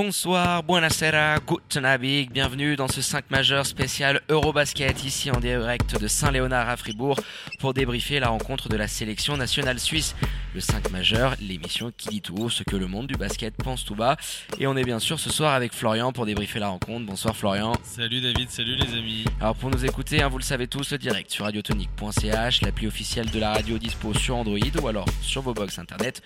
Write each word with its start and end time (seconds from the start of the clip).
Bonsoir, 0.00 0.62
buonasera, 0.62 1.40
guten 1.44 1.84
Abend, 1.84 2.30
bienvenue 2.30 2.76
dans 2.76 2.86
ce 2.86 3.02
5 3.02 3.32
majeur 3.32 3.66
spécial 3.66 4.20
Eurobasket 4.28 5.04
ici 5.04 5.28
en 5.32 5.40
direct 5.40 6.00
de 6.00 6.06
Saint-Léonard 6.06 6.68
à 6.68 6.76
Fribourg 6.76 7.18
pour 7.58 7.74
débriefer 7.74 8.20
la 8.20 8.28
rencontre 8.28 8.68
de 8.68 8.76
la 8.76 8.86
sélection 8.86 9.36
nationale 9.36 9.80
suisse. 9.80 10.14
Le 10.54 10.60
5 10.60 10.92
majeur, 10.92 11.34
l'émission 11.40 11.90
qui 11.96 12.10
dit 12.10 12.22
tout 12.22 12.48
ce 12.48 12.62
que 12.62 12.76
le 12.76 12.86
monde 12.86 13.08
du 13.08 13.16
basket 13.16 13.56
pense 13.56 13.84
tout 13.84 13.96
bas. 13.96 14.16
Et 14.60 14.68
on 14.68 14.76
est 14.76 14.84
bien 14.84 15.00
sûr 15.00 15.18
ce 15.18 15.30
soir 15.30 15.52
avec 15.52 15.74
Florian 15.74 16.12
pour 16.12 16.26
débriefer 16.26 16.60
la 16.60 16.68
rencontre. 16.68 17.04
Bonsoir 17.04 17.36
Florian. 17.36 17.72
Salut 17.82 18.20
David, 18.20 18.50
salut 18.50 18.76
les 18.76 18.96
amis. 18.96 19.24
Alors 19.40 19.56
pour 19.56 19.68
nous 19.68 19.84
écouter, 19.84 20.22
hein, 20.22 20.28
vous 20.28 20.38
le 20.38 20.44
savez 20.44 20.68
tous, 20.68 20.92
le 20.92 20.98
direct 20.98 21.32
sur 21.32 21.44
radiotonique.ch, 21.44 22.62
l'appli 22.62 22.86
officielle 22.86 23.30
de 23.30 23.40
la 23.40 23.52
radio 23.52 23.78
dispo 23.78 24.14
sur 24.14 24.36
Android 24.36 24.58
ou 24.80 24.86
alors 24.86 25.06
sur 25.22 25.42
vos 25.42 25.54
box 25.54 25.76
internet 25.80 26.22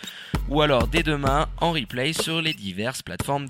ou 0.48 0.60
alors 0.60 0.88
dès 0.88 1.02
demain 1.02 1.48
en 1.58 1.72
replay 1.72 2.12
sur 2.12 2.42
les 2.42 2.52
diverses 2.52 3.00
plateformes 3.00 3.46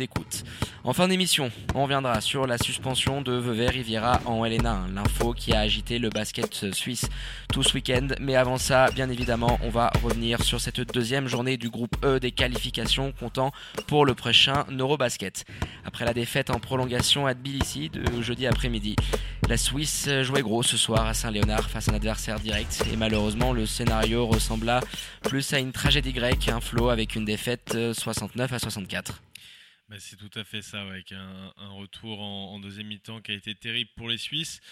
En 0.84 0.92
fin 0.92 1.06
d'émission, 1.06 1.52
on 1.76 1.84
reviendra 1.84 2.20
sur 2.20 2.44
la 2.44 2.58
suspension 2.58 3.22
de 3.22 3.32
Vevey 3.32 3.68
Riviera 3.68 4.20
en 4.24 4.44
LNA, 4.44 4.86
l'info 4.92 5.32
qui 5.32 5.52
a 5.52 5.60
agité 5.60 6.00
le 6.00 6.10
basket 6.10 6.74
suisse 6.74 7.08
tout 7.52 7.62
ce 7.62 7.74
week-end. 7.74 8.08
Mais 8.20 8.34
avant 8.34 8.58
ça, 8.58 8.90
bien 8.90 9.08
évidemment, 9.08 9.60
on 9.62 9.68
va 9.68 9.92
revenir 10.02 10.42
sur 10.42 10.60
cette 10.60 10.80
deuxième 10.92 11.28
journée 11.28 11.56
du 11.56 11.70
groupe 11.70 11.94
E 12.04 12.18
des 12.18 12.32
qualifications 12.32 13.12
comptant 13.12 13.52
pour 13.86 14.04
le 14.04 14.14
prochain 14.14 14.64
Eurobasket. 14.76 15.44
Après 15.84 16.04
la 16.04 16.14
défaite 16.14 16.50
en 16.50 16.58
prolongation 16.58 17.28
à 17.28 17.34
Tbilissi 17.34 17.88
de 17.88 18.20
jeudi 18.20 18.48
après-midi, 18.48 18.96
la 19.48 19.56
Suisse 19.56 20.08
jouait 20.22 20.42
gros 20.42 20.64
ce 20.64 20.76
soir 20.76 21.06
à 21.06 21.14
Saint-Léonard 21.14 21.70
face 21.70 21.88
à 21.88 21.92
un 21.92 21.94
adversaire 21.94 22.40
direct 22.40 22.82
et 22.92 22.96
malheureusement 22.96 23.52
le 23.52 23.66
scénario 23.66 24.26
ressembla 24.26 24.80
plus 25.22 25.52
à 25.52 25.60
une 25.60 25.70
tragédie 25.70 26.12
grecque, 26.12 26.48
un 26.48 26.60
flot 26.60 26.88
avec 26.88 27.14
une 27.14 27.24
défaite 27.24 27.76
69 27.92 28.52
à 28.52 28.58
64. 28.58 29.22
Bah, 29.92 29.98
c'est 30.00 30.16
tout 30.16 30.30
à 30.38 30.42
fait 30.42 30.62
ça, 30.62 30.80
avec 30.80 31.12
un, 31.12 31.52
retour 31.72 32.22
en, 32.22 32.58
deuxième 32.58 32.86
mi-temps 32.86 33.20
qui 33.20 33.32
a 33.32 33.34
été 33.34 33.54
terrible 33.54 33.90
pour 33.94 34.08
les 34.08 34.16
Suisses. 34.16 34.62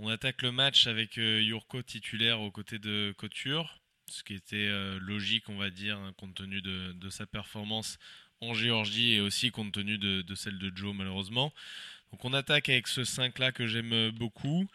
On 0.00 0.08
attaque 0.08 0.42
le 0.42 0.50
match 0.50 0.88
avec 0.88 1.16
euh, 1.16 1.40
Yurko 1.40 1.80
titulaire 1.82 2.40
aux 2.40 2.50
côtés 2.50 2.80
de 2.80 3.14
Couture, 3.16 3.80
ce 4.10 4.24
qui 4.24 4.34
était 4.34 4.56
euh, 4.56 4.98
logique, 4.98 5.48
on 5.48 5.56
va 5.58 5.70
dire, 5.70 5.96
hein, 5.96 6.12
compte 6.16 6.34
tenu 6.34 6.60
de, 6.60 7.08
sa 7.08 7.24
performance 7.24 8.00
en 8.40 8.52
Géorgie 8.52 9.12
et 9.12 9.20
aussi 9.20 9.52
compte 9.52 9.70
tenu 9.70 9.96
de, 9.96 10.34
celle 10.34 10.58
de 10.58 10.76
Joe, 10.76 10.92
malheureusement. 10.92 11.52
Donc 12.10 12.24
on 12.24 12.32
attaque 12.32 12.68
avec 12.68 12.88
ce 12.88 13.02
5-là 13.02 13.52
que 13.52 13.68
j'aime 13.68 14.10
beaucoup. 14.10 14.66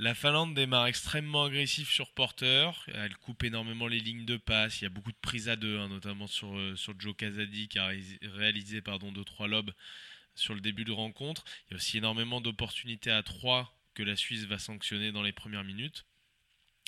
La 0.00 0.14
Finlande 0.14 0.54
démarre 0.54 0.86
extrêmement 0.86 1.42
agressif 1.42 1.90
sur 1.90 2.12
porteur. 2.12 2.86
Elle 2.94 3.16
coupe 3.16 3.42
énormément 3.42 3.88
les 3.88 3.98
lignes 3.98 4.24
de 4.24 4.36
passe. 4.36 4.80
Il 4.80 4.84
y 4.84 4.86
a 4.86 4.90
beaucoup 4.90 5.10
de 5.10 5.18
prises 5.20 5.48
à 5.48 5.56
deux, 5.56 5.76
hein, 5.76 5.88
notamment 5.88 6.28
sur, 6.28 6.56
euh, 6.56 6.76
sur 6.76 6.94
Joe 7.00 7.16
Kazadi 7.16 7.66
qui 7.66 7.80
a 7.80 7.90
réalisé 8.22 8.80
pardon, 8.80 9.10
2-3 9.10 9.48
lobes 9.48 9.72
sur 10.36 10.54
le 10.54 10.60
début 10.60 10.84
de 10.84 10.92
rencontre. 10.92 11.44
Il 11.66 11.72
y 11.72 11.74
a 11.74 11.76
aussi 11.78 11.98
énormément 11.98 12.40
d'opportunités 12.40 13.10
à 13.10 13.24
3 13.24 13.76
que 13.94 14.04
la 14.04 14.14
Suisse 14.14 14.44
va 14.44 14.60
sanctionner 14.60 15.10
dans 15.10 15.22
les 15.22 15.32
premières 15.32 15.64
minutes. 15.64 16.06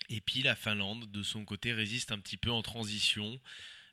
Et 0.08 0.20
puis 0.20 0.42
la 0.42 0.54
Finlande, 0.54 1.10
de 1.10 1.22
son 1.24 1.44
côté, 1.44 1.72
résiste 1.72 2.12
un 2.12 2.20
petit 2.20 2.36
peu 2.36 2.52
en 2.52 2.62
transition. 2.62 3.40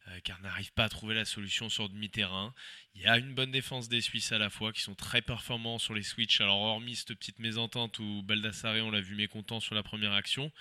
Euh, 0.10 0.20
car 0.24 0.40
n'arrive 0.42 0.72
pas 0.72 0.86
à 0.86 0.90
trouver 0.90 1.16
la 1.16 1.26
solution 1.26 1.70
sur 1.70 1.90
demi-terrain. 1.90 2.54
Il 2.96 3.02
y 3.02 3.08
a 3.08 3.18
une 3.18 3.34
bonne 3.34 3.52
défense 3.52 3.90
des 3.90 4.00
Suisses 4.00 4.32
à 4.32 4.38
la 4.38 4.50
fois 4.50 4.72
qui 4.72 4.82
sont 4.82 4.96
très 4.96 5.22
performants 5.22 5.80
sur 5.80 5.94
les 5.94 6.04
switches. 6.04 6.40
Alors 6.40 6.60
hormis 6.60 6.96
cette 6.96 7.16
petite 7.16 7.40
mésentente 7.40 8.00
où 8.00 8.24
Baldassare 8.24 8.76
on 8.86 8.92
l'a 8.92 9.02
vu 9.02 9.16
mécontent 9.16 9.60
sur 9.60 9.76
la 9.76 9.84
première 9.84 10.14
action. 10.14 10.52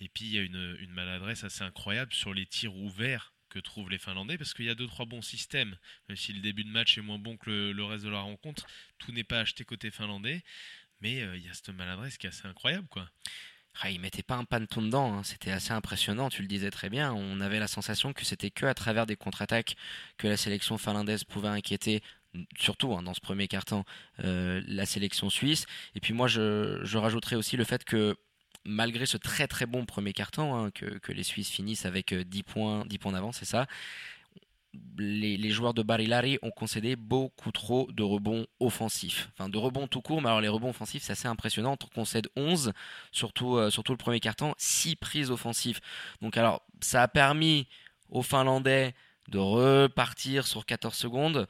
Et 0.00 0.08
puis 0.08 0.26
il 0.26 0.32
y 0.32 0.38
a 0.38 0.42
une, 0.42 0.90
maladresse 0.90 1.44
assez 1.44 1.64
incroyable 1.64 2.12
sur 2.12 2.34
les 2.34 2.44
tirs 2.44 2.74
ouverts 2.76 3.32
que 3.48 3.58
trouvent 3.58 3.90
les 3.90 3.98
Finlandais 3.98 4.36
parce 4.36 4.52
qu'il 4.52 4.66
y 4.66 4.70
a 4.70 4.74
deux 4.74 4.86
trois 4.86 5.06
bons 5.06 5.22
systèmes. 5.22 5.76
Même 6.08 6.16
si 6.16 6.32
le 6.34 6.40
début 6.40 6.64
de 6.64 6.70
match 6.70 6.98
est 6.98 7.02
moins 7.02 7.18
bon 7.18 7.36
que 7.38 7.70
le, 7.70 7.84
reste 7.84 8.04
de 8.04 8.10
la 8.10 8.20
rencontre, 8.20 8.66
tout 8.98 9.12
n'est 9.12 9.24
pas 9.24 9.40
acheté 9.40 9.64
côté 9.64 9.90
finlandais. 9.90 10.42
Mais 11.00 11.22
euh, 11.22 11.36
il 11.36 11.44
y 11.44 11.48
a 11.48 11.54
cette 11.54 11.70
maladresse 11.70 12.18
qui 12.18 12.26
est 12.26 12.30
assez 12.30 12.46
incroyable 12.46 12.88
quoi. 12.88 13.10
Ah, 13.80 13.90
il 13.90 14.00
mettait 14.00 14.22
pas 14.22 14.36
un 14.36 14.44
panton 14.44 14.82
dedans, 14.82 15.14
hein. 15.14 15.22
c'était 15.24 15.50
assez 15.50 15.72
impressionnant, 15.72 16.28
tu 16.28 16.42
le 16.42 16.48
disais 16.48 16.70
très 16.70 16.90
bien. 16.90 17.12
On 17.12 17.40
avait 17.40 17.58
la 17.58 17.68
sensation 17.68 18.12
que 18.12 18.24
c'était 18.24 18.50
que 18.50 18.66
à 18.66 18.74
travers 18.74 19.06
des 19.06 19.16
contre-attaques 19.16 19.76
que 20.18 20.28
la 20.28 20.36
sélection 20.36 20.78
finlandaise 20.78 21.24
pouvait 21.24 21.48
inquiéter, 21.48 22.02
surtout 22.58 22.94
hein, 22.94 23.02
dans 23.02 23.14
ce 23.14 23.20
premier 23.20 23.48
carton, 23.48 23.84
euh, 24.24 24.62
la 24.68 24.86
sélection 24.86 25.30
suisse. 25.30 25.66
Et 25.94 26.00
puis 26.00 26.12
moi, 26.12 26.28
je, 26.28 26.80
je 26.84 26.98
rajouterais 26.98 27.36
aussi 27.36 27.56
le 27.56 27.64
fait 27.64 27.84
que 27.84 28.16
malgré 28.64 29.06
ce 29.06 29.16
très 29.16 29.46
très 29.48 29.66
bon 29.66 29.84
premier 29.84 30.12
carton, 30.12 30.54
hein, 30.54 30.70
que, 30.70 31.12
les 31.12 31.22
Suisses 31.22 31.50
finissent 31.50 31.86
avec 31.86 32.14
10 32.14 32.40
euh, 32.40 32.42
points, 32.44 32.86
10 32.86 32.98
points 32.98 33.12
d'avance, 33.12 33.38
c'est 33.38 33.44
ça 33.44 33.66
les, 34.98 35.50
joueurs 35.50 35.74
de 35.74 35.82
Barilari 35.82 36.38
ont 36.42 36.50
concédé 36.50 36.96
beaucoup 36.96 37.52
trop 37.52 37.90
de 37.92 38.02
rebonds 38.02 38.46
offensifs. 38.60 39.30
Enfin, 39.32 39.48
de 39.48 39.58
rebonds 39.58 39.86
tout 39.86 40.00
court, 40.00 40.22
mais 40.22 40.28
alors 40.28 40.40
les 40.40 40.48
rebonds 40.48 40.70
offensifs, 40.70 41.02
c'est 41.02 41.12
assez 41.12 41.28
impressionnant. 41.28 41.76
On 41.82 41.94
concède 41.94 42.28
11, 42.36 42.72
surtout, 43.10 43.56
euh, 43.56 43.70
surtout 43.70 43.92
le 43.92 43.98
premier 43.98 44.20
carton, 44.20 44.54
6 44.58 44.96
prises 44.96 45.30
offensives. 45.30 45.80
Donc, 46.20 46.36
alors, 46.36 46.62
ça 46.80 47.02
a 47.02 47.08
permis 47.08 47.68
aux 48.08 48.22
Finlandais 48.22 48.94
de 49.28 49.38
repartir 49.38 50.46
sur 50.46 50.66
14 50.66 50.94
secondes 50.94 51.46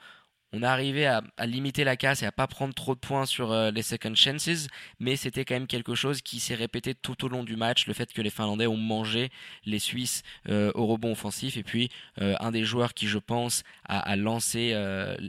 on 0.52 0.62
a 0.62 0.70
arrivé 0.70 1.06
à, 1.06 1.22
limiter 1.46 1.82
la 1.82 1.96
casse 1.96 2.22
et 2.22 2.26
à 2.26 2.32
pas 2.32 2.46
prendre 2.46 2.74
trop 2.74 2.94
de 2.94 3.00
points 3.00 3.24
sur 3.24 3.52
euh, 3.52 3.70
les 3.70 3.82
second 3.82 4.14
chances, 4.14 4.68
mais 5.00 5.16
c'était 5.16 5.44
quand 5.44 5.54
même 5.54 5.66
quelque 5.66 5.94
chose 5.94 6.20
qui 6.20 6.40
s'est 6.40 6.54
répété 6.54 6.94
tout 6.94 7.24
au 7.24 7.28
long 7.28 7.42
du 7.42 7.56
match, 7.56 7.86
le 7.86 7.94
fait 7.94 8.12
que 8.12 8.20
les 8.20 8.30
Finlandais 8.30 8.66
ont 8.66 8.76
mangé 8.76 9.30
les 9.64 9.78
Suisses 9.78 10.22
euh, 10.48 10.70
au 10.74 10.86
rebond 10.86 11.12
offensif, 11.12 11.56
et 11.56 11.62
puis 11.62 11.90
euh, 12.20 12.34
un 12.40 12.50
des 12.50 12.64
joueurs 12.64 12.92
qui, 12.92 13.06
je 13.06 13.18
pense, 13.18 13.62
a, 13.84 14.14
lancé 14.16 14.74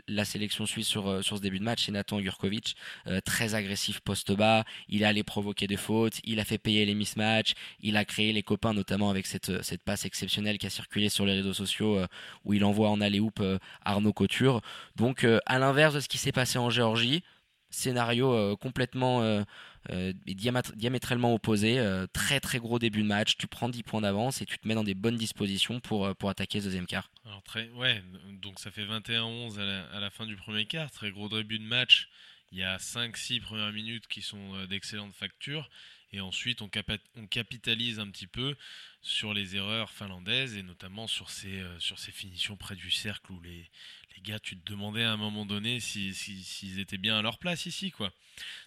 la 0.07 0.25
sélection 0.25 0.65
suisse 0.65 0.87
sur, 0.87 1.23
ce 1.23 1.35
début 1.41 1.59
de 1.59 1.63
match, 1.63 1.85
c'est 1.85 1.91
Nathan 1.91 2.19
Jurkovic, 2.19 2.75
très 3.25 3.55
agressif 3.55 3.99
poste 4.01 4.31
bas, 4.31 4.63
il 4.89 5.03
a 5.03 5.09
allé 5.09 5.23
provoquer 5.23 5.67
des 5.67 5.77
fautes, 5.77 6.19
il 6.23 6.39
a 6.39 6.45
fait 6.45 6.57
payer 6.57 6.85
les 6.85 6.93
mismatchs, 6.93 7.53
il 7.81 7.97
a 7.97 8.05
créé 8.05 8.33
les 8.33 8.43
copains, 8.43 8.73
notamment 8.73 9.09
avec 9.09 9.25
cette, 9.25 9.51
passe 9.83 10.05
exceptionnelle 10.05 10.57
qui 10.57 10.65
a 10.65 10.69
circulé 10.69 11.09
sur 11.09 11.25
les 11.25 11.33
réseaux 11.33 11.53
sociaux, 11.53 11.99
où 12.45 12.53
il 12.53 12.63
envoie 12.63 12.89
en 12.89 13.01
aller-hoop 13.01 13.41
Arnaud 13.83 14.13
Couture. 14.13 14.61
Donc, 15.13 15.25
euh, 15.25 15.39
à 15.45 15.59
l'inverse 15.59 15.93
de 15.93 15.99
ce 15.99 16.09
qui 16.09 16.17
s'est 16.17 16.31
passé 16.31 16.57
en 16.57 16.71
Géorgie, 16.71 17.21
scénario 17.69 18.33
euh, 18.33 18.55
complètement 18.55 19.21
euh, 19.21 19.43
diamétralement 20.25 21.35
opposé, 21.35 21.79
très 22.13 22.39
très 22.39 22.57
gros 22.57 22.79
début 22.79 23.03
de 23.03 23.07
match, 23.07 23.37
tu 23.37 23.45
prends 23.45 23.69
10 23.69 23.83
points 23.83 24.01
d'avance 24.01 24.41
et 24.41 24.47
tu 24.47 24.57
te 24.57 24.67
mets 24.67 24.73
dans 24.73 24.83
des 24.83 24.95
bonnes 24.95 25.15
dispositions 25.15 25.79
pour, 25.79 26.15
pour 26.15 26.31
attaquer 26.31 26.61
ce 26.61 26.65
deuxième 26.65 26.87
quart. 26.87 27.11
Alors 27.25 27.43
très, 27.43 27.69
ouais, 27.73 28.03
donc 28.41 28.57
ça 28.57 28.71
fait 28.71 28.85
21-11 28.85 29.59
à, 29.59 29.99
la 29.99 30.09
fin 30.09 30.25
du 30.25 30.35
premier 30.35 30.65
quart, 30.65 30.89
très 30.89 31.11
gros 31.11 31.29
début 31.29 31.59
de 31.59 31.65
match, 31.65 32.09
il 32.51 32.57
y 32.57 32.63
a 32.63 32.77
5-6 32.77 33.41
premières 33.41 33.71
minutes 33.71 34.07
qui 34.07 34.23
sont 34.23 34.65
d'excellente 34.65 35.13
facture, 35.13 35.69
et 36.11 36.21
ensuite 36.21 36.63
on, 36.63 36.71
on, 37.17 37.27
capitalise 37.27 37.99
un 37.99 38.09
petit 38.09 38.27
peu 38.27 38.55
sur 39.01 39.33
les 39.33 39.55
erreurs 39.57 39.91
finlandaises 39.91 40.55
et 40.55 40.63
notamment 40.63 41.05
sur 41.05 41.29
ces, 41.29 41.61
sur 41.77 41.99
ces 41.99 42.11
finitions 42.11 42.55
près 42.55 42.75
du 42.75 42.89
cercle 42.89 43.31
où 43.31 43.41
les, 43.41 43.69
les 44.15 44.21
gars, 44.21 44.39
tu 44.39 44.57
te 44.57 44.69
demandais 44.69 45.03
à 45.03 45.11
un 45.11 45.17
moment 45.17 45.45
donné 45.45 45.79
s'ils 45.79 46.15
si, 46.15 46.79
étaient 46.79 46.97
bien 46.97 47.17
à 47.17 47.21
leur 47.21 47.37
place 47.37 47.65
ici, 47.65 47.91
quoi. 47.91 48.13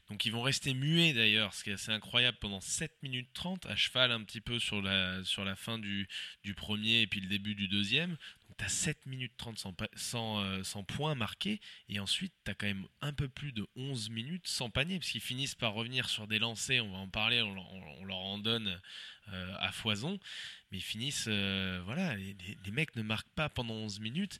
Donc 0.09 0.25
ils 0.25 0.31
vont 0.31 0.43
rester 0.43 0.75
muets 0.75 1.12
d'ailleurs, 1.12 1.53
ce 1.55 1.65
qui 1.65 1.71
est 1.71 1.75
assez 1.75 1.91
incroyable, 1.91 2.39
pendant 2.41 2.61
7 2.61 2.93
minutes 3.03 3.31
30, 3.33 3.67
à 3.67 3.75
cheval 3.75 4.12
un 4.12 4.23
petit 4.23 4.41
peu 4.41 4.59
sur 4.59 4.81
la, 4.81 5.25
sur 5.25 5.45
la 5.45 5.56
fin 5.56 5.79
du, 5.79 6.09
du 6.45 6.55
premier 6.55 7.01
et 7.01 7.06
puis 7.06 7.21
le 7.21 7.29
début 7.29 7.55
du 7.55 7.67
deuxième. 7.67 8.17
Donc 8.49 8.56
tu 8.59 8.65
as 8.65 8.69
7 8.69 9.06
minutes 9.06 9.33
30 9.37 9.59
sans, 9.97 10.41
euh, 10.41 10.62
sans, 10.62 10.85
points 10.85 11.17
marqués, 11.17 11.61
et 11.89 11.99
ensuite 11.99 12.33
tu 12.45 12.51
as 12.51 12.55
quand 12.55 12.67
même 12.67 12.87
un 13.01 13.12
peu 13.12 13.29
plus 13.29 13.53
de 13.53 13.67
11 13.75 14.11
minutes 14.11 14.47
sans 14.47 14.71
panier, 14.71 14.99
parce 14.99 15.11
qu'ils 15.11 15.21
finissent 15.21 15.56
par 15.56 15.75
revenir 15.75 16.09
sur 16.09 16.29
des 16.29 16.39
lancers, 16.39 16.85
on 16.85 16.93
va 16.93 16.99
en 16.99 17.09
parler, 17.09 17.43
on, 17.43 18.05
leur 18.05 18.19
en 18.19 18.39
donne 18.39 18.81
euh, 19.33 19.55
à 19.59 19.73
foison, 19.73 20.21
mais 20.71 20.79
ils 20.79 20.85
finissent, 20.85 21.27
euh, 21.27 21.83
voilà, 21.85 22.15
les 22.17 22.71
mecs 22.71 22.95
ne 22.95 23.03
marquent 23.03 23.35
pas 23.35 23.49
pendant 23.49 23.75
11 23.75 23.99
minutes, 23.99 24.39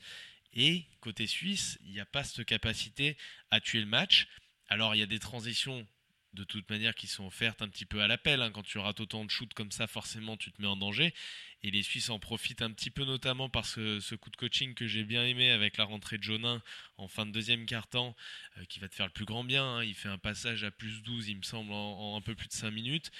et 0.57 0.87
côté 1.01 1.27
suisse, 1.27 1.79
il 1.85 1.93
n'y 1.93 2.01
a 2.01 2.07
pas 2.07 2.25
cette 2.25 2.45
capacité 2.47 3.17
à 3.51 3.61
tuer 3.61 3.81
le 3.81 3.87
match. 3.87 4.27
Alors 4.69 4.95
il 4.95 4.99
y 4.99 5.03
a 5.03 5.07
des 5.07 5.21
transitions 5.21 5.87
de 6.33 6.45
toute 6.45 6.69
manière 6.69 6.95
qui 6.95 7.07
sont 7.07 7.27
offertes 7.27 7.63
un 7.63 7.69
petit 7.69 7.87
peu 7.87 8.03
à 8.03 8.09
l'appel. 8.09 8.43
Hein. 8.43 8.51
Quand 8.51 8.63
tu 8.63 8.79
rates 8.79 9.01
autant 9.01 9.25
de 9.25 9.31
shoots 9.31 9.55
comme 9.55 9.71
ça, 9.71 9.87
forcément 9.87 10.37
tu 10.37 10.53
te 10.53 10.61
mets 10.61 10.69
en 10.69 10.77
danger. 10.77 11.15
Et 11.63 11.71
les 11.71 11.83
Suisses 11.83 12.11
en 12.11 12.19
profitent 12.19 12.63
un 12.63 12.71
petit 12.71 12.91
peu 12.91 13.05
notamment 13.05 13.49
par 13.49 13.67
ce, 13.67 14.15
coup 14.15 14.31
de 14.31 14.37
coaching 14.37 14.75
que 14.75 14.87
j'ai 14.87 15.05
bien 15.05 15.25
aimé 15.25 15.51
avec 15.51 15.77
la 15.77 15.85
rentrée 15.85 16.19
de 16.19 16.23
Jonin 16.23 16.63
en 16.99 17.09
fin 17.09 17.27
de 17.27 17.33
deuxième 17.33 17.67
quart-temps, 17.67 18.15
euh, 18.59 18.65
qui 18.67 18.81
va 18.81 18.89
te 18.89 18.95
faire 18.95 19.07
le 19.07 19.13
plus 19.13 19.25
grand 19.25 19.45
bien. 19.45 19.65
Hein. 19.65 19.85
Il 19.85 19.95
fait 19.95 20.09
un 20.09 20.19
passage 20.19 20.65
à 20.65 20.71
plus 20.71 21.03
12, 21.03 21.29
il 21.29 21.39
me 21.39 21.43
semble, 21.43 21.73
en, 21.73 22.15
en 22.15 22.17
un 22.17 22.21
peu 22.21 22.35
plus 22.35 22.49
de 22.49 22.53
5 22.53 22.71
minutes. 22.71 23.11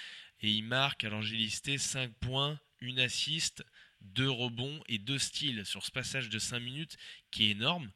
Et 0.41 0.49
il 0.49 0.63
marque, 0.63 1.03
alors 1.03 1.23
j'ai 1.23 1.37
listé 1.37 1.77
5 1.77 2.13
points, 2.19 2.59
une 2.79 2.99
assist, 2.99 3.63
deux 4.13 4.29
rebonds 4.29 4.81
et 4.87 4.97
deux 4.97 5.19
styles 5.19 5.65
sur 5.65 5.85
ce 5.85 5.91
passage 5.91 6.29
de 6.29 6.39
5 6.39 6.59
minutes 6.59 6.97
qui 7.31 7.47
est 7.47 7.51
énorme 7.51 7.91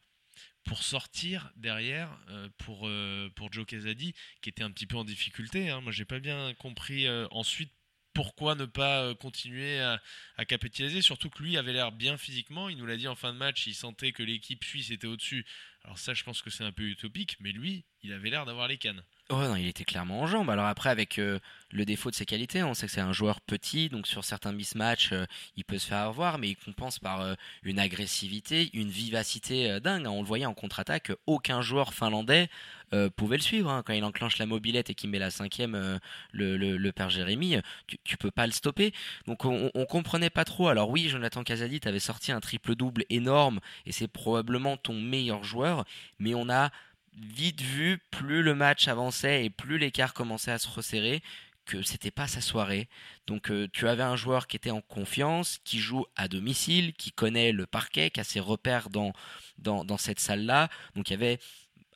pour 0.63 0.83
sortir 0.83 1.51
derrière 1.55 2.17
euh, 2.29 2.49
pour, 2.57 2.87
euh, 2.87 3.29
pour 3.35 3.51
Joe 3.51 3.65
Casady 3.65 4.13
qui 4.41 4.49
était 4.49 4.63
un 4.63 4.71
petit 4.71 4.85
peu 4.85 4.97
en 4.97 5.03
difficulté. 5.03 5.69
Hein. 5.69 5.81
Moi 5.81 5.91
j'ai 5.91 6.05
pas 6.05 6.19
bien 6.19 6.53
compris 6.55 7.07
euh, 7.07 7.27
ensuite 7.31 7.71
pourquoi 8.13 8.55
ne 8.55 8.65
pas 8.65 9.15
continuer 9.15 9.79
à, 9.79 10.01
à, 10.35 10.43
capitaliser 10.43 11.01
Surtout 11.01 11.29
que 11.29 11.41
lui 11.41 11.55
avait 11.55 11.71
l'air 11.71 11.93
bien 11.93 12.17
physiquement. 12.17 12.67
Il 12.67 12.77
nous 12.77 12.85
l'a 12.85 12.97
dit 12.97 13.07
en 13.07 13.15
fin 13.15 13.31
de 13.31 13.37
match, 13.37 13.67
il 13.67 13.73
sentait 13.73 14.11
que 14.11 14.21
l'équipe 14.21 14.65
suisse 14.65 14.91
était 14.91 15.07
au-dessus 15.07 15.45
Alors 15.85 15.97
ça, 15.97 16.13
je 16.13 16.23
pense 16.25 16.41
que 16.41 16.49
c'est 16.49 16.65
un 16.65 16.73
peu 16.73 16.83
utopique, 16.83 17.37
mais 17.39 17.53
lui, 17.53 17.85
il 18.03 18.11
avait 18.11 18.29
l'air 18.29 18.45
d'avoir 18.45 18.67
les 18.67 18.77
cannes. 18.77 19.01
Non, 19.31 19.55
il 19.55 19.67
était 19.67 19.85
clairement 19.85 20.19
en 20.21 20.27
jambes. 20.27 20.49
Alors 20.49 20.65
après, 20.65 20.89
avec 20.89 21.17
euh, 21.17 21.39
le 21.71 21.85
défaut 21.85 22.09
de 22.09 22.15
ses 22.15 22.25
qualités, 22.25 22.63
on 22.63 22.73
sait 22.73 22.87
que 22.87 22.91
c'est 22.91 22.99
un 22.99 23.13
joueur 23.13 23.39
petit, 23.39 23.87
donc 23.87 24.05
sur 24.05 24.25
certains 24.25 24.51
mismatchs, 24.51 25.13
euh, 25.13 25.25
il 25.55 25.63
peut 25.63 25.77
se 25.77 25.87
faire 25.87 25.99
avoir, 25.99 26.37
mais 26.37 26.49
il 26.49 26.57
compense 26.57 26.99
par 26.99 27.21
euh, 27.21 27.35
une 27.63 27.79
agressivité, 27.79 28.69
une 28.73 28.89
vivacité 28.89 29.79
dingue. 29.79 30.05
On 30.05 30.21
le 30.21 30.27
voyait 30.27 30.45
en 30.45 30.53
contre-attaque, 30.53 31.13
aucun 31.27 31.61
joueur 31.61 31.93
finlandais 31.93 32.49
pouvait 33.15 33.37
le 33.37 33.41
suivre. 33.41 33.71
Hein. 33.71 33.83
Quand 33.85 33.93
il 33.93 34.03
enclenche 34.03 34.37
la 34.37 34.45
mobilette 34.45 34.89
et 34.89 34.95
qu'il 34.95 35.09
met 35.09 35.17
la 35.17 35.31
cinquième, 35.31 35.99
le, 36.33 36.91
père 36.91 37.09
Jérémy, 37.09 37.55
tu, 38.03 38.17
peux 38.17 38.31
pas 38.31 38.45
le 38.45 38.51
stopper. 38.51 38.93
Donc 39.27 39.45
on, 39.45 39.71
on 39.73 39.85
comprenait 39.85 40.29
pas 40.29 40.43
trop. 40.43 40.67
Alors 40.67 40.89
oui, 40.89 41.07
Jonathan 41.07 41.45
Casadit 41.45 41.79
avait 41.85 42.01
sorti 42.01 42.33
un 42.33 42.41
triple-double 42.41 43.05
énorme, 43.09 43.61
et 43.85 43.93
c'est 43.93 44.09
probablement 44.09 44.75
ton 44.75 44.99
meilleur 44.99 45.45
joueur, 45.45 45.85
mais 46.19 46.35
on 46.35 46.49
a 46.49 46.69
vite 47.13 47.61
vu, 47.61 47.99
plus 48.11 48.41
le 48.43 48.55
match 48.55 48.87
avançait 48.87 49.45
et 49.45 49.49
plus 49.49 49.77
l'écart 49.77 50.13
commençait 50.13 50.51
à 50.51 50.59
se 50.59 50.69
resserrer, 50.69 51.21
que 51.65 51.81
c'était 51.83 52.11
pas 52.11 52.27
sa 52.27 52.41
soirée. 52.41 52.89
Donc 53.27 53.51
euh, 53.51 53.67
tu 53.71 53.87
avais 53.87 54.03
un 54.03 54.15
joueur 54.15 54.47
qui 54.47 54.55
était 54.55 54.71
en 54.71 54.81
confiance, 54.81 55.59
qui 55.63 55.79
joue 55.79 56.05
à 56.15 56.27
domicile, 56.27 56.93
qui 56.93 57.11
connaît 57.11 57.51
le 57.51 57.65
parquet, 57.65 58.09
qui 58.09 58.19
a 58.19 58.23
ses 58.23 58.39
repères 58.39 58.89
dans, 58.89 59.13
dans, 59.57 59.85
dans 59.85 59.97
cette 59.97 60.19
salle-là. 60.19 60.69
Donc 60.95 61.09
il 61.09 61.13
y 61.13 61.15
avait 61.15 61.39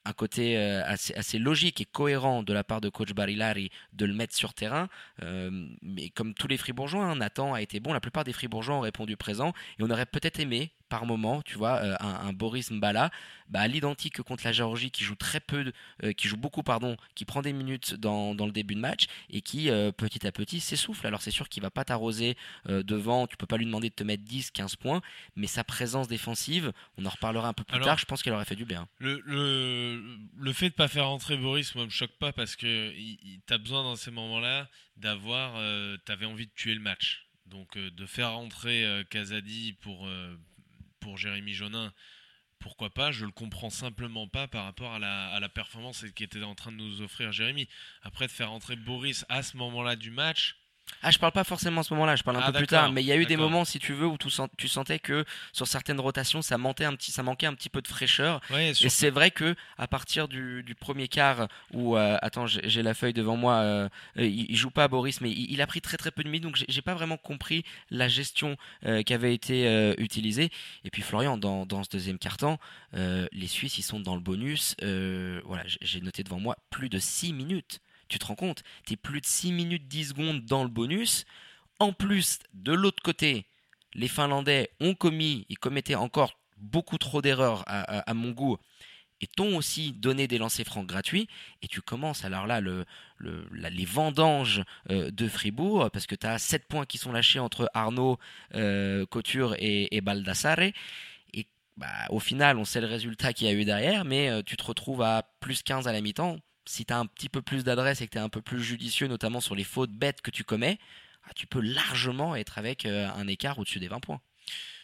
un 0.06 0.14
côté 0.14 0.58
euh, 0.58 0.84
assez, 0.86 1.40
logique 1.40 1.82
et 1.82 1.86
cohérent 1.86 2.44
de 2.44 2.54
la 2.54 2.64
part 2.64 2.80
de 2.80 2.90
coach 2.90 3.12
Barilari 3.14 3.72
de 3.94 4.06
le 4.06 4.14
mettre 4.14 4.36
sur 4.36 4.54
terrain. 4.54 4.88
Euh, 5.24 5.50
mais 5.82 6.10
comme 6.10 6.36
tous 6.36 6.48
les 6.48 6.58
Fribourgeois, 6.58 7.04
hein, 7.04 7.16
Nathan 7.16 7.54
a 7.54 7.62
été 7.62 7.80
bon. 7.80 7.92
La 7.92 8.00
plupart 8.00 8.24
des 8.24 8.34
Fribourgeois 8.34 8.76
ont 8.76 8.82
répondu 8.82 9.18
présent 9.18 9.50
et 9.80 9.84
on 9.84 9.90
aurait 9.90 10.06
peut-être 10.06 10.40
aimé 10.40 10.72
par 10.96 11.06
moment, 11.06 11.42
tu 11.42 11.58
vois, 11.58 11.82
euh, 11.84 11.96
un, 12.00 12.32
Boris 12.32 12.72
Mbala, 12.72 13.12
bah, 13.50 13.60
à 13.60 13.68
l'identique 13.68 14.22
contre 14.22 14.46
la 14.46 14.54
Géorgie, 14.54 14.92
qui 14.92 15.04
joue 15.04 15.16
très 15.16 15.40
peu, 15.40 15.72
qui 16.16 16.28
joue 16.28 16.38
beaucoup, 16.38 16.64
pardon, 16.64 16.96
qui 17.16 17.26
prend 17.26 17.42
des 17.42 17.54
minutes 17.54 17.96
dans, 17.96 18.34
le 18.34 18.52
début 18.52 18.76
de 18.76 18.80
match 18.80 19.08
et 19.30 19.42
qui 19.42 19.70
petit 19.98 20.26
à 20.26 20.32
petit 20.32 20.60
s'essouffle. 20.60 21.06
Alors 21.06 21.22
c'est 21.22 21.32
sûr 21.32 21.50
qu'il 21.50 21.62
va 21.62 21.70
pas 21.70 21.84
t'arroser 21.86 22.38
devant, 22.66 23.28
tu 23.28 23.38
peux 23.38 23.46
pas 23.46 23.58
lui 23.58 23.66
demander 23.66 23.90
de 23.90 23.94
te 23.94 24.04
mettre 24.04 24.24
10, 24.24 24.52
15 24.52 24.78
points, 24.78 25.02
mais 25.36 25.48
sa 25.48 25.64
présence 25.64 26.08
défensive, 26.08 26.72
on 26.98 27.06
en 27.06 27.10
reparlera 27.10 27.48
un 27.50 27.54
peu 27.54 27.64
plus 27.64 27.80
tard, 27.82 27.98
je 28.00 28.06
pense 28.06 28.24
qu'elle 28.24 28.34
aurait 28.34 28.46
fait 28.46 28.56
du 28.56 28.66
bien. 28.66 28.88
Le, 29.00 29.22
le, 29.26 30.54
fait 30.54 30.70
de 30.70 30.76
pas 30.76 30.88
faire 30.88 31.08
rentrer 31.08 31.38
Boris, 31.38 31.76
moi, 31.76 31.86
me 31.86 31.90
choque 31.90 32.18
pas 32.20 32.32
parce 32.32 32.56
que 32.56 32.92
tu 33.48 33.54
as 33.54 33.58
besoin 33.58 33.84
dans 33.84 33.96
ces 33.96 34.12
moments-là 34.12 34.70
d'avoir. 34.98 35.56
Euh, 35.58 35.98
tu 36.06 36.12
avais 36.12 36.26
envie 36.26 36.48
de 36.48 36.52
tuer 36.56 36.74
le 36.74 36.82
match. 36.82 37.28
Donc 37.46 37.78
euh, 37.78 37.92
de 37.92 38.06
faire 38.06 38.32
rentrer 38.32 38.86
euh, 38.86 39.04
Kazadi 39.04 39.74
pour, 39.74 40.08
pour 41.06 41.20
Jérémy 41.20 41.54
Jonin, 41.54 41.94
pourquoi 42.58 42.90
pas 42.90 43.12
Je 43.12 43.26
le 43.26 43.32
comprends 43.32 43.70
simplement 43.70 44.28
pas 44.28 44.48
par 44.48 44.64
rapport 44.64 44.92
à 44.92 44.98
la, 44.98 45.50
performance 45.50 46.04
qu'était 46.16 46.42
en 46.42 46.56
train 46.56 46.72
de 46.72 46.78
nous 46.78 47.02
offrir 47.02 47.32
Jérémy. 47.32 47.70
Après, 48.02 48.26
de 48.26 48.32
faire 48.32 48.50
rentrer 48.50 48.76
Boris 48.76 49.24
à 49.30 49.44
ce 49.44 49.56
moment-là 49.58 49.96
du 49.96 50.10
match 50.10 50.58
ah, 51.02 51.12
je 51.12 51.20
parle 51.20 51.32
pas 51.32 51.44
forcément 51.44 51.82
à 51.82 51.84
ce 51.84 51.94
moment-là, 51.94 52.16
je 52.16 52.24
parle 52.24 52.38
un 52.38 52.42
ah, 52.44 52.52
peu 52.52 52.60
plus 52.60 52.68
tard, 52.68 52.92
mais 52.92 53.02
il 53.02 53.08
y 53.08 53.12
a 53.12 53.18
eu 53.18 53.26
des 53.26 53.38
moments, 53.38 53.66
si 53.66 53.80
tu 53.80 53.94
veux, 53.94 54.08
où 54.08 54.18
tu, 54.18 54.68
sentais 54.68 55.00
que 55.00 55.26
sur 55.54 55.68
certaines 55.68 56.00
rotations, 56.00 56.42
ça 56.42 56.58
manquait 56.58 56.86
un 56.86 56.96
petit, 56.96 57.12
ça 57.12 57.24
manquait 57.24 57.48
un 57.48 57.54
petit 57.54 57.70
peu 57.70 57.82
de 57.82 57.88
fraîcheur. 57.88 58.42
et 58.52 58.74
c'est 58.90 59.10
vrai 59.10 59.32
que 59.32 59.56
à 59.78 59.88
partir 59.88 60.28
du, 60.28 60.64
premier 60.80 61.08
quart, 61.08 61.48
où 61.74 61.96
euh, 61.96 62.18
attends, 62.22 62.48
j'ai 62.48 62.84
la 62.84 62.94
feuille 62.94 63.14
devant 63.14 63.38
moi, 63.38 63.56
euh, 63.56 63.90
euh, 64.18 64.26
il, 64.26 64.56
joue 64.56 64.70
pas 64.70 64.84
à 64.84 64.88
Boris, 64.88 65.22
mais 65.22 65.32
il, 65.32 65.62
a 65.62 65.68
pris 65.68 65.82
très 65.82 65.98
très 65.98 66.12
peu 66.12 66.24
de 66.24 66.30
minutes, 66.30 66.44
donc 66.44 66.64
j'ai 66.68 66.82
pas 66.82 66.94
vraiment 66.94 67.18
compris 67.18 67.64
la 67.90 68.08
gestion 68.08 68.58
qui 69.06 69.14
avait 69.14 69.34
été 69.34 69.94
utilisée. 69.98 70.52
Et 70.84 70.90
puis 70.90 71.02
Florian, 71.02 71.38
dans, 71.38 71.66
dans 71.66 71.84
ce 71.84 71.90
deuxième 71.90 72.18
quart-temps, 72.18 72.60
les 72.94 73.48
Suisses, 73.48 73.78
ils 73.78 73.84
sont 73.84 74.00
dans 74.00 74.16
le 74.16 74.22
bonus. 74.22 74.76
voilà, 74.82 75.64
j'ai 75.82 76.02
noté 76.02 76.24
devant 76.24 76.40
moi 76.40 76.58
plus 76.70 76.90
de 76.90 77.00
6 77.00 77.34
minutes. 77.34 77.82
Tu 78.08 78.20
te 78.20 78.26
rends 78.26 78.36
compte 78.36 78.64
Tu 78.86 78.94
es 78.94 78.98
plus 78.98 79.22
de 79.22 79.26
6 79.26 79.52
minutes 79.52 79.88
10 79.88 80.10
secondes 80.10 80.46
dans 80.46 80.64
le 80.64 80.70
bonus. 80.70 81.26
En 81.80 81.92
plus, 81.92 82.40
de 82.54 82.74
l'autre 82.74 83.04
côté, 83.04 83.46
les 83.94 84.08
Finlandais 84.08 84.70
ont 84.80 84.94
commis, 84.94 85.46
ils 85.50 85.58
commettaient 85.58 85.96
encore 85.96 86.38
beaucoup 86.58 86.98
trop 86.98 87.22
d'erreurs 87.22 87.64
à, 87.68 88.14
mon 88.14 88.32
goût, 88.32 88.58
et 89.22 89.28
t'ont 89.28 89.56
aussi 89.58 89.94
donné 89.94 90.28
des 90.28 90.38
lancers 90.38 90.66
francs 90.66 90.86
gratuits, 90.86 91.28
et 91.62 91.68
tu 91.68 91.82
commences 91.82 92.26
alors 92.26 92.48
là 92.48 92.62
le, 92.62 92.86
les 93.20 93.86
vendanges 93.86 94.64
euh, 94.90 95.12
de 95.12 95.28
Fribourg, 95.28 95.90
parce 95.92 96.08
que 96.08 96.16
tu 96.16 96.28
as 96.28 96.38
7 96.38 96.68
points 96.68 96.86
qui 96.86 96.98
sont 96.98 97.12
lâchés 97.12 97.40
entre 97.40 97.70
Arnaud, 97.74 98.20
euh, 98.54 99.06
Couture 99.06 99.56
et, 99.60 100.02
Baldassare, 100.02 100.60
et 101.34 101.48
bah, 101.78 101.88
au 102.10 102.20
final 102.20 102.58
on 102.58 102.66
sait 102.66 102.82
le 102.82 102.88
résultat 102.88 103.34
qu'il 103.34 103.48
y 103.48 103.50
a 103.50 103.54
eu 103.54 103.66
derrière, 103.66 104.06
mais 104.06 104.30
euh, 104.30 104.42
tu 104.46 104.58
te 104.58 104.64
retrouves 104.64 105.02
à 105.02 105.24
plus 105.40 105.62
15 105.64 105.88
à 105.88 105.94
la 105.94 106.02
mi-temps, 106.02 106.38
si 106.66 106.86
tu 106.86 106.94
as 106.94 107.00
un 107.00 107.06
petit 107.06 107.30
peu 107.30 107.42
plus 107.42 107.64
d'adresse 107.64 108.02
et 108.02 108.08
que 108.08 108.12
tu 108.12 108.18
es 108.18 108.22
un 108.22 108.30
peu 108.30 108.42
plus 108.42 108.64
judicieux, 108.64 109.08
notamment 109.08 109.42
sur 109.42 109.56
les 109.56 109.64
fautes 109.64 109.92
bêtes 109.92 110.22
que 110.22 110.32
tu 110.32 110.44
commets, 110.44 110.80
ah, 111.24 111.34
tu 111.36 111.48
peux 111.48 111.62
largement 111.62 112.36
être 112.36 112.58
avec 112.58 112.86
euh, 112.86 113.10
un 113.10 113.28
écart 113.28 113.58
au-dessus 113.60 113.80
des 113.80 113.88
20 113.88 114.00
points. 114.00 114.22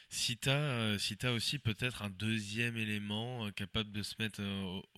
Si 0.10 0.38
tu 0.38 0.50
as, 0.50 0.54
euh, 0.54 0.98
si 0.98 1.16
aussi 1.26 1.60
peut-être 1.60 2.02
un 2.02 2.10
deuxième 2.10 2.78
élément 2.78 3.46
euh, 3.46 3.52
capable 3.52 3.92
de 3.92 4.04
se 4.04 4.16
mettre 4.20 4.42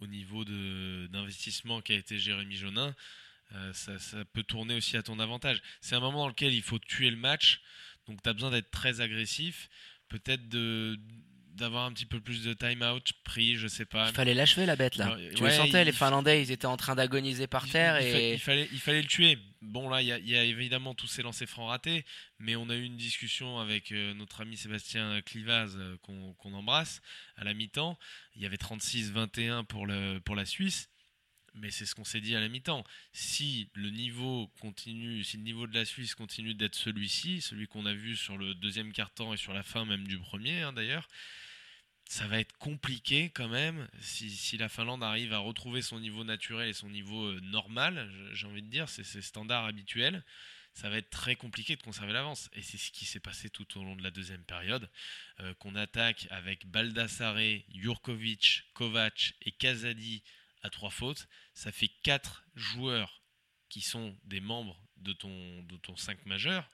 au 0.02 0.08
niveau 0.08 0.44
d'investissement 0.46 1.82
qui 1.82 1.94
a 1.94 1.96
été 1.96 2.18
Jérémy 2.18 2.56
Jonin, 2.56 2.96
ça, 3.74 4.00
ça, 4.00 4.26
peut 4.26 4.42
tourner 4.42 4.74
aussi 4.74 4.98
à 4.98 5.04
ton 5.04 5.20
avantage. 5.20 5.62
C'est 5.80 5.94
un 5.96 6.00
moment 6.00 6.22
dans 6.22 6.30
lequel 6.30 6.56
il 6.56 6.64
faut 6.64 6.80
tuer 6.80 7.12
le 7.12 7.18
match, 7.18 7.62
donc 8.08 8.20
tu 8.24 8.28
as 8.28 8.34
besoin 8.34 8.50
d'être 8.50 8.72
très 8.72 9.00
agressif, 9.00 9.70
peut-être 10.10 10.50
de 10.50 11.00
d'avoir 11.56 11.86
un 11.86 11.94
petit 11.94 12.06
peu 12.06 12.20
plus 12.20 12.44
de 12.44 12.54
time 12.54 12.82
out 12.82 13.14
pris, 13.24 13.56
je 13.56 13.68
sais 13.68 13.86
pas. 13.86 14.10
Il 14.10 14.14
fallait 14.14 14.34
l'achever 14.34 14.66
la 14.66 14.76
bête 14.76 14.96
là. 14.96 15.18
tu 15.36 15.44
le 15.44 15.52
sentais, 15.52 15.86
les 15.86 15.92
Finlandais, 15.92 16.42
ils 16.42 16.52
étaient 16.52 16.66
en 16.66 16.78
train 16.78 16.96
d'agoniser 16.96 17.48
par 17.48 17.68
terre 17.68 17.98
et 17.98 18.34
il, 18.34 18.40
fallait, 18.40 18.68
il 18.72 18.80
fallait 18.80 19.02
le 19.02 19.08
tuer. 19.08 19.38
Bon 19.62 19.90
là, 19.90 20.02
il 20.02 20.08
y, 20.08 20.36
a 20.36 20.44
évidemment 20.44 20.94
tous 20.94 21.08
ces 21.08 21.22
lancers 21.22 21.48
francs 21.48 21.70
ratés, 21.70 22.06
mais 22.40 22.56
on 22.56 22.70
a 22.70 22.76
eu 22.76 22.84
une 22.84 22.98
discussion 22.98 23.60
avec 23.60 23.92
euh, 23.92 24.14
notre 24.14 24.42
ami 24.42 24.58
Sébastien 24.58 25.22
Clivaz 25.22 25.76
euh, 25.78 25.98
qu'on 26.02 26.54
embrasse 26.54 27.02
à 27.38 27.44
la 27.44 27.54
mi-temps. 27.54 27.98
Il 28.36 28.42
y 28.42 28.46
avait 28.46 28.58
36-21 28.58 29.66
pour 29.66 29.86
le 29.86 30.20
pour 30.20 30.36
la 30.36 30.46
Suisse. 30.46 30.90
Mais 31.56 31.70
c'est 31.70 31.86
ce 31.86 31.94
qu'on 31.94 32.04
s'est 32.04 32.20
dit 32.20 32.36
à 32.36 32.40
la 32.40 32.50
mi-temps. 32.50 32.84
Si 33.12 33.70
le 33.76 33.92
niveau 33.92 34.48
continue, 34.60 35.24
si 35.24 35.38
le 35.38 35.44
niveau 35.44 35.68
de 35.68 35.76
la 35.76 35.86
Suisse 35.86 36.16
continue 36.16 36.56
d'être 36.56 36.74
celui-ci, 36.74 37.42
celui 37.42 37.68
qu'on 37.68 37.86
a 37.86 37.94
vu 37.94 38.16
sur 38.16 38.40
le 38.40 38.56
deuxième 38.56 38.92
quart-temps 38.92 39.34
et 39.34 39.38
sur 39.38 39.54
la 39.54 39.62
fin 39.62 39.86
même 39.86 40.08
du 40.08 40.18
premier 40.18 40.62
hein, 40.62 40.74
d'ailleurs, 40.74 41.08
ça 42.14 42.28
va 42.28 42.40
être 42.40 42.56
compliqué 42.60 43.32
quand 43.32 43.48
même 43.48 43.88
si, 44.00 44.56
la 44.58 44.70
Finlande 44.70 45.04
arrive 45.04 45.34
à 45.34 45.40
retrouver 45.40 45.82
son 45.82 46.00
niveau 46.00 46.24
naturel 46.24 46.70
et 46.70 46.74
son 46.74 46.90
niveau 46.90 47.26
euh, 47.26 47.40
normal, 47.42 48.08
j'ai 48.34 48.46
envie 48.46 48.62
de 48.62 48.68
dire, 48.68 48.88
c'est 48.88 49.04
ses 49.04 49.24
standards 49.24 49.66
habituels. 49.66 50.24
Ça 50.76 50.90
va 50.90 50.98
être 50.98 51.10
très 51.10 51.36
compliqué 51.36 51.76
de 51.76 51.82
conserver 51.82 52.14
l'avance. 52.14 52.52
Et 52.54 52.62
c'est 52.62 52.78
ce 52.78 52.92
qui 52.92 53.06
s'est 53.06 53.20
passé 53.20 53.50
tout 53.50 53.80
au 53.80 53.84
long 53.84 53.96
de 53.96 54.04
la 54.04 54.12
deuxième 54.12 54.44
période, 54.44 54.88
euh, 55.40 55.56
qu'on 55.56 55.74
attaque 55.74 56.28
avec 56.30 56.68
Baldassare, 56.68 57.64
Jurkovic, 57.74 58.62
Kovac 58.76 59.34
et 59.42 59.52
Kazadi 59.52 60.22
à 60.62 60.70
trois 60.70 60.92
fautes. 60.92 61.28
Ça 61.56 61.72
fait 61.72 61.90
quatre 62.04 62.46
joueurs 62.54 63.24
qui 63.70 63.82
sont 63.82 64.16
des 64.26 64.40
membres 64.40 64.80
de 64.98 65.14
ton, 65.14 65.64
de 65.64 65.78
ton 65.78 65.96
5 65.96 66.28
majeur 66.28 66.70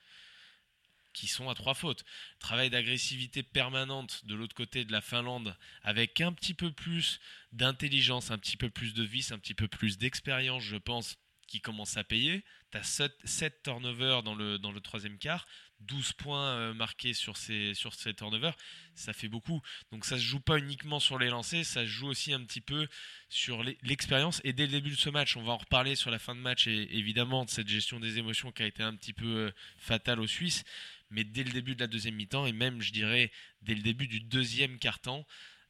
qui 1.20 1.28
sont 1.28 1.50
à 1.50 1.56
trois 1.56 1.74
fautes. 1.74 2.06
Travail 2.40 2.70
d'agressivité 2.70 3.44
permanente 3.44 4.26
de 4.26 4.36
l'autre 4.36 4.56
côté 4.56 4.86
de 4.86 4.92
la 4.94 5.02
Finlande 5.02 5.54
avec 5.84 6.22
un 6.22 6.32
petit 6.32 6.54
peu 6.54 6.72
plus 6.72 7.20
d'intelligence, 7.52 8.32
un 8.32 8.38
petit 8.38 8.56
peu 8.56 8.70
plus 8.70 8.94
de 8.94 9.04
vis, 9.04 9.34
un 9.34 9.40
petit 9.40 9.54
peu 9.54 9.68
plus 9.68 9.98
d'expérience, 9.98 10.64
je 10.64 10.78
pense, 10.78 11.18
qui 11.46 11.60
commence 11.60 11.98
à 11.98 12.06
payer. 12.06 12.46
Tu 12.72 12.78
as 12.78 13.02
7, 13.26 13.64
turnovers 13.64 14.24
dans 14.24 14.36
le, 14.36 14.60
dans 14.60 14.72
le 14.72 14.80
troisième 14.80 15.18
quart, 15.18 15.46
12 15.82 16.14
points 16.14 16.50
euh, 16.52 16.74
marqués 16.74 17.14
sur 17.14 17.38
ces, 17.38 17.74
sur 17.74 17.94
ces 17.94 18.14
turnovers, 18.14 18.56
ça 18.94 19.14
fait 19.14 19.28
beaucoup. 19.28 19.62
Donc 19.92 20.06
ça 20.06 20.18
se 20.18 20.24
joue 20.24 20.40
pas 20.40 20.58
uniquement 20.58 21.00
sur 21.00 21.18
les 21.18 21.30
lancers, 21.30 21.66
ça 21.66 21.82
se 21.82 21.88
joue 21.88 22.08
aussi 22.08 22.34
un 22.34 22.44
petit 22.44 22.62
peu 22.62 22.88
sur 23.30 23.64
l'expérience. 23.82 24.42
Et 24.44 24.54
dès 24.54 24.68
le 24.68 24.74
début 24.74 24.92
de 24.92 24.96
ce 24.96 25.10
match, 25.10 25.36
on 25.36 25.44
va 25.44 25.54
en 25.54 25.58
reparler 25.58 25.96
sur 25.96 26.12
la 26.12 26.20
fin 26.20 26.36
de 26.36 26.42
match, 26.42 26.68
et 26.68 26.98
évidemment 26.98 27.46
de 27.46 27.50
cette 27.50 27.68
gestion 27.68 28.00
des 28.00 28.20
émotions 28.20 28.52
qui 28.52 28.64
a 28.64 28.68
été 28.68 28.84
un 28.84 28.96
petit 28.96 29.14
peu 29.14 29.26
euh, 29.26 29.52
fatale 29.78 30.20
aux 30.20 30.28
Suisses 30.28 30.64
mais 31.10 31.24
dès 31.24 31.44
le 31.44 31.52
début 31.52 31.76
de 31.76 31.82
la 31.82 31.88
deuxième 31.88 32.16
mi-temps, 32.16 32.46
et 32.46 32.54
même, 32.54 32.82
je 32.82 32.92
dirais, 32.92 33.32
dès 33.62 33.76
le 33.76 33.82
début 33.82 34.08
du 34.08 34.20
deuxième 34.20 34.78
quart-temps, 34.80 35.26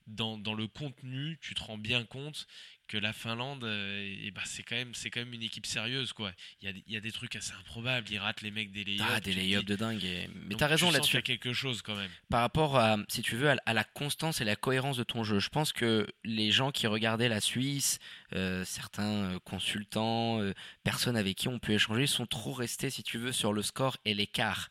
dans, 0.08 0.38
dans, 0.38 0.54
le 0.54 0.68
contenu, 0.68 1.38
tu 1.42 1.54
te 1.54 1.64
rends 1.64 1.78
bien 1.78 2.04
compte 2.04 2.48
que 2.88 2.98
la 2.98 3.14
Finlande, 3.14 3.64
euh, 3.64 4.18
et 4.24 4.32
bah, 4.32 4.42
c'est 4.46 4.64
quand 4.64 4.76
même 4.76 4.96
c'est 4.96 5.12
quand 5.12 5.20
même 5.20 5.34
une 5.34 5.44
équipe 5.44 5.68
sérieuse 5.68 6.12
quoi. 6.12 6.32
Il 6.60 6.68
y 6.68 6.72
a, 6.72 6.76
il 6.88 6.94
y 6.94 6.98
a 6.98 7.00
des 7.00 7.12
trucs 7.12 7.36
assez 7.36 7.54
improbables, 7.54 8.08
ils 8.10 8.18
ratent 8.18 8.42
les 8.42 8.50
mecs 8.50 8.72
des 8.72 8.84
lay 8.84 8.98
Ah 9.00 9.20
des 9.20 9.34
lay 9.34 9.62
de 9.62 9.76
dingue. 9.76 10.04
Mais 10.48 10.56
t'as 10.56 10.66
raison 10.66 10.90
là-dessus. 10.90 11.18
A 11.18 11.22
quelque 11.22 11.54
chose 11.54 11.84
quand 11.84 11.96
même. 11.96 12.10
Par 12.30 12.42
rapport 12.42 12.78
à 12.78 12.98
si 13.08 13.22
tu 13.22 13.36
veux 13.36 13.50
à, 13.50 13.74
la 13.74 13.84
constance 13.84 14.42
et 14.42 14.44
la 14.44 14.56
cohérence 14.56 14.98
de 14.98 15.04
ton 15.04 15.24
jeu, 15.24 15.40
je 15.40 15.50
pense 15.50 15.72
que 15.72 16.08
les 16.24 16.52
gens 16.52 16.72
qui 16.72 16.88
regardaient 16.88 17.30
la 17.30 17.42
Suisse, 17.42 18.00
euh, 18.34 18.66
certains 18.66 19.36
euh, 19.36 19.40
consultants, 19.40 20.42
personnes 20.84 21.16
avec 21.16 21.38
qui 21.38 21.48
on 21.48 21.60
peut 21.60 21.74
échanger, 21.74 22.08
sont 22.08 22.26
trop 22.26 22.54
restés 22.54 22.90
si 22.90 23.04
tu 23.04 23.20
veux 23.20 23.32
sur 23.32 23.54
le 23.54 23.62
score 23.62 23.98
et 24.04 24.16
l'écart. 24.16 24.70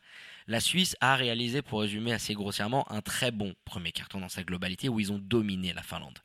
La 0.49 0.59
Suisse 0.59 0.97
a 0.99 1.15
réalisé, 1.15 1.61
pour 1.61 1.81
résumer 1.81 2.11
assez 2.11 2.33
grossièrement, 2.33 2.91
un 2.91 3.01
très 3.01 3.29
bon 3.29 3.53
premier 3.65 3.91
carton 3.91 4.19
dans 4.19 4.29
sa 4.29 4.43
globalité 4.43 4.89
où 4.89 4.99
ils 4.99 5.11
ont 5.11 5.19
dominé 5.19 5.73
la 5.73 5.83
Finlande. 5.83 6.17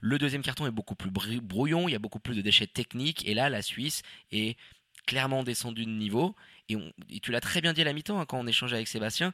Le 0.00 0.18
deuxième 0.18 0.42
carton 0.42 0.66
est 0.66 0.72
beaucoup 0.72 0.96
plus 0.96 1.08
brouillon, 1.10 1.86
il 1.88 1.92
y 1.92 1.94
a 1.94 2.00
beaucoup 2.00 2.18
plus 2.18 2.34
de 2.34 2.42
déchets 2.42 2.66
techniques, 2.66 3.28
et 3.28 3.32
là, 3.32 3.48
la 3.48 3.62
Suisse 3.62 4.02
est 4.32 4.58
clairement 5.06 5.44
descendue 5.44 5.84
de 5.84 5.90
niveau. 5.90 6.34
Et, 6.68 6.76
tu 7.22 7.30
l'as 7.30 7.40
très 7.40 7.60
bien 7.60 7.72
dit 7.72 7.82
à 7.82 7.84
la 7.84 7.92
mi-temps 7.92 8.18
hein, 8.18 8.26
quand 8.26 8.40
on 8.40 8.46
échangeait 8.48 8.74
avec 8.74 8.88
Sébastien, 8.88 9.32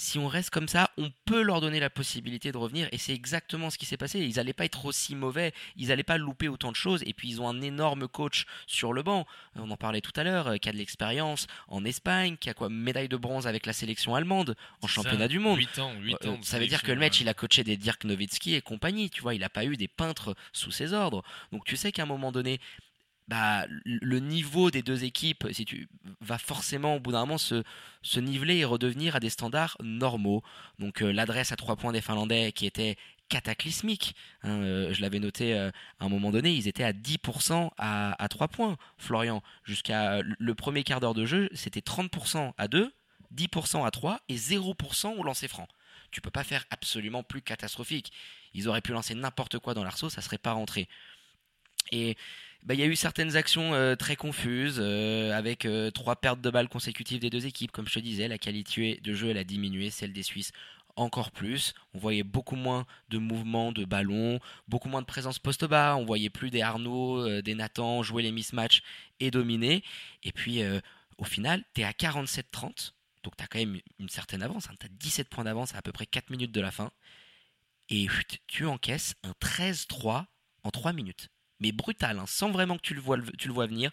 si 0.00 0.16
on 0.16 0.28
reste 0.28 0.50
comme 0.50 0.68
ça, 0.68 0.92
on 0.96 1.10
peut 1.24 1.42
leur 1.42 1.60
donner 1.60 1.80
la 1.80 1.90
possibilité 1.90 2.52
de 2.52 2.56
revenir. 2.56 2.88
Et 2.92 2.98
c'est 2.98 3.12
exactement 3.12 3.68
ce 3.68 3.76
qui 3.76 3.84
s'est 3.84 3.96
passé. 3.96 4.20
Ils 4.20 4.36
n'allaient 4.36 4.52
pas 4.52 4.64
être 4.64 4.84
aussi 4.86 5.16
mauvais, 5.16 5.52
ils 5.76 5.88
n'allaient 5.88 6.04
pas 6.04 6.18
louper 6.18 6.46
autant 6.46 6.70
de 6.70 6.76
choses. 6.76 7.02
Et 7.04 7.12
puis 7.12 7.28
ils 7.28 7.42
ont 7.42 7.48
un 7.48 7.60
énorme 7.62 8.06
coach 8.06 8.46
sur 8.68 8.92
le 8.92 9.02
banc. 9.02 9.26
On 9.56 9.68
en 9.68 9.76
parlait 9.76 10.00
tout 10.00 10.12
à 10.14 10.22
l'heure, 10.22 10.46
euh, 10.46 10.56
qui 10.58 10.68
a 10.68 10.72
de 10.72 10.76
l'expérience 10.76 11.48
en 11.66 11.84
Espagne, 11.84 12.36
qui 12.36 12.48
a 12.48 12.54
quoi 12.54 12.68
médaille 12.68 13.08
de 13.08 13.16
bronze 13.16 13.48
avec 13.48 13.66
la 13.66 13.72
sélection 13.72 14.14
allemande 14.14 14.54
en 14.82 14.86
championnat 14.86 15.26
du 15.26 15.40
monde. 15.40 15.58
8 15.58 15.78
ans, 15.80 15.92
8 16.00 16.16
euh, 16.24 16.28
ans 16.30 16.38
ça 16.42 16.60
veut 16.60 16.68
dire 16.68 16.84
que 16.84 16.92
le 16.92 17.00
match, 17.00 17.20
il 17.20 17.28
a 17.28 17.34
coaché 17.34 17.64
des 17.64 17.76
Dirk 17.76 18.04
Nowitzki 18.04 18.54
et 18.54 18.60
compagnie. 18.60 19.10
Tu 19.10 19.20
vois, 19.20 19.34
il 19.34 19.40
n'a 19.40 19.50
pas 19.50 19.64
eu 19.64 19.76
des 19.76 19.88
peintres 19.88 20.36
sous 20.52 20.70
ses 20.70 20.92
ordres. 20.92 21.24
Donc 21.50 21.64
tu 21.64 21.76
sais 21.76 21.90
qu'à 21.90 22.04
un 22.04 22.06
moment 22.06 22.30
donné, 22.30 22.60
bah, 23.28 23.66
le 23.84 24.18
niveau 24.20 24.70
des 24.70 24.82
deux 24.82 25.04
équipes 25.04 25.46
va 26.20 26.38
forcément 26.38 26.96
au 26.96 27.00
bout 27.00 27.12
d'un 27.12 27.20
moment 27.20 27.38
se, 27.38 27.62
se, 28.02 28.20
niveler 28.20 28.56
et 28.56 28.64
redevenir 28.64 29.14
à 29.16 29.20
des 29.20 29.28
standards 29.28 29.76
normaux. 29.82 30.42
Donc 30.78 31.02
euh, 31.02 31.12
l'adresse 31.12 31.52
à 31.52 31.56
trois 31.56 31.76
points 31.76 31.92
des 31.92 32.00
Finlandais 32.00 32.52
qui 32.52 32.64
était 32.64 32.96
cataclysmique, 33.28 34.14
hein, 34.42 34.62
euh, 34.62 34.94
je 34.94 35.02
l'avais 35.02 35.18
noté 35.18 35.52
euh, 35.52 35.70
à 36.00 36.06
un 36.06 36.08
moment 36.08 36.30
donné, 36.30 36.54
ils 36.54 36.66
étaient 36.66 36.84
à 36.84 36.94
10% 36.94 37.70
à, 37.76 38.22
à 38.22 38.28
3 38.28 38.48
points, 38.48 38.78
Florian. 38.96 39.42
Jusqu'à 39.64 40.22
le 40.22 40.54
premier 40.54 40.82
quart 40.82 41.00
d'heure 41.00 41.12
de 41.12 41.26
jeu, 41.26 41.50
c'était 41.52 41.80
30% 41.80 42.52
à 42.56 42.68
2, 42.68 42.90
10% 43.34 43.84
à 43.86 43.90
3 43.90 44.20
et 44.30 44.36
0% 44.36 45.18
au 45.18 45.22
lancer 45.22 45.48
franc. 45.48 45.68
Tu 46.10 46.22
peux 46.22 46.30
pas 46.30 46.44
faire 46.44 46.64
absolument 46.70 47.22
plus 47.22 47.42
catastrophique. 47.42 48.10
Ils 48.54 48.66
auraient 48.68 48.80
pu 48.80 48.92
lancer 48.92 49.14
n'importe 49.14 49.58
quoi 49.58 49.74
dans 49.74 49.84
l'arceau, 49.84 50.08
ça 50.08 50.22
serait 50.22 50.38
pas 50.38 50.52
rentré. 50.52 50.88
Et 51.92 52.16
bah, 52.64 52.74
il 52.74 52.80
y 52.80 52.82
a 52.82 52.86
eu 52.86 52.96
certaines 52.96 53.36
actions 53.36 53.72
euh, 53.74 53.94
très 53.94 54.16
confuses, 54.16 54.78
euh, 54.78 55.32
avec 55.32 55.64
euh, 55.64 55.90
trois 55.90 56.16
pertes 56.16 56.40
de 56.40 56.50
balles 56.50 56.68
consécutives 56.68 57.20
des 57.20 57.30
deux 57.30 57.46
équipes. 57.46 57.72
Comme 57.72 57.88
je 57.88 57.94
te 57.94 58.00
disais, 58.00 58.28
la 58.28 58.38
qualité 58.38 59.00
de 59.02 59.14
jeu 59.14 59.30
elle 59.30 59.38
a 59.38 59.44
diminué, 59.44 59.90
celle 59.90 60.12
des 60.12 60.22
Suisses 60.22 60.52
encore 60.96 61.30
plus. 61.30 61.74
On 61.94 61.98
voyait 61.98 62.24
beaucoup 62.24 62.56
moins 62.56 62.84
de 63.08 63.18
mouvements 63.18 63.72
de 63.72 63.84
ballon, 63.84 64.40
beaucoup 64.66 64.88
moins 64.88 65.00
de 65.00 65.06
présence 65.06 65.38
poste 65.38 65.64
bas. 65.64 65.96
On 65.96 66.04
voyait 66.04 66.30
plus 66.30 66.50
des 66.50 66.60
Arnaud, 66.60 67.40
des 67.40 67.54
Nathan 67.54 68.02
jouer 68.02 68.24
les 68.24 68.32
mismatchs 68.32 68.82
et 69.20 69.30
dominer. 69.30 69.84
Et 70.24 70.32
puis 70.32 70.60
au 71.16 71.24
final, 71.24 71.62
tu 71.72 71.82
es 71.82 71.84
à 71.84 71.92
47-30. 71.92 72.94
Donc 73.22 73.36
tu 73.36 73.44
as 73.44 73.46
quand 73.46 73.60
même 73.60 73.80
une 74.00 74.08
certaine 74.08 74.42
avance. 74.42 74.68
Tu 74.80 74.86
as 74.86 74.88
17 74.90 75.28
points 75.28 75.44
d'avance 75.44 75.72
à 75.74 75.78
à 75.78 75.82
peu 75.82 75.92
près 75.92 76.06
4 76.06 76.30
minutes 76.30 76.52
de 76.52 76.60
la 76.60 76.72
fin. 76.72 76.90
Et 77.90 78.08
tu 78.48 78.66
encaisses 78.66 79.14
un 79.22 79.34
13-3 79.40 80.24
en 80.64 80.70
3 80.70 80.92
minutes 80.92 81.28
mais 81.60 81.72
brutal, 81.72 82.18
hein, 82.18 82.24
sans 82.26 82.50
vraiment 82.50 82.76
que 82.76 82.82
tu 82.82 82.94
le 82.94 83.00
vois, 83.00 83.18
tu 83.38 83.48
le 83.48 83.54
vois 83.54 83.66
venir. 83.66 83.90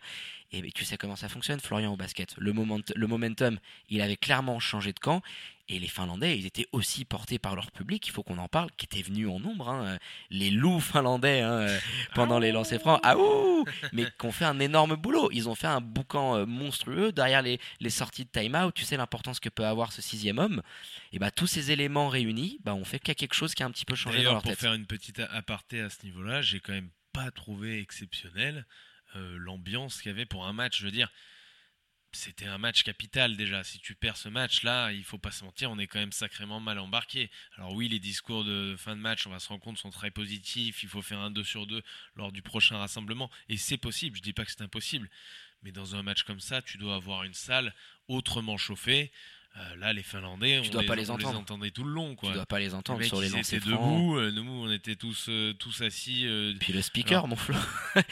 Et 0.52 0.72
tu 0.72 0.86
sais 0.86 0.96
comment 0.96 1.16
ça 1.16 1.28
fonctionne, 1.28 1.60
Florian, 1.60 1.92
au 1.94 1.98
basket. 1.98 2.36
Le, 2.38 2.54
moment, 2.54 2.80
le 2.96 3.08
momentum, 3.08 3.60
il 3.90 4.02
avait 4.02 4.16
clairement 4.16 4.60
changé 4.60 4.94
de 4.94 5.00
camp. 5.00 5.22
Et 5.68 5.80
les 5.80 5.88
Finlandais, 5.88 6.38
ils 6.38 6.46
étaient 6.46 6.68
aussi 6.74 7.06
portés 7.06 7.40
par 7.40 7.56
leur 7.56 7.72
public, 7.72 8.08
il 8.08 8.12
faut 8.12 8.22
qu'on 8.22 8.38
en 8.38 8.48
parle, 8.48 8.70
qui 8.78 8.86
était 8.86 9.02
venu 9.02 9.28
en 9.28 9.40
nombre. 9.40 9.68
Hein. 9.68 9.98
Les 10.30 10.52
loups 10.52 10.80
finlandais 10.80 11.42
hein, 11.42 11.54
euh, 11.54 11.80
pendant 12.14 12.38
les 12.38 12.52
lancers 12.52 12.80
francs. 12.80 13.00
Ah 13.02 13.18
ouh 13.18 13.66
Mais 13.92 14.06
qui 14.06 14.26
ont 14.28 14.32
fait 14.32 14.46
un 14.46 14.60
énorme 14.60 14.96
boulot. 14.96 15.32
Ils 15.32 15.50
ont 15.50 15.56
fait 15.56 15.66
un 15.66 15.82
boucan 15.82 16.36
euh, 16.36 16.46
monstrueux 16.46 17.12
derrière 17.12 17.42
les, 17.42 17.60
les 17.80 17.90
sorties 17.90 18.26
de 18.26 18.30
time-out. 18.30 18.76
Tu 18.76 18.86
sais 18.86 18.96
l'importance 18.96 19.40
que 19.40 19.50
peut 19.50 19.66
avoir 19.66 19.92
ce 19.92 20.04
sixième 20.04 20.38
homme. 20.38 20.62
Et 21.12 21.18
bah 21.18 21.32
tous 21.32 21.48
ces 21.48 21.72
éléments 21.72 22.10
réunis, 22.10 22.60
bah, 22.64 22.76
on 22.76 22.86
fait 22.86 23.00
qu'il 23.00 23.08
y 23.10 23.12
a 23.12 23.16
quelque 23.16 23.34
chose 23.34 23.56
qui 23.56 23.64
a 23.64 23.66
un 23.66 23.72
petit 23.72 23.86
peu 23.86 23.96
changé 23.96 24.22
dans 24.22 24.34
leur 24.34 24.44
pour 24.44 24.54
faire 24.54 24.74
une 24.74 24.86
petite 24.86 25.20
aparté 25.32 25.82
à 25.82 25.90
ce 25.90 26.06
niveau-là, 26.06 26.44
j'ai 26.44 26.60
quand 26.60 26.74
même 26.74 26.90
pas 27.16 27.32
trouvé 27.32 27.80
exceptionnel 27.80 28.66
euh, 29.16 29.38
l'ambiance 29.38 30.02
qu'il 30.02 30.12
y 30.12 30.14
avait 30.14 30.26
pour 30.26 30.46
un 30.46 30.52
match. 30.52 30.80
Je 30.80 30.86
veux 30.86 30.92
dire, 30.92 31.10
c'était 32.12 32.46
un 32.46 32.58
match 32.58 32.84
capital 32.84 33.38
déjà. 33.38 33.64
Si 33.64 33.80
tu 33.80 33.96
perds 33.96 34.18
ce 34.18 34.28
match-là, 34.28 34.92
il 34.92 35.06
faut 35.06 35.18
pas 35.18 35.32
se 35.32 35.46
mentir, 35.46 35.72
on 35.72 35.80
est 35.80 35.88
quand 35.88 36.00
même 36.00 36.12
sacrément 36.12 36.60
mal 36.60 36.78
embarqué. 36.78 37.32
Alors 37.56 37.72
oui, 37.72 37.88
les 37.88 38.00
discours 38.00 38.44
de 38.44 38.76
fin 38.78 38.98
de 38.98 39.02
match, 39.02 39.26
on 39.28 39.30
va 39.30 39.40
se 39.40 39.48
rendre 39.48 39.64
compte, 39.64 39.78
sont 39.78 39.92
très 39.92 40.12
positifs. 40.12 40.84
Il 40.84 40.90
faut 40.90 41.02
faire 41.02 41.20
un 41.20 41.32
2 41.32 41.42
sur 41.46 41.66
2 41.66 41.82
lors 42.16 42.34
du 42.34 42.42
prochain 42.42 42.78
rassemblement. 42.78 43.32
Et 43.48 43.56
c'est 43.56 43.78
possible, 43.78 44.18
je 44.18 44.22
dis 44.22 44.34
pas 44.34 44.44
que 44.44 44.52
c'est 44.52 44.62
impossible. 44.62 45.10
Mais 45.64 45.72
dans 45.72 45.96
un 45.96 46.04
match 46.04 46.24
comme 46.24 46.42
ça, 46.42 46.62
tu 46.62 46.78
dois 46.78 46.96
avoir 46.96 47.24
une 47.24 47.34
salle 47.34 47.74
autrement 48.10 48.58
chauffée. 48.58 49.14
Euh, 49.58 49.76
là, 49.78 49.94
les 49.94 50.04
Finlandais, 50.04 50.60
tu 50.62 50.68
on, 50.68 50.72
dois 50.74 50.82
les, 50.82 50.88
pas 50.88 50.96
les, 50.96 51.10
entendre. 51.10 51.40
entendait 51.40 51.72
tout 51.72 51.86
le 51.86 51.92
long. 51.92 52.16
Quoi. 52.16 52.30
Tu 52.30 52.36
dois 52.36 52.46
pas 52.46 52.60
les 52.60 52.74
entendre 52.74 53.02
sur 53.04 53.22
les 53.22 53.30
lancers 53.30 53.62
francs. 53.62 53.72
debout, 53.72 54.18
euh, 54.18 54.30
nous, 54.32 54.44
on 54.44 54.70
était 54.70 54.96
tous, 54.96 55.28
euh, 55.30 55.54
tous 55.54 55.82
assis. 55.82 56.28
Puis 56.60 56.74
le 56.74 56.82
speaker, 56.82 57.26
mon 57.26 57.38
Flo. 57.38 57.56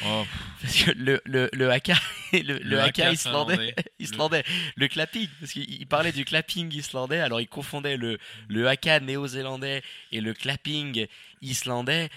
Oh. 0.06 0.24
parce 0.62 0.84
que 0.84 0.92
le, 0.92 1.22
le, 1.26 1.50
le 1.52 1.70
haka, 1.70 1.96
le, 2.32 2.60
le, 2.60 2.80
haka, 2.80 3.12
islandais, 3.12 3.76
islandais, 4.00 4.46
le... 4.78 4.88
clapping, 4.88 5.28
parce 5.42 5.52
qu'il 5.52 5.86
parlait 5.88 6.14
du 6.14 6.24
clapping 6.24 6.74
islandais, 6.74 7.20
alors 7.20 7.42
il 7.42 7.48
confondait 7.48 7.98
le, 7.98 8.20
le 8.48 8.70
haka 8.70 9.02
néo-zélandais 9.02 9.84
et 10.14 10.22
le 10.22 10.34
clapping 10.34 11.08
islandais. 11.44 12.10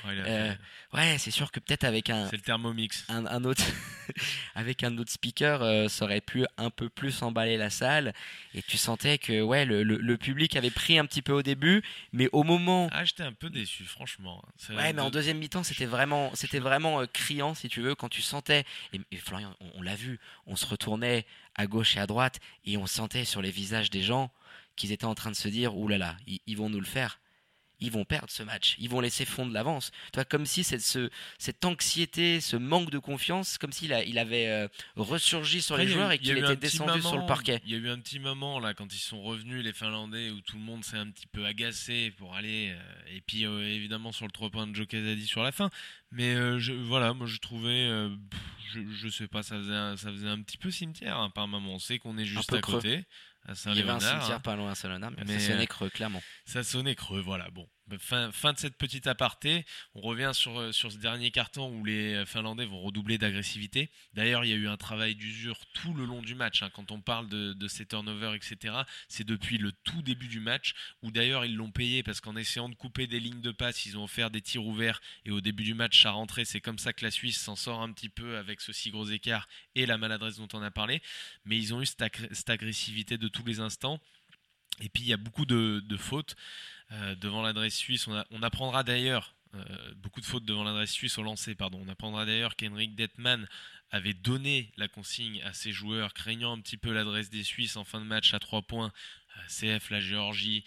Ouais, 0.93 1.19
c'est 1.19 1.31
sûr 1.31 1.53
que 1.53 1.61
peut-être 1.61 1.85
avec 1.85 2.11
un. 2.11 2.29
C'est 2.31 2.37
le 2.37 2.43
thermomix. 2.43 3.05
Un, 3.09 3.27
un 3.27 3.45
autre, 3.45 3.65
avec 4.55 4.83
un 4.83 4.97
autre 4.99 5.11
speaker, 5.11 5.91
ça 5.91 6.05
aurait 6.05 6.21
pu 6.21 6.47
un 6.57 6.71
peu 6.71 6.89
plus 6.89 7.23
emballer 7.23 7.57
la 7.57 7.71
salle, 7.71 8.15
et 8.55 8.63
tu 8.63 8.77
sentais 8.79 9.19
que 9.19 9.43
ouais, 9.43 9.65
le, 9.65 10.17
public 10.17 10.57
avait 10.57 10.71
pris 10.71 10.99
un 10.99 11.07
petit 11.07 11.23
peu 11.23 11.33
au 11.33 11.43
début, 11.43 11.83
mais 12.13 12.29
au 12.33 12.43
moment. 12.43 12.89
Ah, 12.93 13.05
j'étais 13.05 13.23
un 13.23 13.33
peu 13.33 13.51
déçu, 13.51 13.85
franchement. 13.85 14.43
Ouais, 14.71 14.93
mais 14.93 15.03
en 15.03 15.11
deuxième 15.11 15.39
mi-temps, 15.39 15.63
c'était 15.63 15.87
vraiment, 15.87 16.31
c'était 16.35 16.59
vraiment 16.59 17.01
euh, 17.01 17.07
criant, 17.07 17.55
si 17.55 17.69
tu 17.69 17.81
veux, 17.81 17.95
quand 17.95 18.09
tu 18.09 18.23
sentais. 18.23 18.65
Et, 18.93 19.17
Florian, 19.17 19.55
on, 19.75 19.83
l'a 19.83 19.95
vu, 19.95 20.19
on 20.47 20.57
se 20.57 20.67
retournait 20.67 21.27
à 21.55 21.67
gauche 21.67 21.97
et 21.97 22.01
à 22.01 22.07
droite, 22.07 22.41
et 22.65 22.77
on 22.77 22.87
sentait 22.87 23.25
sur 23.25 23.43
les 23.43 23.51
visages 23.51 23.91
des 23.91 24.03
gens 24.03 24.31
qu'ils 24.77 24.93
étaient 24.93 25.05
en 25.05 25.15
train 25.15 25.31
de 25.31 25.37
se 25.37 25.49
dire, 25.49 25.77
oulala, 25.77 26.07
là 26.07 26.13
là, 26.13 26.39
ils 26.47 26.57
vont 26.57 26.69
nous 26.69 26.81
le 26.81 26.87
faire 26.87 27.19
ils 27.81 27.91
vont 27.91 28.05
perdre 28.05 28.31
ce 28.31 28.43
match, 28.43 28.75
ils 28.79 28.89
vont 28.89 29.01
laisser 29.01 29.25
fondre 29.25 29.53
l'avance. 29.53 29.91
Comme 30.31 30.47
si 30.47 30.65
cette, 30.65 30.81
ce, 30.81 31.11
cette 31.39 31.65
anxiété, 31.65 32.41
ce 32.41 32.57
manque 32.57 32.91
de 32.91 32.99
confiance, 32.99 33.59
comme 33.59 33.73
s'il 33.73 33.93
il 34.07 34.19
avait 34.19 34.49
euh, 34.49 34.69
ressurgi 34.97 35.61
sur 35.61 35.77
les 35.77 35.87
joueurs 35.87 36.11
et 36.13 36.19
qu'il 36.19 36.37
était 36.39 36.57
descendu 36.57 37.03
sur 37.03 37.19
le 37.19 37.27
parquet. 37.27 37.61
Il 37.65 37.73
y 37.73 37.75
a 37.75 37.79
eu 37.79 37.89
un 37.89 37.99
petit 37.99 38.19
moment 38.19 38.59
là 38.61 38.75
quand 38.75 38.93
ils 38.95 38.99
sont 38.99 39.23
revenus 39.23 39.63
les 39.63 39.73
Finlandais 39.73 40.31
où 40.31 40.41
tout 40.41 40.57
le 40.57 40.63
monde 40.63 40.85
s'est 40.85 40.97
un 40.97 41.11
petit 41.11 41.27
peu 41.27 41.45
agacé 41.45 42.13
pour 42.17 42.35
aller 42.35 42.71
euh, 42.71 43.15
et 43.17 43.21
puis 43.21 43.45
euh, 43.45 43.63
évidemment 43.63 44.13
sur 44.13 44.27
le 44.27 44.33
3 44.33 44.51
points 44.51 44.67
de 44.67 44.75
Joe 44.75 44.87
Casadi 44.87 45.27
sur 45.27 45.43
la 45.43 45.53
fin. 45.53 45.71
Mais 46.13 46.35
je, 46.59 46.73
voilà, 46.73 47.13
moi 47.13 47.27
je 47.27 47.39
trouvais, 47.39 47.89
je, 48.73 48.81
je, 48.91 49.09
sais 49.09 49.27
pas, 49.27 49.43
ça 49.43 49.57
faisait 49.57 49.75
un, 49.75 49.97
ça 49.97 50.11
faisait 50.11 50.29
un 50.29 50.41
petit 50.41 50.57
peu 50.57 50.71
cimetière 50.71 51.19
hein, 51.19 51.31
par 51.31 51.49
moment. 51.49 51.75
On 51.75 51.79
sait 51.79 51.99
qu'on 51.99 52.17
est 52.17 52.25
juste 52.25 52.53
à 52.53 52.61
côté. 52.61 53.05
Il 53.67 53.77
y 53.77 53.81
avait 53.81 53.91
un 53.91 54.01
cimetière 54.01 54.41
pas 54.41 54.57
loin 54.57 54.73
à 54.73 54.75
saint 54.75 54.99
mais, 55.27 55.39
ça 55.39 55.53
sonnait 55.53 55.67
creux, 55.67 55.91
clairement. 55.91 56.23
Ça 56.45 56.63
sonnait 56.65 56.95
creux, 56.95 57.21
voilà. 57.21 57.49
Bon, 57.51 57.69
Fin, 57.99 58.53
de 58.53 58.59
cette 58.59 58.77
petite 58.77 59.07
aparté, 59.07 59.65
on 59.95 60.01
revient 60.01 60.33
sur, 60.35 60.59
euh, 60.59 60.73
sur 60.73 60.91
ce 60.91 60.99
dernier 60.99 61.31
carton 61.31 61.71
où 61.71 61.85
les 61.85 62.25
Finlandais 62.27 62.65
vont 62.65 62.81
redoubler 62.81 63.17
d'agressivité. 63.17 63.91
D'ailleurs, 64.13 64.45
il 64.45 64.51
y 64.51 64.53
a 64.53 64.57
eu 64.57 64.67
un 64.67 64.77
travail 64.77 65.15
d'usure 65.15 65.61
tout 65.73 65.95
le 65.95 66.05
long 66.05 66.21
du 66.21 66.35
match. 66.35 66.63
Hein. 66.63 66.71
Quand 66.75 66.91
on 66.91 67.01
parle 67.01 67.29
de, 67.29 67.53
de 67.53 67.69
ces 67.69 67.87
turnovers, 67.87 68.35
etc., 68.35 68.75
c'est 69.09 69.25
depuis 69.25 69.59
le 69.59 69.71
tout 69.71 70.03
début 70.03 70.27
du 70.27 70.41
match 70.41 70.75
où 71.03 71.11
d'ailleurs 71.11 71.45
ils 71.45 71.55
l'ont 71.55 71.71
payé 71.71 72.03
parce 72.03 72.21
qu'en 72.21 72.37
essayant 72.37 72.69
de 72.69 72.75
couper 72.75 73.07
des 73.07 73.21
lignes 73.21 73.41
de 73.41 73.53
passe, 73.53 73.87
ils 73.87 73.97
ont 73.97 74.05
offert 74.05 74.31
des 74.31 74.41
tirs 74.41 74.65
ouverts 74.65 75.01
et 75.25 75.31
au 75.31 75.41
début 75.41 75.65
du 75.65 75.75
match, 75.75 76.03
ça 76.03 76.11
rentrait. 76.11 76.45
C'est 76.45 76.61
comme 76.61 76.79
ça 76.79 76.93
que 76.93 77.05
la 77.05 77.11
Suisse 77.11 77.39
s'en 77.39 77.57
sort 77.57 77.83
un 77.83 77.93
petit 77.93 78.09
peu 78.09 78.37
avec 78.37 78.61
ce 78.61 78.73
si 78.73 78.91
gros 78.91 79.07
écart 79.07 79.49
et 79.75 79.87
la 79.87 79.99
maladresse 79.99 80.37
dont 80.37 80.49
on 80.53 80.63
a 80.63 80.71
parlé. 80.71 81.03
Mais 81.45 81.57
ils 81.57 81.75
ont 81.75 81.83
eu 81.83 81.87
cette, 81.87 82.51
agressivité 82.51 83.19
de 83.19 83.29
tous 83.29 83.45
les 83.45 83.61
instants. 83.61 84.01
Et 84.81 84.89
puis 84.89 85.05
il 85.05 85.09
y 85.09 85.13
a 85.13 85.17
beaucoup 85.17 85.47
de, 85.47 85.83
fautes. 85.97 86.37
Euh, 86.93 87.17
devant 87.17 87.43
l'adresse 87.43 87.75
suisse. 87.75 88.07
On, 88.31 88.43
apprendra 88.43 88.85
d'ailleurs 88.85 89.35
euh, 89.55 89.65
beaucoup 89.97 90.21
de 90.21 90.27
fautes 90.27 90.45
devant 90.45 90.63
l'adresse 90.63 90.93
suisse 90.93 91.19
au 91.19 91.23
lancer. 91.25 91.57
Pardon. 91.57 91.83
On 91.85 91.89
apprendra 91.89 92.25
d'ailleurs 92.25 92.55
qu'Henrik 92.55 92.95
Detman 92.95 93.49
avait 93.91 94.15
donné 94.15 94.73
la 94.77 94.89
consigne 94.89 95.43
à 95.43 95.53
ses 95.53 95.73
joueurs, 95.73 96.15
craignant 96.15 96.57
un 96.57 96.61
petit 96.61 96.77
peu 96.77 96.93
l'adresse 96.93 97.31
des 97.31 97.45
Suisses 97.45 97.77
en 97.77 97.85
fin 97.85 98.01
de 98.01 98.07
match 98.07 98.35
à 98.35 98.39
3 98.39 98.63
points. 98.63 98.93
Euh, 99.37 99.79
CF 99.79 99.91
la 99.91 100.01
Géorgie, 100.01 100.65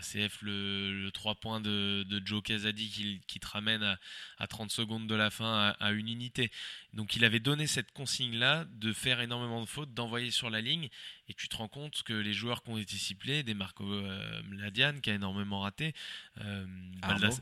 CF 0.00 0.42
le, 0.42 1.10
3 1.12 1.34
points 1.36 1.60
de, 1.60 2.04
Joe 2.24 2.42
Casadi 2.42 3.20
qui, 3.26 3.40
te 3.40 3.46
ramène 3.46 3.98
à, 4.38 4.46
30 4.46 4.70
secondes 4.70 5.06
de 5.06 5.14
la 5.14 5.30
fin 5.30 5.74
à, 5.78 5.90
une 5.92 6.08
unité. 6.08 6.50
Donc 6.92 7.16
il 7.16 7.24
avait 7.24 7.40
donné 7.40 7.66
cette 7.66 7.92
consigne-là 7.92 8.64
de 8.70 8.92
faire 8.92 9.20
énormément 9.20 9.60
de 9.60 9.66
fautes, 9.66 9.92
d'envoyer 9.92 10.30
sur 10.30 10.50
la 10.50 10.60
ligne. 10.60 10.88
Et 11.28 11.34
tu 11.34 11.48
te 11.48 11.56
rends 11.56 11.68
compte 11.68 12.02
que 12.04 12.12
les 12.12 12.32
joueurs 12.32 12.62
qui 12.62 12.70
ont 12.70 12.78
été 12.78 12.96
ciblés, 12.96 13.42
des 13.42 13.54
Marco 13.54 13.84
euh, 13.84 14.42
Mladian 14.44 15.00
qui 15.00 15.10
a 15.10 15.14
énormément 15.14 15.60
raté, 15.60 15.92
euh, 16.40 16.64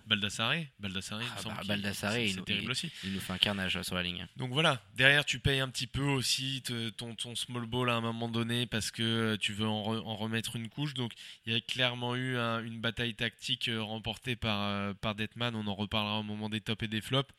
Baldassare, 0.06 0.54
Baldassare, 0.78 1.20
ah, 1.46 1.60
bah, 1.66 1.76
il, 1.76 2.42
terrible 2.42 2.70
aussi. 2.70 2.90
Il 3.04 3.12
nous 3.12 3.20
fait 3.20 3.32
un 3.32 3.38
carnage 3.38 3.80
sur 3.82 3.94
la 3.94 4.02
ligne. 4.02 4.26
Donc 4.36 4.52
voilà, 4.52 4.82
derrière 4.94 5.23
tu 5.24 5.38
payes 5.40 5.60
un 5.60 5.68
petit 5.68 5.86
peu 5.86 6.02
aussi 6.02 6.62
ton, 6.96 7.16
small 7.34 7.66
ball 7.66 7.90
à 7.90 7.94
un 7.94 8.00
moment 8.00 8.28
donné 8.28 8.66
parce 8.66 8.90
que 8.90 9.36
tu 9.36 9.52
veux 9.52 9.66
en, 9.66 10.16
remettre 10.16 10.56
une 10.56 10.68
couche. 10.68 10.94
Donc 10.94 11.12
il 11.46 11.52
y 11.52 11.56
a 11.56 11.60
clairement 11.60 12.14
eu 12.14 12.36
une 12.36 12.80
bataille 12.80 13.14
tactique 13.14 13.70
remportée 13.76 14.36
par, 14.36 14.94
par 14.96 15.14
Detman. 15.14 15.54
On 15.54 15.66
en 15.66 15.74
reparlera 15.74 16.20
au 16.20 16.22
moment 16.22 16.48
des 16.48 16.60
tops 16.60 16.84
et 16.84 16.88
des 16.88 17.00
flops. 17.00 17.32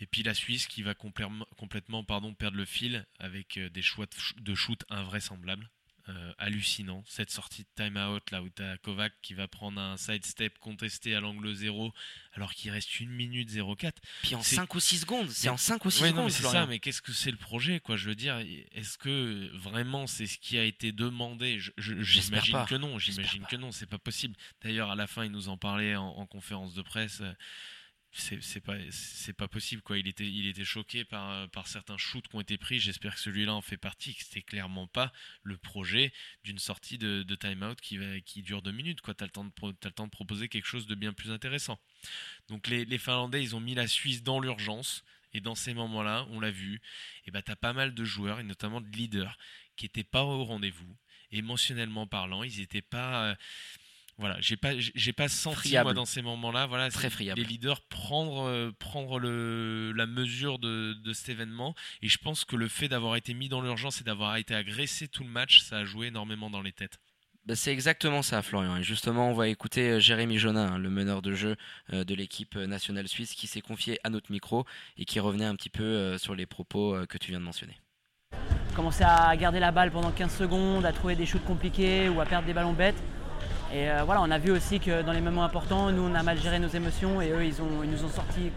Et 0.00 0.06
puis 0.06 0.22
la 0.22 0.34
Suisse 0.34 0.66
qui 0.66 0.82
va 0.82 0.94
complètement 0.94 2.04
perdre 2.04 2.56
le 2.56 2.64
fil 2.64 3.04
avec 3.18 3.58
des 3.58 3.82
choix 3.82 4.06
de 4.40 4.54
shoot 4.54 4.84
invraisemblables. 4.90 5.68
Euh, 6.08 6.32
hallucinant. 6.38 7.04
Cette 7.06 7.30
sortie 7.30 7.64
de 7.64 7.84
time-out, 7.84 8.30
là 8.30 8.40
où 8.42 8.48
tu 8.48 8.62
as 8.62 8.78
Kovac 8.78 9.12
qui 9.20 9.34
va 9.34 9.46
prendre 9.46 9.78
un 9.78 9.98
side-step 9.98 10.56
contesté 10.58 11.14
à 11.14 11.20
l'angle 11.20 11.52
0, 11.52 11.92
alors 12.32 12.54
qu'il 12.54 12.70
reste 12.70 12.88
1 12.98 13.06
minute 13.06 13.50
04. 13.50 14.00
Puis 14.22 14.34
en 14.34 14.42
5 14.42 14.74
ou 14.74 14.80
6 14.80 15.00
secondes, 15.00 15.28
c'est 15.28 15.50
en 15.50 15.58
5 15.58 15.84
ou 15.84 15.90
6 15.90 15.98
secondes. 15.98 16.30
C'est 16.30 16.44
ça, 16.44 16.64
mais 16.64 16.78
qu'est-ce 16.78 17.02
que 17.02 17.12
c'est 17.12 17.30
le 17.30 17.36
projet, 17.36 17.80
quoi? 17.80 17.96
Je 17.96 18.08
veux 18.08 18.14
dire, 18.14 18.38
est-ce 18.72 18.96
que 18.96 19.50
vraiment 19.58 20.06
c'est 20.06 20.26
ce 20.26 20.38
qui 20.38 20.56
a 20.56 20.64
été 20.64 20.92
demandé? 20.92 21.60
J'imagine 21.76 22.64
que 22.66 22.76
non, 22.76 22.98
j'imagine 22.98 23.44
que 23.44 23.56
non, 23.56 23.70
c'est 23.70 23.86
pas 23.86 23.98
possible. 23.98 24.34
D'ailleurs, 24.62 24.90
à 24.90 24.96
la 24.96 25.06
fin, 25.06 25.26
il 25.26 25.30
nous 25.30 25.50
en 25.50 25.58
parlait 25.58 25.94
en 25.94 26.24
conférence 26.24 26.72
de 26.72 26.80
presse 26.80 27.22
c'est 28.10 28.60
pas 28.60 28.76
c'est 28.90 29.34
pas 29.34 29.48
possible 29.48 29.82
quoi. 29.82 29.98
Il 29.98 30.08
était 30.08 30.26
il 30.26 30.46
était 30.46 30.64
choqué 30.64 31.04
par 31.04 31.48
par 31.50 31.68
certains 31.68 31.98
shoots 31.98 32.26
qui 32.28 32.36
ont 32.36 32.40
été 32.40 32.56
pris. 32.56 32.80
J'espère 32.80 33.14
que 33.14 33.20
celui-là 33.20 33.54
en 33.54 33.60
fait 33.60 33.76
partie 33.76 34.14
que 34.14 34.24
c'était 34.24 34.42
clairement 34.42 34.86
pas 34.86 35.12
le 35.42 35.58
projet 35.58 36.12
d'une 36.42 36.58
sortie 36.58 36.96
de, 36.98 37.22
de 37.22 37.34
timeout 37.34 37.76
qui 37.80 37.98
qui 38.24 38.42
dure 38.42 38.62
deux 38.62 38.72
minutes 38.72 39.02
quoi. 39.02 39.14
T'as 39.14 39.26
le 39.26 39.30
temps 39.30 39.44
de 39.44 39.52
as 39.60 39.88
le 39.88 39.92
temps 39.92 40.06
de 40.06 40.10
proposer 40.10 40.48
quelque 40.48 40.66
chose 40.66 40.86
de 40.86 40.94
bien 40.94 41.12
plus 41.12 41.30
intéressant. 41.30 41.78
Donc 42.48 42.66
les, 42.68 42.98
finlandais 42.98 43.42
ils 43.42 43.54
ont 43.54 43.60
mis 43.60 43.74
la 43.74 43.86
Suisse 43.86 44.22
dans 44.22 44.40
l'urgence. 44.40 45.04
Et 45.34 45.42
dans 45.42 45.54
ces 45.54 45.74
moments-là 45.74 46.26
on 46.30 46.40
l'a 46.40 46.50
vu. 46.50 46.80
Et 47.26 47.30
bah 47.30 47.42
t'as 47.42 47.56
pas 47.56 47.74
mal 47.74 47.94
de 47.94 48.04
joueurs 48.04 48.40
et 48.40 48.44
notamment 48.44 48.80
de 48.80 48.88
leaders 48.88 49.36
qui 49.76 49.84
étaient 49.84 50.02
pas 50.02 50.24
au 50.24 50.44
rendez-vous. 50.44 50.96
Émotionnellement 51.30 52.06
parlant 52.06 52.42
ils 52.42 52.60
étaient 52.60 52.80
pas 52.80 53.36
voilà, 54.18 54.36
j'ai 54.40 54.56
pas, 54.56 54.72
j'ai 54.76 55.12
pas 55.12 55.28
senti 55.28 55.78
moi 55.78 55.94
dans 55.94 56.04
ces 56.04 56.22
moments-là, 56.22 56.66
voilà, 56.66 56.90
très 56.90 57.08
les 57.08 57.44
leaders 57.44 57.80
prendre, 57.82 58.48
euh, 58.48 58.72
prendre 58.76 59.20
le, 59.20 59.92
la 59.92 60.06
mesure 60.06 60.58
de, 60.58 60.94
de, 60.94 61.12
cet 61.12 61.28
événement. 61.28 61.74
Et 62.02 62.08
je 62.08 62.18
pense 62.18 62.44
que 62.44 62.56
le 62.56 62.66
fait 62.66 62.88
d'avoir 62.88 63.14
été 63.14 63.32
mis 63.32 63.48
dans 63.48 63.60
l'urgence 63.60 64.00
et 64.00 64.04
d'avoir 64.04 64.36
été 64.36 64.56
agressé 64.56 65.06
tout 65.06 65.22
le 65.22 65.30
match, 65.30 65.60
ça 65.60 65.78
a 65.78 65.84
joué 65.84 66.08
énormément 66.08 66.50
dans 66.50 66.62
les 66.62 66.72
têtes. 66.72 66.98
Bah, 67.46 67.54
c'est 67.54 67.72
exactement 67.72 68.22
ça, 68.22 68.42
Florian. 68.42 68.76
Et 68.76 68.82
justement, 68.82 69.30
on 69.30 69.34
va 69.34 69.46
écouter 69.46 69.88
euh, 69.88 70.00
Jérémy 70.00 70.36
Jonin, 70.38 70.72
hein, 70.72 70.78
le 70.78 70.90
meneur 70.90 71.22
de 71.22 71.34
jeu 71.34 71.56
euh, 71.92 72.02
de 72.02 72.14
l'équipe 72.16 72.56
nationale 72.56 73.06
suisse, 73.06 73.34
qui 73.34 73.46
s'est 73.46 73.60
confié 73.60 74.00
à 74.02 74.10
notre 74.10 74.32
micro 74.32 74.64
et 74.96 75.04
qui 75.04 75.20
revenait 75.20 75.44
un 75.44 75.54
petit 75.54 75.70
peu 75.70 76.18
sur 76.18 76.34
les 76.34 76.46
propos 76.46 76.96
que 77.08 77.18
tu 77.18 77.30
viens 77.30 77.38
de 77.38 77.44
mentionner. 77.44 77.80
Commencer 78.74 79.04
à 79.04 79.34
garder 79.36 79.60
la 79.60 79.70
balle 79.70 79.92
pendant 79.92 80.10
15 80.10 80.36
secondes, 80.36 80.84
à 80.84 80.92
trouver 80.92 81.14
des 81.14 81.26
shoots 81.26 81.44
compliqués 81.44 82.08
ou 82.08 82.20
à 82.20 82.26
perdre 82.26 82.46
des 82.46 82.52
ballons 82.52 82.72
bêtes. 82.72 83.00
Et 83.72 83.90
euh, 83.90 84.02
voilà, 84.04 84.22
on 84.22 84.30
a 84.30 84.38
vu 84.38 84.50
aussi 84.50 84.80
que 84.80 85.02
dans 85.02 85.12
les 85.12 85.20
moments 85.20 85.44
importants, 85.44 85.90
nous 85.90 86.02
on 86.02 86.14
a 86.14 86.22
mal 86.22 86.38
géré 86.38 86.58
nos 86.58 86.68
émotions 86.68 87.20
et 87.20 87.30
eux 87.30 87.44
ils, 87.44 87.54
nous 87.58 88.04
ont 88.04 88.08
sorti 88.08 88.50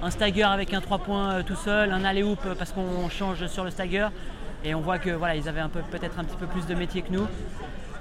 un 0.00 0.10
stagger 0.10 0.44
avec 0.44 0.72
un 0.72 0.80
3 0.80 0.98
points 0.98 1.32
euh, 1.32 1.42
tout 1.42 1.56
seul, 1.56 1.92
un 1.92 2.04
alley-oop 2.04 2.40
parce 2.56 2.72
qu'on 2.72 3.08
change 3.08 3.46
sur 3.46 3.64
le 3.64 3.70
stagger. 3.70 4.08
Et 4.64 4.74
on 4.74 4.80
voit 4.80 4.98
que 4.98 5.10
voilà, 5.10 5.34
ils 5.34 5.48
avaient 5.48 5.62
peut-être 5.90 6.18
un 6.20 6.24
petit 6.24 6.36
peu 6.36 6.46
plus 6.46 6.66
de 6.66 6.74
métier 6.74 7.02
que 7.02 7.12
nous. 7.12 7.26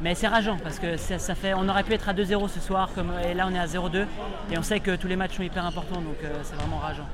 Mais 0.02 0.16
c'est 0.16 0.28
rageant 0.28 0.58
parce 0.58 0.80
que 0.80 0.98
ça, 0.98 1.36
fait, 1.36 1.54
on 1.54 1.70
aurait 1.70 1.84
pu 1.84 1.94
être 1.94 2.10
à 2.10 2.14
2-0 2.14 2.50
ce 2.50 2.60
soir 2.60 2.90
comme, 2.96 3.12
et 3.24 3.36
là 3.36 3.48
on 3.48 3.54
est 3.54 3.60
à 3.60 3.68
0-2 3.68 4.06
et 4.52 4.58
on 4.58 4.64
sait 4.64 4.80
que 4.80 4.96
tous 4.96 5.08
les 5.08 5.16
matchs 5.16 5.38
sont 5.38 5.44
hyper 5.44 5.64
importants 5.64 6.02
donc 6.02 6.18
euh, 6.24 6.40
c'est 6.42 6.56
vraiment 6.56 6.78
rageant. 6.78 7.06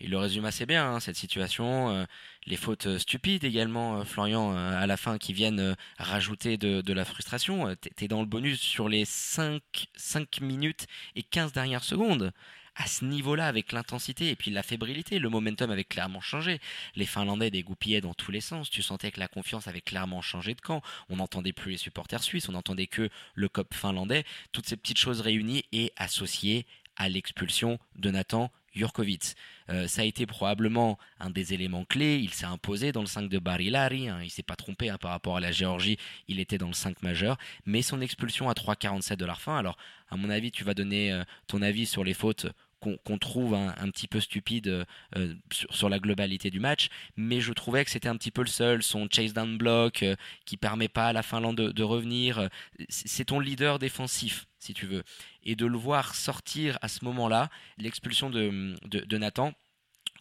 Il 0.00 0.10
le 0.10 0.18
résume 0.18 0.44
assez 0.44 0.66
bien, 0.66 0.90
hein, 0.90 1.00
cette 1.00 1.16
situation. 1.16 1.90
Euh, 1.90 2.04
les 2.46 2.56
fautes 2.56 2.86
euh, 2.86 2.98
stupides 2.98 3.44
également, 3.44 4.00
euh, 4.00 4.04
Florian, 4.04 4.54
à 4.56 4.86
la 4.86 4.96
fin, 4.96 5.18
qui 5.18 5.32
viennent 5.32 5.76
rajouter 5.98 6.56
de, 6.56 6.92
la 6.92 7.04
frustration. 7.04 7.74
Tu 7.96 8.04
es 8.04 8.08
dans 8.08 8.20
le 8.20 8.26
bonus 8.26 8.60
sur 8.60 8.88
les 8.88 9.04
5, 9.04 9.62
5 9.94 10.40
minutes 10.40 10.86
et 11.14 11.22
15 11.22 11.52
dernières 11.52 11.84
secondes. 11.84 12.32
À 12.76 12.88
ce 12.88 13.04
niveau-là, 13.04 13.46
avec 13.46 13.70
l'intensité 13.70 14.30
et 14.30 14.36
puis 14.36 14.50
la 14.50 14.64
fébrilité, 14.64 15.20
le 15.20 15.28
momentum 15.28 15.70
avait 15.70 15.84
clairement 15.84 16.20
changé. 16.20 16.60
Les 16.96 17.06
Finlandais 17.06 17.50
dégoupillaient 17.50 18.00
dans 18.00 18.14
tous 18.14 18.32
les 18.32 18.40
sens. 18.40 18.68
Tu 18.68 18.82
sentais 18.82 19.12
que 19.12 19.20
la 19.20 19.28
confiance 19.28 19.68
avait 19.68 19.80
clairement 19.80 20.22
changé 20.22 20.54
de 20.54 20.60
camp. 20.60 20.82
On 21.08 21.16
n'entendait 21.16 21.52
plus 21.52 21.70
les 21.70 21.76
supporters 21.76 22.24
suisses, 22.24 22.48
on 22.48 22.52
n'entendait 22.52 22.88
que 22.88 23.10
le 23.34 23.48
COP 23.48 23.72
finlandais. 23.74 24.24
Toutes 24.50 24.66
ces 24.66 24.76
petites 24.76 24.98
choses 24.98 25.20
réunies 25.20 25.64
et 25.70 25.92
associées 25.96 26.66
à 26.96 27.08
l'expulsion 27.08 27.78
de 27.94 28.10
Nathan 28.10 28.50
Jurkovic. 28.74 29.34
Euh, 29.70 29.86
ça 29.86 30.02
a 30.02 30.04
été 30.04 30.26
probablement 30.26 30.98
un 31.20 31.30
des 31.30 31.54
éléments 31.54 31.84
clés. 31.84 32.18
Il 32.18 32.30
s'est 32.30 32.44
imposé 32.44 32.92
dans 32.92 33.00
le 33.00 33.06
5 33.06 33.28
de 33.28 33.38
Barilari. 33.38 34.08
Hein. 34.08 34.20
Il 34.22 34.30
s'est 34.30 34.42
pas 34.42 34.56
trompé 34.56 34.90
hein, 34.90 34.98
par 34.98 35.10
rapport 35.10 35.36
à 35.36 35.40
la 35.40 35.52
Géorgie. 35.52 35.98
Il 36.28 36.40
était 36.40 36.58
dans 36.58 36.68
le 36.68 36.74
5 36.74 37.02
majeur. 37.02 37.38
Mais 37.66 37.82
son 37.82 38.00
expulsion 38.00 38.48
à 38.48 38.52
3,47 38.52 39.16
de 39.16 39.24
la 39.24 39.34
fin. 39.34 39.56
Alors, 39.56 39.76
à 40.10 40.16
mon 40.16 40.30
avis, 40.30 40.50
tu 40.50 40.64
vas 40.64 40.74
donner 40.74 41.12
euh, 41.12 41.24
ton 41.46 41.62
avis 41.62 41.86
sur 41.86 42.04
les 42.04 42.14
fautes 42.14 42.46
qu'on 43.04 43.18
trouve 43.18 43.54
un, 43.54 43.90
petit 43.90 44.08
peu 44.08 44.20
stupide 44.20 44.86
euh, 45.16 45.34
sur, 45.50 45.88
la 45.88 45.98
globalité 45.98 46.50
du 46.50 46.60
match, 46.60 46.88
mais 47.16 47.40
je 47.40 47.52
trouvais 47.52 47.84
que 47.84 47.90
c'était 47.90 48.08
un 48.08 48.16
petit 48.16 48.30
peu 48.30 48.42
le 48.42 48.48
seul, 48.48 48.82
son 48.82 49.08
chase 49.10 49.32
down 49.32 49.58
block 49.58 50.04
qui 50.44 50.56
permet 50.56 50.88
pas 50.88 51.08
à 51.08 51.12
la 51.12 51.22
Finlande 51.22 51.56
de 51.56 51.82
revenir. 51.82 52.48
C'est 52.88 53.26
ton 53.26 53.40
leader 53.40 53.78
défensif 53.78 54.46
si 54.64 54.74
tu 54.74 54.86
veux. 54.86 55.04
Et 55.42 55.56
de 55.56 55.66
le 55.66 55.76
voir 55.76 56.14
sortir 56.14 56.78
à 56.80 56.88
ce 56.88 57.04
moment-là, 57.04 57.50
l'expulsion 57.78 58.30
de, 58.30 58.74
de, 58.86 59.18
Nathan 59.18 59.52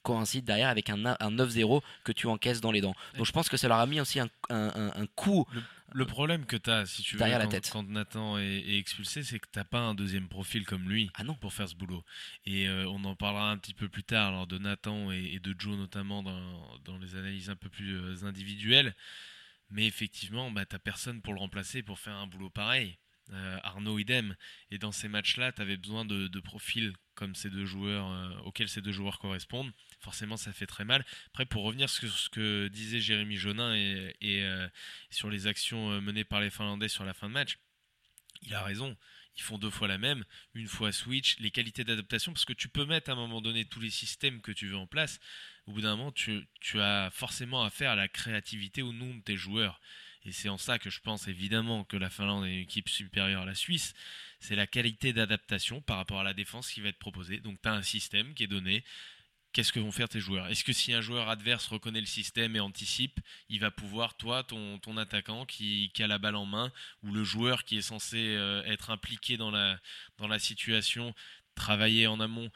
coïncide 0.04 0.46
derrière 0.46 0.70
avec 0.70 0.90
un, 0.90 1.06
un 1.06 1.32
9-0 1.32 1.82
que 2.04 2.12
tu 2.12 2.28
encaisses 2.28 2.62
dans 2.62 2.72
les 2.72 2.82
dents. 2.82 2.96
Donc 3.18 3.26
je 3.26 3.32
pense 3.32 3.50
que 3.50 3.58
ça 3.58 3.68
leur 3.68 3.80
a 3.80 3.86
mis 3.88 4.00
aussi 4.00 4.20
un, 4.20 4.30
un, 4.50 5.06
coup. 5.16 5.46
Le, 5.92 6.06
problème 6.06 6.46
que 6.46 6.56
tu 6.56 6.70
as, 6.70 6.86
si 6.86 7.02
tu 7.02 7.16
veux, 7.16 7.20
derrière 7.20 7.40
quand, 7.40 7.46
la 7.46 7.50
tête. 7.50 7.70
quand 7.72 7.88
Nathan 7.88 8.38
est, 8.38 8.78
expulsé, 8.78 9.24
c'est 9.24 9.40
que 9.40 9.48
tu 9.52 9.64
pas 9.64 9.80
un 9.80 9.96
deuxième 9.96 10.28
profil 10.28 10.66
comme 10.66 10.90
lui 10.90 11.10
ah 11.16 11.24
non. 11.24 11.36
pour 11.36 11.54
faire 11.54 11.70
ce 11.70 11.76
boulot. 11.76 12.04
Et 12.46 12.68
euh, 12.68 12.86
on 12.88 13.04
en 13.06 13.16
parlera 13.16 13.52
un 13.52 13.58
petit 13.58 13.74
peu 13.74 13.90
plus 13.90 14.04
tard, 14.04 14.28
alors 14.28 14.48
de 14.48 14.58
Nathan 14.58 15.12
et, 15.12 15.40
de 15.40 15.56
Joe 15.58 15.78
notamment 15.78 16.24
dans, 16.24 16.78
dans, 16.86 16.98
les 16.98 17.16
analyses 17.16 17.50
un 17.50 17.56
peu 17.56 17.70
plus 17.70 17.96
euh, 17.96 18.26
individuelles. 18.26 18.96
Mais 19.70 19.88
effectivement, 19.88 20.52
bah, 20.52 20.66
tu 20.66 20.78
personne 20.80 21.22
pour 21.22 21.34
le 21.34 21.40
remplacer 21.40 21.82
pour 21.82 21.98
faire 21.98 22.14
un 22.14 22.28
boulot 22.28 22.50
pareil. 22.50 22.98
Euh, 23.32 23.58
Arnaud 23.64 24.00
idem. 24.00 24.36
Et 24.70 24.78
dans 24.78 24.92
ces 24.92 25.08
matchs-là, 25.08 25.52
tu 25.54 25.62
avais 25.62 25.78
besoin 25.78 26.06
de, 26.06 26.40
profils 26.40 26.94
comme 27.16 27.36
ces 27.36 27.50
deux 27.50 27.66
joueurs, 27.66 28.12
euh, 28.12 28.38
auxquels 28.40 28.68
ces 28.68 28.82
deux 28.82 28.92
joueurs 28.92 29.20
correspondent. 29.20 29.72
Forcément, 30.00 30.36
ça 30.36 30.52
fait 30.52 30.68
très 30.68 30.84
mal. 30.84 31.06
Après, 31.28 31.46
pour 31.46 31.64
revenir 31.64 31.90
sur 31.90 32.12
ce 32.12 32.30
que 32.30 32.68
disait 32.68 33.00
Jérémy 33.00 33.38
Jonin 33.38 33.76
et, 33.76 34.14
euh, 34.24 34.68
sur 35.10 35.30
les 35.30 35.48
actions 35.48 36.02
menées 36.02 36.26
par 36.26 36.42
les 36.42 36.50
Finlandais 36.50 36.90
sur 36.90 37.06
la 37.06 37.14
fin 37.14 37.30
de 37.30 37.34
match, 37.34 37.58
il 38.42 38.54
a 38.54 38.64
raison. 38.64 38.98
Ils 39.36 39.42
font 39.42 39.58
deux 39.58 39.72
fois 39.72 39.88
la 39.88 39.98
même, 39.98 40.26
une 40.54 40.68
fois 40.68 40.92
switch, 40.92 41.40
les 41.40 41.50
qualités 41.50 41.84
d'adaptation, 41.84 42.34
parce 42.34 42.46
que 42.46 42.54
tu 42.54 42.68
peux 42.68 42.86
mettre 42.86 43.10
à 43.10 43.14
un 43.14 43.16
moment 43.16 43.42
donné 43.42 43.66
tous 43.66 43.80
les 43.80 43.90
systèmes 43.90 44.42
que 44.42 44.52
tu 44.52 44.68
veux 44.68 44.78
en 44.78 44.86
place. 44.86 45.20
Au 45.66 45.72
bout 45.72 45.82
d'un 45.82 45.96
moment, 45.96 46.12
tu, 46.12 46.46
tu 46.60 46.80
as 46.80 47.10
forcément 47.10 47.64
affaire 47.64 47.92
à 47.92 47.96
la 47.96 48.08
créativité 48.08 48.84
au 48.84 48.94
nom 48.94 49.16
de 49.16 49.22
tes 49.22 49.38
joueurs. 49.38 49.80
Et 50.26 50.32
c'est 50.32 50.50
en 50.50 50.58
ça 50.58 50.80
que 50.80 50.90
je 50.90 51.02
pense 51.02 51.28
évidemment 51.28 51.84
que 51.84 51.98
la 51.98 52.10
Finlande 52.10 52.46
est 52.46 52.54
une 52.54 52.60
équipe 52.62 52.90
supérieure 52.90 53.42
à 53.42 53.46
la 53.46 53.56
Suisse. 53.56 53.94
C'est 54.40 54.56
la 54.56 54.68
qualité 54.68 55.14
d'adaptation 55.14 55.82
par 55.82 55.98
rapport 55.98 56.20
à 56.20 56.24
la 56.24 56.34
défense 56.34 56.70
qui 56.72 56.82
va 56.82 56.90
être 56.90 57.00
proposée. 57.00 57.40
Donc 57.40 57.62
tu 57.62 57.68
as 57.68 57.74
un 57.74 57.82
système 57.82 58.34
qui 58.34 58.44
est 58.44 58.48
donné. 58.48 58.84
Qu'est-ce 59.52 59.72
que 59.72 59.80
vont 59.80 59.92
faire 59.92 60.10
tes 60.10 60.20
joueurs? 60.20 60.48
Est-ce 60.48 60.64
que 60.64 60.74
si 60.74 60.94
un 60.94 61.02
joueur 61.02 61.30
adverse 61.30 61.68
reconnaît 61.68 62.00
le 62.00 62.08
système 62.08 62.56
et 62.56 62.60
anticipe, 62.60 63.20
il 63.50 63.60
va 63.60 63.70
pouvoir, 63.70 64.18
toi, 64.18 64.44
ton, 64.44 64.80
ton 64.80 64.98
attaquant 64.98 65.46
qui, 65.46 65.92
qui, 65.94 66.02
a 66.02 66.08
la 66.08 66.18
balle 66.18 66.38
en 66.38 66.48
main, 66.48 66.72
ou 67.04 67.12
le 67.12 67.24
joueur 67.24 67.64
qui 67.64 67.78
est 67.78 67.84
censé 67.84 68.18
euh, 68.18 68.64
être 68.64 68.90
impliqué 68.90 69.38
dans 69.38 69.52
la, 69.52 69.80
dans 70.18 70.28
la 70.28 70.40
situation, 70.40 71.14
travailler 71.54 72.08
en 72.08 72.20
amont? 72.20 72.50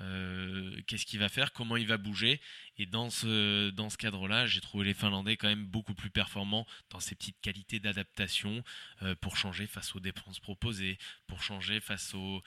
Euh, 0.00 0.80
qu'est-ce 0.86 1.06
qu'il 1.06 1.18
va 1.18 1.28
faire, 1.28 1.52
comment 1.52 1.76
il 1.76 1.86
va 1.86 1.96
bouger? 1.96 2.40
Et 2.76 2.86
dans 2.86 3.10
ce, 3.10 3.70
dans 3.70 3.90
ce 3.90 3.96
cadre-là, 3.96 4.46
j'ai 4.46 4.60
trouvé 4.60 4.84
les 4.84 4.94
Finlandais 4.94 5.36
quand 5.36 5.48
même 5.48 5.66
beaucoup 5.66 5.94
plus 5.94 6.10
performants 6.10 6.66
dans 6.90 7.00
ces 7.00 7.14
petites 7.14 7.40
qualités 7.40 7.80
d'adaptation 7.80 8.62
euh, 9.02 9.14
pour 9.20 9.36
changer 9.36 9.66
face 9.66 9.94
aux 9.96 10.00
dépenses 10.00 10.40
proposées, 10.40 10.98
pour 11.26 11.42
changer 11.42 11.80
face 11.80 12.14
au... 12.14 12.42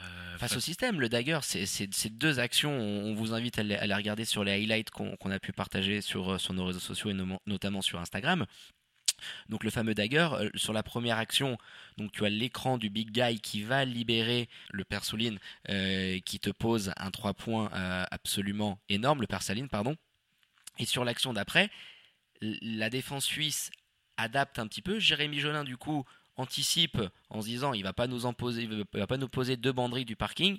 Euh, 0.00 0.38
face, 0.38 0.56
au 0.56 0.60
système, 0.60 1.00
le 1.00 1.08
dagger, 1.08 1.40
c'est 1.42 2.18
deux 2.18 2.38
actions. 2.38 2.70
On, 2.70 3.14
vous 3.14 3.34
invite 3.34 3.58
à 3.58 3.64
les, 3.64 3.94
regarder 3.94 4.24
sur 4.24 4.44
les 4.44 4.52
highlights 4.52 4.90
qu'on 4.90 5.30
a 5.30 5.40
pu 5.40 5.52
partager 5.52 6.02
sur, 6.02 6.40
sur 6.40 6.54
nos 6.54 6.66
réseaux 6.66 6.78
sociaux 6.78 7.10
et 7.10 7.16
notamment 7.46 7.82
sur 7.82 7.98
Instagram. 7.98 8.46
Donc 9.48 9.64
le 9.64 9.70
fameux 9.70 9.94
dagger, 9.94 10.28
euh, 10.32 10.50
sur 10.54 10.72
la 10.72 10.82
première 10.82 11.18
action, 11.18 11.58
donc 11.96 12.12
tu 12.12 12.24
as 12.24 12.28
l'écran 12.28 12.78
du 12.78 12.90
big 12.90 13.10
guy 13.10 13.40
qui 13.40 13.62
va 13.62 13.84
libérer 13.84 14.48
le 14.70 14.84
père 14.84 15.02
euh, 15.68 16.18
qui 16.20 16.40
te 16.40 16.50
pose 16.50 16.92
un 16.96 17.10
3 17.10 17.34
points 17.34 17.70
euh, 17.72 18.04
absolument 18.10 18.78
énorme, 18.88 19.20
le 19.20 19.26
père 19.26 19.42
pardon. 19.70 19.96
Et 20.78 20.86
sur 20.86 21.04
l'action 21.04 21.32
d'après, 21.32 21.70
la 22.40 22.90
défense 22.90 23.24
suisse 23.24 23.70
adapte 24.16 24.58
un 24.58 24.66
petit 24.66 24.82
peu. 24.82 24.98
Jérémy 24.98 25.40
Jolin 25.40 25.64
du 25.64 25.76
coup 25.76 26.04
anticipe 26.36 27.00
en 27.30 27.42
se 27.42 27.46
disant 27.46 27.72
il 27.72 27.82
va 27.82 27.92
pas 27.92 28.06
nous 28.06 28.20
va 28.20 29.06
pas 29.06 29.16
nous 29.16 29.28
poser 29.28 29.56
deux 29.56 29.72
banderies 29.72 30.04
du 30.04 30.16
parking. 30.16 30.58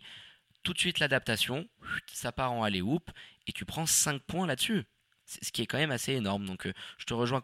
Tout 0.64 0.74
de 0.74 0.80
suite 0.80 1.00
l'adaptation, 1.00 1.68
ça 2.12 2.34
part 2.34 2.52
en 2.52 2.64
aller 2.64 2.82
hoop 2.82 3.12
et 3.48 3.54
tu 3.54 3.64
prends 3.64 3.86
5 3.86 4.22
points 4.24 4.46
là-dessus. 4.46 4.84
Ce 5.26 5.52
qui 5.52 5.62
est 5.62 5.68
quand 5.68 5.78
même 5.78 5.92
assez 5.92 6.14
énorme. 6.14 6.46
Donc 6.46 6.70
je 6.98 7.06
te 7.06 7.14
rejoins 7.14 7.44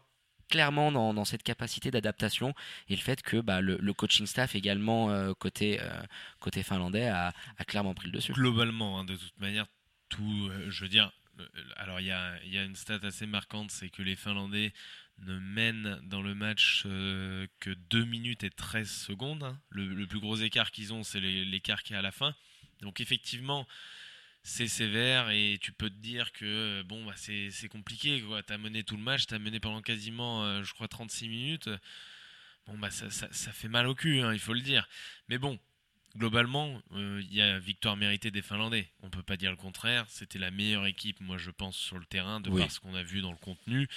clairement 0.49 0.91
dans, 0.91 1.25
cette 1.25 1.43
capacité 1.43 1.91
d'adaptation 1.91 2.53
et 2.87 2.95
le 2.95 3.01
fait 3.01 3.21
que 3.21 3.37
bah, 3.37 3.61
le, 3.61 3.93
coaching 3.93 4.25
staff 4.25 4.55
également 4.55 5.09
euh, 5.09 5.33
côté, 5.33 5.79
euh, 5.81 6.01
côté 6.39 6.63
finlandais 6.63 7.07
a, 7.07 7.33
clairement 7.67 7.93
pris 7.93 8.07
le 8.07 8.13
dessus. 8.13 8.33
Globalement, 8.33 8.99
hein, 8.99 9.05
de 9.05 9.15
toute 9.15 9.39
manière, 9.39 9.65
tout, 10.09 10.49
euh, 10.49 10.69
je 10.69 10.85
veux 10.85 11.01
alors 11.75 11.99
il 11.99 12.05
y 12.05 12.11
a, 12.11 12.41
y 12.45 12.57
a, 12.57 12.63
une 12.63 12.77
stat 12.77 12.99
assez 13.03 13.25
marquante, 13.25 13.69
c'est 13.69 13.89
que 13.89 14.01
les 14.01 14.15
Finlandais 14.15 14.71
ne 15.19 15.37
mènent 15.37 15.99
dans 16.03 16.21
le 16.21 16.33
match 16.33 16.83
que 16.83 17.73
2 17.89 18.05
minutes 18.05 18.45
et 18.45 18.49
13 18.49 18.89
secondes. 18.89 19.43
Hein. 19.43 19.59
Le, 19.69 20.05
plus 20.05 20.21
gros 20.21 20.37
écart 20.37 20.71
qu'ils 20.71 20.93
ont, 20.93 21.03
c'est 21.03 21.19
l'écart 21.19 21.83
qui 21.83 21.91
est 21.91 21.97
à 21.97 22.01
la 22.01 22.13
fin. 22.13 22.33
Donc 22.81 23.01
effectivement, 23.01 23.67
c'est 24.47 24.67
sévère 24.67 25.31
et 25.31 25.57
tu 25.59 25.71
peux 25.71 25.89
te 25.89 25.95
dire 25.95 26.31
que 26.31 26.83
bon 26.83 27.03
bah 27.03 27.15
c'est 27.17 27.67
compliqué 27.67 28.21
quoi. 28.21 28.43
T'as 28.43 28.59
mené 28.59 28.83
tout 28.83 28.95
le 28.95 29.01
match, 29.01 29.25
t'as 29.25 29.39
mené 29.39 29.59
pendant 29.59 29.81
quasiment 29.81 30.45
euh, 30.45 30.61
je 30.61 30.71
crois 30.75 30.87
36 30.87 31.27
minutes. 31.27 31.69
Bon 32.67 32.77
bah 32.77 32.91
ça, 32.91 33.09
ça, 33.09 33.51
fait 33.51 33.67
mal 33.67 33.87
au 33.87 33.95
cul, 33.95 34.21
hein, 34.21 34.33
il 34.33 34.39
faut 34.39 34.53
le 34.53 34.61
dire. 34.61 34.87
Mais 35.29 35.39
bon, 35.39 35.59
globalement, 36.15 36.79
euh, 36.93 37.21
il 37.23 37.33
y 37.33 37.41
a 37.41 37.57
victoire 37.57 37.97
méritée 37.97 38.29
des 38.29 38.43
Finlandais. 38.43 38.87
On 39.01 39.09
peut 39.09 39.23
pas 39.23 39.35
dire 39.35 39.49
le 39.49 39.57
contraire. 39.57 40.05
C'était 40.09 40.39
la 40.39 40.51
meilleure 40.51 40.85
équipe, 40.85 41.21
moi 41.21 41.39
je 41.39 41.49
pense, 41.49 41.75
sur 41.75 41.97
le 41.97 42.05
terrain, 42.05 42.39
de 42.39 42.51
par 42.51 42.69
ce 42.69 42.79
qu'on 42.79 42.93
a 42.93 43.03
vu 43.03 43.21
dans 43.21 43.31
le 43.31 43.37
contenu. 43.37 43.87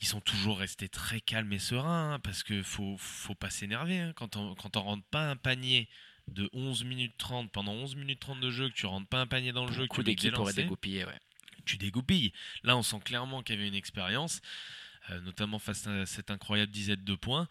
Ils 0.00 0.06
sont 0.06 0.22
toujours 0.22 0.58
restés 0.58 0.88
très 0.88 1.20
calmes 1.20 1.52
et 1.52 1.58
sereins, 1.58 2.14
hein, 2.14 2.18
parce 2.20 2.42
que 2.42 2.62
faut, 2.62 2.96
faut 2.96 3.34
pas 3.34 3.50
s'énerver. 3.50 3.98
Hein. 4.00 4.12
Quand 4.16 4.36
on, 4.36 4.54
quand 4.54 4.78
on 4.78 4.82
rentre 4.82 5.04
pas 5.10 5.28
un 5.28 5.36
panier 5.36 5.86
de 6.28 6.48
11 6.52 6.84
minutes 6.84 7.14
30 7.18 7.50
pendant 7.50 7.72
11 7.72 7.96
minutes 7.96 8.20
30 8.20 8.40
de 8.40 8.50
jeu 8.50 8.68
que 8.68 8.74
tu 8.74 8.86
rentres 8.86 9.08
pas 9.08 9.20
un 9.20 9.26
panier 9.26 9.52
dans 9.52 9.66
le 9.66 9.72
jeu 9.72 9.86
que 9.86 9.94
pourrait 9.94 10.52
dégoupiller 10.52 11.04
ouais. 11.04 11.18
tu 11.64 11.76
dégoupilles. 11.76 12.32
Là 12.62 12.76
on 12.76 12.82
sent 12.82 13.00
clairement 13.04 13.42
qu'il 13.42 13.56
y 13.56 13.58
avait 13.58 13.68
une 13.68 13.74
expérience 13.74 14.40
euh, 15.10 15.20
notamment 15.20 15.58
face 15.58 15.86
à 15.86 16.04
cette 16.06 16.30
incroyable 16.30 16.70
dizaine 16.70 17.02
de 17.02 17.14
points. 17.14 17.48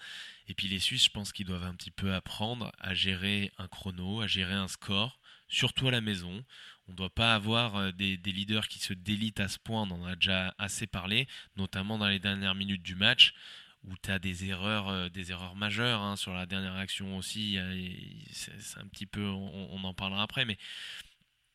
Et 0.48 0.54
puis 0.54 0.68
les 0.68 0.80
Suisses 0.80 1.06
je 1.06 1.10
pense 1.10 1.32
qu'ils 1.32 1.46
doivent 1.46 1.66
un 1.66 1.76
petit 1.76 1.92
peu 1.92 2.14
apprendre 2.14 2.72
à 2.80 2.94
gérer 2.94 3.52
un 3.58 3.68
chrono 3.68 4.22
à 4.22 4.28
gérer 4.28 4.54
un 4.54 4.68
score 4.68 5.20
surtout 5.48 5.88
à 5.88 5.92
la 5.92 6.02
maison. 6.02 6.44
On 6.88 6.92
ne 6.92 6.98
doit 6.98 7.14
pas 7.14 7.36
avoir 7.36 7.76
euh, 7.76 7.92
des, 7.92 8.18
des, 8.18 8.32
leaders 8.32 8.68
qui 8.68 8.80
se 8.80 8.94
délitent 8.94 9.40
à 9.40 9.48
ce 9.48 9.58
point, 9.60 9.84
on 9.84 9.92
en 9.92 10.06
a 10.06 10.16
déjà 10.16 10.54
assez 10.58 10.88
parlé, 10.88 11.28
notamment 11.58 11.98
dans 11.98 12.08
les 12.08 12.20
dernières 12.20 12.56
minutes 12.56 12.84
du 12.84 12.96
match 12.96 13.34
où 13.84 13.94
tu 14.02 14.12
as 14.12 14.20
des 14.20 14.46
erreurs, 14.46 14.90
euh, 14.90 15.10
des 15.10 15.32
erreurs 15.32 15.56
majeures 15.56 16.02
hein, 16.02 16.16
sur 16.16 16.34
la 16.34 16.46
dernière 16.46 16.76
action 16.76 17.18
aussi. 17.18 17.58
C'est 18.32 18.80
un 18.80 18.88
petit 18.88 19.06
peu, 19.06 19.26
on, 19.26 19.84
en 19.84 19.94
parlera 19.94 20.24
après, 20.24 20.46
mais 20.46 20.58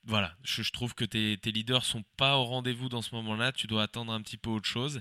voilà, 0.05 0.37
je, 0.43 0.69
trouve 0.71 0.95
que 0.95 1.05
tes, 1.05 1.39
tes 1.39 1.53
leaders 1.53 1.85
sont 1.85 2.05
pas 2.17 2.37
au 2.37 2.45
rendez-vous 2.45 2.89
dans 2.89 3.03
ce 3.03 3.15
moment-là. 3.15 3.53
Tu 3.53 3.67
dois 3.67 3.85
attendre 3.85 4.13
un 4.13 4.21
petit 4.21 4.37
peu 4.37 4.51
autre 4.51 4.69
chose. 4.69 5.01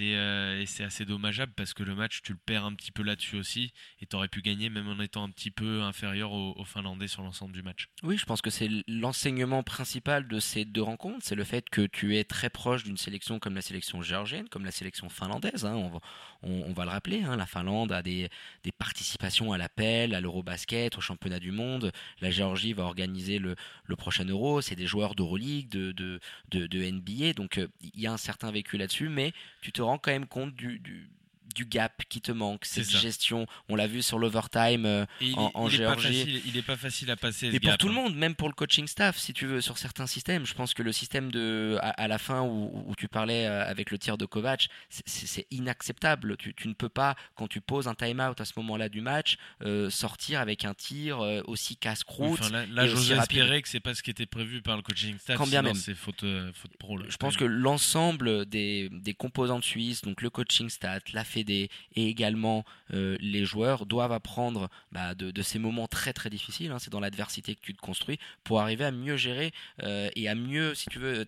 Euh, 0.00 0.60
et 0.60 0.66
c'est 0.66 0.84
assez 0.84 1.04
dommageable 1.04 1.52
parce 1.56 1.74
que 1.74 1.82
le 1.82 1.94
match, 1.94 2.20
tu 2.22 2.32
le 2.32 2.38
perds 2.44 2.64
un 2.64 2.74
petit 2.74 2.92
peu 2.92 3.02
là-dessus 3.02 3.36
aussi. 3.36 3.72
Et 4.00 4.06
tu 4.06 4.16
aurais 4.16 4.28
pu 4.28 4.42
gagner 4.42 4.68
même 4.68 4.88
en 4.88 5.00
étant 5.00 5.24
un 5.24 5.30
petit 5.30 5.50
peu 5.50 5.82
inférieur 5.82 6.32
aux, 6.32 6.64
Finlandais 6.64 7.08
sur 7.08 7.22
l'ensemble 7.22 7.52
du 7.52 7.62
match. 7.62 7.88
Oui, 8.02 8.16
je 8.16 8.24
pense 8.24 8.42
que 8.42 8.50
c'est 8.50 8.68
l'enseignement 8.86 9.62
principal 9.62 10.28
de 10.28 10.38
ces 10.38 10.64
deux 10.64 10.82
rencontres. 10.82 11.18
C'est 11.22 11.34
le 11.34 11.42
fait 11.42 11.68
que 11.68 11.86
tu 11.86 12.16
es 12.16 12.24
très 12.24 12.50
proche 12.50 12.84
d'une 12.84 12.96
sélection 12.96 13.38
comme 13.38 13.54
la 13.54 13.62
sélection 13.62 14.02
géorgienne, 14.02 14.48
comme 14.48 14.64
la 14.64 14.70
sélection 14.70 15.08
finlandaise. 15.08 15.64
Hein. 15.64 15.74
On, 15.74 15.88
va, 15.88 16.00
on, 16.42 16.72
va, 16.72 16.84
le 16.84 16.90
rappeler, 16.90 17.22
hein. 17.22 17.36
la 17.36 17.46
Finlande 17.46 17.92
a 17.92 18.02
des, 18.02 18.28
des 18.62 18.72
participations 18.72 19.52
à 19.52 19.58
l'appel, 19.58 20.14
à 20.14 20.20
l'Eurobasket, 20.20 20.96
au 20.96 21.00
championnat 21.00 21.40
du 21.40 21.50
monde. 21.50 21.92
La 22.20 22.30
Géorgie 22.30 22.72
va 22.72 22.84
organiser 22.84 23.38
le, 23.38 23.56
le 23.84 23.96
prochain 23.96 24.24
Euro. 24.24 24.60
C'est 24.60 24.76
des 24.76 24.86
joueurs 24.86 25.14
d'Euroleague, 25.14 25.68
de, 25.70 25.92
de, 25.92 26.20
de, 26.50 26.66
de, 26.66 26.90
NBA. 26.90 27.32
Donc 27.32 27.58
euh, 27.58 27.66
il 27.80 28.00
y 28.00 28.06
a 28.06 28.12
un 28.12 28.18
certain 28.18 28.52
vécu 28.52 28.78
là-dessus. 28.78 29.08
Mais 29.08 29.32
te 29.72 29.82
rends 29.82 29.98
quand 29.98 30.12
même 30.12 30.26
compte 30.26 30.54
du, 30.54 30.78
du, 30.78 31.10
du 31.54 31.64
gap 31.64 32.02
qui 32.08 32.20
te 32.20 32.32
manque, 32.32 32.64
cette 32.64 32.90
gestion. 32.90 33.46
On 33.68 33.76
l'a 33.76 33.86
vu 33.86 34.02
sur 34.02 34.18
l'overtime 34.18 34.86
euh, 34.86 35.06
en, 35.36 35.68
Géorgie. 35.68 36.42
il 36.46 36.54
n'est 36.54 36.62
pas 36.62 36.76
facile 36.76 37.10
à 37.10 37.16
passer. 37.16 37.50
Et 37.52 37.60
pour 37.60 37.76
tout 37.78 37.88
le 37.88 37.92
hein. 37.92 37.96
monde, 37.96 38.16
même 38.16 38.34
pour 38.34 38.48
le 38.48 38.54
coaching 38.54 38.86
staff, 38.86 39.18
si 39.18 39.32
tu 39.32 39.46
veux, 39.46 39.60
sur 39.60 39.78
certains 39.78 40.06
systèmes. 40.06 40.46
Je 40.46 40.54
pense 40.54 40.74
que 40.74 40.82
le 40.82 40.92
système 40.92 41.30
de 41.30 41.78
à, 41.80 42.08
la 42.08 42.18
fin 42.18 42.42
où, 42.42 42.94
tu 42.96 43.08
parlais 43.08 43.46
euh, 43.46 43.64
avec 43.66 43.90
le 43.90 43.98
tir 43.98 44.18
de 44.18 44.26
Kovac, 44.26 44.68
c'est 44.88 45.46
inacceptable. 45.50 46.36
Tu, 46.36 46.54
ne 46.68 46.74
peux 46.74 46.88
pas, 46.88 47.16
quand 47.34 47.48
tu 47.48 47.60
poses 47.60 47.88
un 47.88 47.94
time-out 47.94 48.40
à 48.40 48.44
ce 48.44 48.52
moment-là 48.56 48.88
du 48.88 49.00
match, 49.00 49.36
euh, 49.62 49.90
sortir 49.90 50.40
avec 50.40 50.64
un 50.64 50.74
tir 50.74 51.20
aussi 51.46 51.76
casse-croûte. 51.76 52.50
là, 52.50 52.86
j'ose 52.86 53.12
espérer 53.12 53.62
que 53.62 53.68
c'est 53.68 53.80
pas 53.80 53.94
ce 53.94 54.02
qui 54.02 54.10
était 54.10 54.26
prévu 54.26 54.62
par 54.62 54.76
le 54.76 54.82
coaching 54.82 55.18
staff. 55.18 55.36
Quand 55.36 55.46
bien 55.46 55.62
même. 55.62 55.74
C'est 55.74 55.94
faute, 55.94 56.24
faute 56.54 56.76
pro. 56.78 56.98
Je 57.08 57.16
pense 57.16 57.36
que 57.36 57.44
l'ensemble 57.44 58.46
des, 58.46 58.88
des 58.90 59.14
composantes 59.14 59.64
suisses, 59.64 60.02
donc 60.02 60.22
le 60.22 60.30
coaching 60.30 60.68
staff, 60.68 61.02
la 61.12 61.24
fédération, 61.24 61.39
et 61.48 61.70
également 61.94 62.64
euh, 62.92 63.16
les 63.20 63.44
joueurs 63.44 63.86
doivent 63.86 64.12
apprendre 64.12 64.68
bah, 64.92 65.14
de, 65.14 65.42
ces 65.42 65.58
moments 65.58 65.88
très 65.88 66.12
très 66.12 66.30
difficiles. 66.30 66.70
Hein. 66.70 66.78
c'est 66.78 66.90
dans 66.90 67.00
l'adversité 67.00 67.54
que 67.54 67.60
tu 67.60 67.74
te 67.74 67.80
construis 67.80 68.18
pour 68.44 68.60
arriver 68.60 68.84
à 68.84 68.90
mieux 68.90 69.16
gérer 69.16 69.52
euh, 69.82 70.08
et 70.16 70.28
à 70.28 70.34
mieux, 70.34 70.74
si 70.74 70.88
tu 70.90 70.98
veux, 70.98 71.26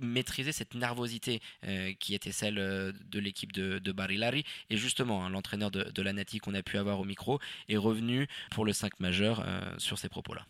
maîtriser 0.00 0.50
cette 0.50 0.74
nervosité 0.74 1.40
euh, 1.66 1.92
qui 2.00 2.14
était 2.14 2.32
celle 2.32 2.56
de 2.56 3.18
l'équipe 3.18 3.52
de, 3.52 3.78
de, 3.78 3.92
Barilari. 3.92 4.44
Et 4.70 4.76
justement, 4.76 5.24
hein, 5.24 5.30
l'entraîneur 5.30 5.70
de, 5.70 5.84
de, 5.84 6.02
la 6.02 6.12
Nati 6.12 6.38
qu'on 6.40 6.54
a 6.54 6.62
pu 6.62 6.78
avoir 6.78 6.98
au 6.98 7.04
micro 7.04 7.38
est 7.68 7.76
revenu 7.76 8.26
pour 8.50 8.64
le 8.64 8.72
5 8.72 8.98
majeur 8.98 9.46
sur 9.78 9.98
ces 9.98 10.08
propos-là. 10.08 10.46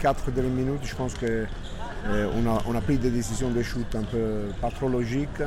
quatre 0.00 0.30
dernières 0.30 0.52
minutes, 0.52 0.84
je 0.84 0.94
pense 0.94 1.14
qu'on 1.14 2.46
a, 2.46 2.78
a 2.78 2.80
pris 2.80 2.96
des 2.96 3.10
décisions 3.10 3.50
de 3.50 3.62
shoot 3.62 3.94
un 3.94 4.04
peu 4.04 4.48
pas 4.62 4.70
trop 4.70 4.88
logiques. 4.88 5.42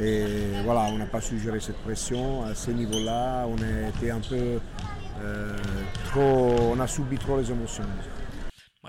Et 0.00 0.62
voilà, 0.64 0.82
on 0.92 0.98
n'a 0.98 1.06
pas 1.06 1.20
su 1.20 1.38
gérer 1.38 1.60
cette 1.60 1.78
pression. 1.78 2.44
À 2.44 2.54
ce 2.54 2.70
niveau-là, 2.70 3.46
on 3.46 3.56
a 3.62 3.88
été 3.88 4.10
un 4.10 4.20
peu 4.20 4.60
euh, 5.20 5.58
trop. 6.06 6.72
On 6.72 6.80
a 6.80 6.86
subi 6.86 7.18
trop 7.18 7.38
les 7.38 7.50
émotions. 7.50 7.84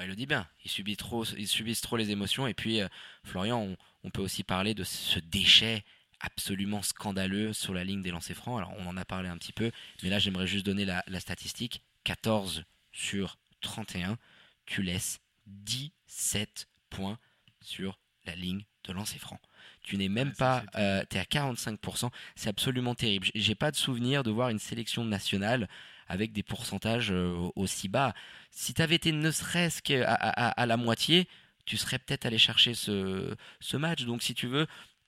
il 0.02 0.08
le 0.08 0.16
dit 0.16 0.26
bien, 0.26 0.48
il 0.64 0.72
subit 0.72 0.96
trop, 0.96 1.24
ils 1.38 1.48
subissent 1.48 1.82
trop 1.82 1.98
les 1.98 2.12
émotions. 2.12 2.48
Et 2.48 2.54
puis, 2.54 2.82
euh, 2.82 2.88
Florian, 3.24 3.76
on, 4.04 4.10
peut 4.10 4.22
aussi 4.22 4.44
parler 4.44 4.74
de 4.74 4.84
ce 4.84 5.20
déchet 5.20 5.84
absolument 6.20 6.82
scandaleux 6.82 7.54
sur 7.54 7.74
la 7.74 7.84
ligne 7.84 8.02
des 8.02 8.12
lancers 8.12 8.36
francs. 8.36 8.58
Alors, 8.58 8.74
on 8.78 8.88
en 8.88 8.98
a 8.98 9.06
parlé 9.06 9.30
un 9.30 9.38
petit 9.38 9.54
peu, 9.54 9.72
mais 10.04 10.10
là, 10.10 10.20
j'aimerais 10.20 10.48
juste 10.48 10.66
donner 10.66 10.86
la, 10.86 11.04
la 11.08 11.20
statistique 11.20 11.84
14 12.06 12.64
sur 12.92 13.38
31. 13.62 14.18
Tu 14.66 14.84
laisses 14.84 15.20
17 15.48 16.68
points 16.90 17.20
sur 17.62 18.00
la 18.26 18.36
ligne 18.36 18.64
de 18.86 18.94
lancer 18.94 19.20
franc. 19.20 19.40
Tu 19.84 19.98
n'es 19.98 20.10
même 20.10 20.32
pas, 20.32 20.64
euh, 20.76 21.04
tu 21.10 21.18
es 21.18 21.20
à 21.20 21.24
45%. 21.24 22.10
C'est 22.36 22.50
absolument 22.50 22.96
terrible. 22.96 23.28
J'ai 23.36 23.56
pas 23.56 23.70
de 23.70 23.76
souvenir 23.76 24.24
de 24.24 24.32
voir 24.32 24.50
une 24.50 24.60
sélection 24.60 25.04
nationale 25.04 25.68
avec 26.08 26.32
des 26.32 26.44
pourcentages 26.44 27.12
euh, 27.12 27.50
aussi 27.56 27.90
bas. 27.90 28.14
Si 28.50 28.74
tu 28.74 28.82
avais 28.82 28.96
été 28.96 29.12
ne 29.12 29.32
serait-ce 29.32 29.82
qu'à 29.82 30.12
à, 30.14 30.66
la 30.66 30.78
moitié, 30.78 31.28
tu 31.66 31.78
serais 31.78 32.00
peut-être 32.00 32.26
allé 32.26 32.38
chercher 32.38 32.74
ce, 32.74 33.36
ce 33.60 33.78
match. 33.78 34.04
Donc 34.04 34.24
si 34.24 34.34
tu 34.34 34.48
veux, 34.48 34.68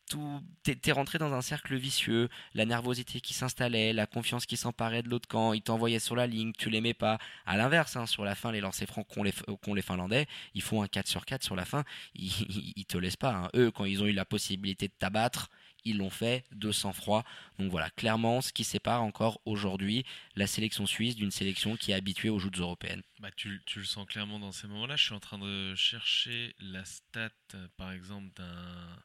tout 0.09 0.41
t'es 0.63 0.91
rentré 0.91 1.17
dans 1.17 1.33
un 1.33 1.41
cercle 1.41 1.75
vicieux, 1.75 2.29
la 2.53 2.65
nervosité 2.65 3.21
qui 3.21 3.33
s'installait, 3.33 3.93
la 3.93 4.07
confiance 4.07 4.45
qui 4.45 4.57
s'emparait 4.57 5.03
de 5.03 5.09
l'autre 5.09 5.27
camp, 5.27 5.53
ils 5.53 5.61
t'envoyaient 5.61 5.99
sur 5.99 6.15
la 6.15 6.27
ligne, 6.27 6.53
tu 6.57 6.69
l'aimais 6.69 6.93
pas. 6.93 7.19
À 7.45 7.57
l'inverse, 7.57 7.95
hein, 7.95 8.05
sur 8.05 8.25
la 8.25 8.35
fin, 8.35 8.51
les 8.51 8.61
lancers 8.61 8.87
francs 8.87 9.07
qu'ont 9.07 9.23
les, 9.23 9.33
les, 9.67 9.81
Finlandais, 9.81 10.27
ils 10.53 10.61
font 10.61 10.81
un 10.81 10.87
4 10.87 11.07
sur 11.07 11.25
4 11.25 11.43
sur 11.43 11.55
la 11.55 11.65
fin, 11.65 11.83
ils, 12.15 12.73
ils, 12.75 12.85
te 12.85 12.97
laissent 12.97 13.17
pas. 13.17 13.33
Hein. 13.33 13.49
Eux, 13.55 13.71
quand 13.71 13.85
ils 13.85 14.01
ont 14.01 14.07
eu 14.07 14.13
la 14.13 14.25
possibilité 14.25 14.87
de 14.87 14.93
t'abattre, 14.97 15.49
ils 15.85 15.97
l'ont 15.97 16.09
fait 16.09 16.43
de 16.51 16.71
sang-froid. 16.71 17.23
Donc 17.59 17.69
voilà, 17.69 17.91
clairement, 17.91 18.41
ce 18.41 18.51
qui 18.51 18.63
sépare 18.63 19.03
encore 19.03 19.39
aujourd'hui 19.45 20.03
la 20.35 20.47
sélection 20.47 20.87
suisse 20.87 21.15
d'une 21.15 21.31
sélection 21.31 21.77
qui 21.77 21.91
est 21.91 21.93
habituée 21.93 22.29
aux 22.29 22.39
joutes 22.39 22.57
européennes. 22.57 23.03
Bah, 23.19 23.29
tu, 23.35 23.61
tu, 23.65 23.79
le 23.79 23.85
sens 23.85 24.07
clairement 24.07 24.39
dans 24.39 24.51
ces 24.51 24.67
moments-là. 24.67 24.95
Je 24.95 25.03
suis 25.03 25.13
en 25.13 25.19
train 25.19 25.37
de 25.37 25.75
chercher 25.75 26.55
la 26.59 26.83
stat, 26.85 27.29
par 27.77 27.91
exemple, 27.91 28.29
d'un 28.35 29.03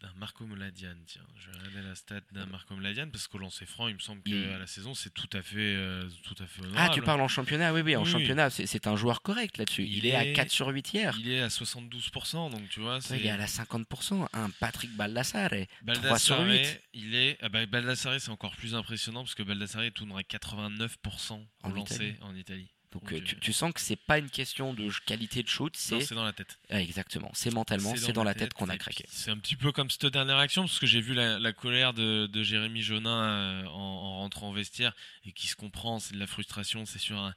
d'un 0.00 0.12
Marco 0.16 0.44
Mladian, 0.44 0.96
tiens. 1.06 1.26
Je 1.36 1.50
vais 1.50 1.58
regarder 1.58 1.88
la 1.88 1.94
stat 1.94 2.20
d'un 2.32 2.46
Marco 2.46 2.74
Mladian 2.74 3.08
parce 3.10 3.28
qu'au 3.28 3.38
lancer 3.38 3.66
franc, 3.66 3.88
il 3.88 3.94
me 3.94 4.00
semble 4.00 4.22
qu'à 4.22 4.58
la 4.58 4.66
saison, 4.66 4.94
c'est 4.94 5.12
tout 5.12 5.28
à 5.32 5.42
fait, 5.42 5.74
euh, 5.76 6.08
tout 6.22 6.34
à 6.42 6.46
fait 6.46 6.62
honorable. 6.62 6.88
Ah, 6.90 6.92
tu 6.92 7.02
parles 7.02 7.20
en 7.20 7.28
championnat 7.28 7.72
Oui, 7.72 7.82
oui, 7.82 7.96
en 7.96 8.04
championnat, 8.04 8.50
c'est 8.50 8.86
un 8.86 8.96
joueur 8.96 9.22
correct 9.22 9.58
là-dessus. 9.58 9.84
Il, 9.84 10.06
est, 10.06 10.14
à 10.14 10.32
4 10.32 10.50
sur 10.50 10.68
8 10.68 10.92
hier. 10.92 11.16
Il 11.18 11.30
est 11.30 11.40
à 11.40 11.48
72%, 11.48 12.50
donc 12.50 12.68
tu 12.68 12.80
vois. 12.80 12.98
il 13.10 13.26
est 13.26 13.30
à 13.30 13.36
la 13.36 13.46
50%. 13.46 14.26
Un 14.32 14.50
Patrick 14.50 14.94
Baldassare, 14.96 15.50
3 15.86 16.18
sur 16.18 16.40
8. 16.40 16.80
Il 16.94 17.14
est, 17.14 17.38
ah 17.40 17.48
bah, 17.48 17.64
Baldassare, 17.66 18.20
c'est 18.20 18.30
encore 18.30 18.56
plus 18.56 18.74
impressionnant 18.74 19.22
parce 19.22 19.34
que 19.34 19.42
Baldassare 19.42 19.90
tournerait 19.94 20.22
89% 20.22 21.44
en, 21.62 21.68
lancer 21.70 22.16
en 22.20 22.34
Italie. 22.34 22.73
Donc 22.94 23.12
euh, 23.12 23.20
tu, 23.40 23.52
sens 23.52 23.72
que 23.72 23.80
c'est 23.80 23.96
pas 23.96 24.18
une 24.18 24.30
question 24.30 24.72
de 24.72 24.88
qualité 25.04 25.42
de 25.42 25.48
shoot, 25.48 25.74
c'est 25.76 26.14
dans 26.14 26.24
la 26.24 26.32
tête. 26.32 26.58
exactement, 26.70 27.30
c'est 27.34 27.52
mentalement, 27.52 27.92
c'est 27.96 28.12
dans, 28.12 28.22
la 28.22 28.34
tête, 28.34 28.54
qu'on 28.54 28.68
a 28.68 28.78
craqué. 28.78 29.04
C'est 29.08 29.32
un 29.32 29.36
petit 29.36 29.56
peu 29.56 29.72
comme 29.72 29.90
cette 29.90 30.06
dernière 30.06 30.38
action 30.38 30.62
parce 30.62 30.78
que 30.78 30.86
j'ai 30.86 31.00
vu 31.00 31.12
la, 31.12 31.52
colère 31.52 31.92
de, 31.92 32.28
Jérémy 32.42 32.82
Jonin 32.82 33.10
euh, 33.10 33.66
en, 33.66 34.18
rentrant 34.18 34.50
au 34.50 34.52
vestiaire 34.52 34.94
et 35.26 35.32
qui 35.32 35.48
se 35.48 35.56
comprend, 35.56 35.98
c'est 35.98 36.14
de 36.14 36.20
la 36.20 36.28
frustration, 36.28 36.86
c'est 36.86 37.00
sur 37.00 37.18
un 37.18 37.34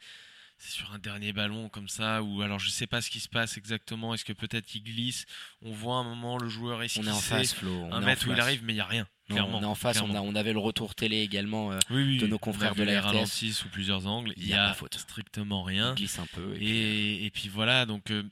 c'est 0.58 0.72
sur 0.72 0.92
un 0.92 1.00
dernier 1.00 1.34
ballon 1.34 1.70
comme 1.70 1.88
ça, 1.88 2.24
ou 2.24 2.42
alors 2.42 2.60
je 2.60 2.70
sais 2.70 2.88
pas 2.88 3.02
ce 3.02 3.10
qui 3.10 3.20
se 3.20 3.30
passe 3.30 3.58
exactement. 3.58 4.14
Est-ce 4.14 4.26
que 4.26 4.34
peut-être 4.34 4.74
il 4.74 4.84
glisse? 4.84 5.26
On 5.62 5.72
voit 5.72 5.98
un 5.98 6.04
moment 6.04 6.38
le 6.38 6.50
joueur 6.50 6.82
est 6.82 6.98
On 6.98 7.04
est 7.04 7.12
en 7.12 7.20
face, 7.20 7.54
Flo. 7.54 7.88
un 7.92 8.02
mètre 8.02 8.28
où 8.28 8.32
il 8.32 8.40
arrive, 8.40 8.64
mais 8.64 8.74
il 8.74 8.78
y 8.78 8.82
a 8.82 8.86
rien. 8.86 9.08
on 9.30 9.62
est 9.62 9.66
en 9.66 9.76
face. 9.76 10.02
On, 10.02 10.16
a, 10.16 10.22
on, 10.22 10.34
avait 10.34 10.54
le 10.54 10.60
retour 10.60 10.96
télé 10.96 11.18
également 11.22 11.72
euh, 11.72 11.80
de 11.90 12.26
nos 12.26 12.40
confrères 12.40 12.74
de 12.74 12.84
la 12.84 13.02
RTS. 13.02 13.52
sous 13.52 13.70
plusieurs 13.70 14.08
angles. 14.08 14.34
Il 14.36 14.48
y, 14.48 14.54
a, 14.54 14.76
strictement 14.92 15.62
rien. 15.62 15.92
Il 15.92 15.98
glisse 15.98 16.18
un 16.18 16.28
peu. 16.28 16.56
Et, 16.60 17.26
et, 17.26 17.30
puis, 17.30 17.50
voilà. 17.50 17.86
Donc 17.86 18.10
euh, 18.10 18.24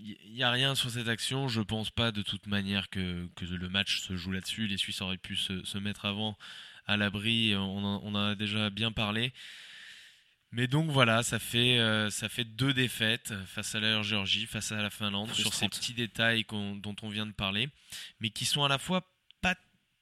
il 0.00 0.34
n'y 0.34 0.42
a 0.42 0.50
rien 0.50 0.74
sur 0.74 0.90
cette 0.90 1.08
action. 1.08 1.48
Je 1.48 1.62
pense 1.62 1.90
pas 1.90 2.12
de 2.12 2.20
toute 2.20 2.46
manière 2.46 2.90
que, 2.90 3.26
que 3.36 3.46
le 3.46 3.68
match 3.70 4.00
se 4.00 4.16
joue 4.16 4.32
là-dessus. 4.32 4.66
Les 4.66 4.76
Suisses 4.76 5.00
auraient 5.00 5.16
pu 5.16 5.36
se, 5.36 5.64
se 5.64 5.78
mettre 5.78 6.04
avant 6.04 6.36
à 6.86 6.98
l'abri. 6.98 7.54
On, 7.56 7.78
on, 7.78 8.14
en 8.14 8.14
a 8.14 8.34
déjà 8.34 8.68
bien 8.68 8.92
parlé. 8.92 9.32
Mais 10.52 10.66
donc 10.66 10.90
voilà, 10.90 11.22
ça 11.22 11.38
fait, 11.38 11.78
euh, 11.78 12.10
ça 12.10 12.28
fait 12.28 12.44
deux 12.44 12.72
défaites 12.72 13.32
face 13.46 13.74
à 13.76 13.80
la 13.80 14.02
Géorgie, 14.02 14.46
face 14.46 14.72
à 14.72 14.82
la 14.82 14.90
Finlande, 14.90 15.32
sur 15.32 15.54
ces 15.54 15.68
petits 15.68 15.94
détails 15.94 16.44
dont 16.50 16.96
on 17.02 17.08
vient 17.08 17.26
de 17.26 17.32
parler, 17.32 17.68
mais 18.18 18.30
qui 18.30 18.44
sont 18.44 18.64
à 18.64 18.68
la 18.68 18.78
fois 18.78 19.08
pas 19.42 19.54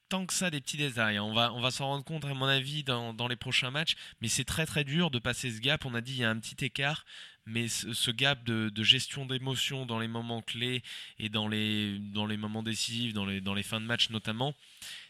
tant 0.09 0.25
que 0.25 0.33
ça 0.33 0.51
des 0.51 0.63
petits 0.63 0.79
détails. 0.79 1.19
On 1.19 1.35
va, 1.35 1.53
on 1.53 1.61
va 1.61 1.71
s'en 1.71 1.87
rendre 1.87 2.05
compte, 2.05 2.25
à 2.25 2.33
mon 2.33 2.47
avis, 2.47 2.83
dans, 2.83 3.13
dans 3.13 3.29
les 3.29 3.37
prochains 3.37 3.71
matchs, 3.71 3.95
mais 4.23 4.29
c'est 4.29 4.45
très 4.45 4.65
très 4.65 4.85
dur 4.85 5.11
de 5.11 5.19
passer 5.19 5.51
ce 5.51 5.61
gap. 5.61 5.85
On 5.85 5.95
a 5.95 6.01
dit 6.01 6.13
il 6.13 6.21
y 6.21 6.25
a 6.25 6.31
un 6.31 6.39
petit 6.39 6.65
écart, 6.65 7.05
mais 7.49 7.69
ce, 7.69 8.11
gap 8.11 8.45
de, 8.45 8.83
gestion 8.83 9.27
d'émotions 9.27 9.87
dans 9.87 9.99
les 9.99 10.09
moments 10.09 10.43
clés 10.43 10.83
et 11.19 11.29
dans 11.29 11.49
les, 11.49 11.99
dans 11.99 12.27
les 12.27 12.37
moments 12.37 12.63
décisifs, 12.63 13.13
dans 13.13 13.27
les, 13.27 13.41
dans 13.41 13.55
les 13.55 13.63
fins 13.63 13.81
de 13.81 13.87
match 13.87 14.11
notamment, 14.11 14.55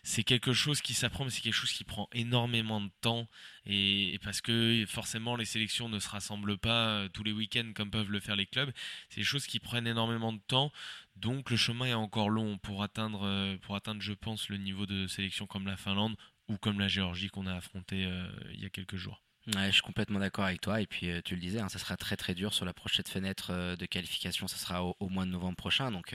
c'est 0.02 0.24
quelque 0.24 0.52
chose 0.52 0.80
qui 0.80 0.94
s'apprend, 0.94 1.24
mais 1.24 1.30
c'est 1.30 1.42
quelque 1.42 1.52
chose 1.52 1.72
qui 1.72 1.84
prend 1.84 2.08
énormément 2.12 2.80
de 2.80 2.90
temps. 3.00 3.28
Et, 3.66 4.18
parce 4.22 4.40
que 4.40 4.84
forcément, 4.88 5.36
les 5.36 5.44
sélections 5.44 5.88
ne 5.88 5.98
se 5.98 6.08
rassemblent 6.08 6.56
pas 6.56 6.88
euh, 6.88 7.08
tous 7.08 7.22
les 7.24 7.32
week-ends 7.32 7.72
comme 7.74 7.90
peuvent 7.90 8.10
le 8.10 8.20
faire 8.20 8.36
les 8.36 8.46
clubs. 8.46 8.72
C'est 9.10 9.20
des 9.20 9.26
choses 9.26 9.46
qui 9.46 9.58
prennent 9.60 9.86
énormément 9.86 10.32
de 10.32 10.40
temps. 10.46 10.72
Donc 11.16 11.50
le 11.50 11.56
chemin 11.56 11.86
est 11.86 11.94
encore 11.94 12.30
long 12.30 12.58
pour 12.58 12.82
atteindre, 12.82 13.24
euh, 13.24 13.56
pour 13.58 13.76
atteindre, 13.76 14.00
je 14.00 14.12
pense, 14.12 14.48
le 14.48 14.56
niveau 14.56 14.86
de 14.86 15.06
sélection 15.08 15.46
comme 15.46 15.66
la 15.66 15.76
Finlande 15.76 16.16
ou 16.48 16.56
comme 16.56 16.78
la 16.78 16.88
Géorgie 16.88 17.28
qu'on 17.28 17.46
a 17.46 17.54
affronté 17.54 18.04
euh, 18.04 18.28
il 18.54 18.60
y 18.60 18.66
a 18.66 18.70
quelques 18.70 18.96
jours. 18.96 19.22
Je 19.54 19.70
suis 19.70 19.82
complètement 19.82 20.18
d'accord 20.18 20.44
avec 20.44 20.60
toi. 20.60 20.80
Et 20.80 20.86
puis, 20.86 21.10
tu 21.24 21.34
le 21.34 21.40
disais, 21.40 21.60
hein, 21.60 21.68
ça 21.68 21.78
sera 21.78 21.96
très 21.96 22.16
très 22.16 22.34
dur 22.34 22.52
sur 22.54 22.64
la 22.64 22.72
prochaine 22.72 23.06
fenêtre 23.06 23.76
de 23.76 23.86
qualification. 23.86 24.48
Ça 24.48 24.56
sera 24.56 24.84
au, 24.84 25.08
mois 25.08 25.24
de 25.24 25.30
novembre 25.30 25.56
prochain. 25.56 25.90
Donc, 25.90 26.14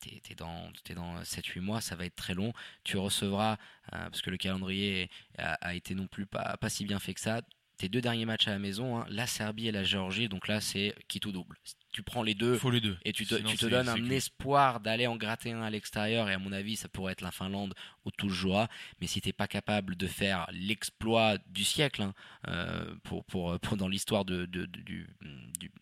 tu 0.00 0.10
es, 0.30 0.34
dans, 0.34 0.70
dans 0.94 1.22
7-8 1.22 1.60
mois, 1.60 1.80
ça 1.80 1.96
va 1.96 2.04
être 2.04 2.16
très 2.16 2.34
long. 2.34 2.52
Tu 2.84 2.96
recevras, 2.96 3.54
euh, 3.92 4.10
parce 4.10 4.22
que 4.22 4.30
le 4.30 4.36
calendrier 4.36 5.10
a, 5.38 5.74
été 5.74 5.94
non 5.94 6.06
plus 6.06 6.26
pas, 6.26 6.56
pas 6.56 6.68
si 6.68 6.84
bien 6.84 6.98
fait 6.98 7.14
que 7.14 7.20
ça, 7.20 7.42
tes 7.78 7.88
deux 7.88 8.00
derniers 8.00 8.26
matchs 8.26 8.48
à 8.48 8.50
la 8.50 8.58
maison, 8.58 8.98
hein, 8.98 9.06
la 9.08 9.26
Serbie 9.26 9.68
et 9.68 9.72
la 9.72 9.84
Géorgie, 9.84 10.28
donc 10.28 10.48
là 10.48 10.60
c'est 10.60 10.94
qui 11.06 11.20
tout 11.20 11.32
double. 11.32 11.56
Tu 11.92 12.02
prends 12.02 12.22
les 12.22 12.34
deux, 12.34 12.56
Faut 12.56 12.70
les 12.70 12.80
deux. 12.80 12.96
et 13.04 13.12
tu 13.12 13.24
te, 13.24 13.34
tu 13.36 13.56
te 13.56 13.66
donnes 13.66 13.88
un 13.88 14.10
espoir 14.10 14.80
d'aller 14.80 15.06
en 15.06 15.16
gratter 15.16 15.52
un 15.52 15.62
à 15.62 15.70
l'extérieur, 15.70 16.28
et 16.28 16.34
à 16.34 16.38
mon 16.38 16.52
avis 16.52 16.76
ça 16.76 16.88
pourrait 16.88 17.12
être 17.12 17.22
la 17.22 17.30
Finlande 17.30 17.74
où 18.04 18.10
tout 18.10 18.28
jouera, 18.28 18.68
mais 19.00 19.06
si 19.06 19.20
tu 19.20 19.28
n'es 19.28 19.32
pas 19.32 19.46
capable 19.46 19.96
de 19.96 20.06
faire 20.06 20.46
l'exploit 20.52 21.38
du 21.46 21.64
siècle 21.64 22.02
hein, 22.02 22.14
euh, 22.48 22.94
pour, 23.04 23.24
pour, 23.24 23.58
pour, 23.60 23.76
dans 23.76 23.88
l'histoire 23.88 24.24
de, 24.24 24.44
de, 24.46 24.66
du, 24.66 25.08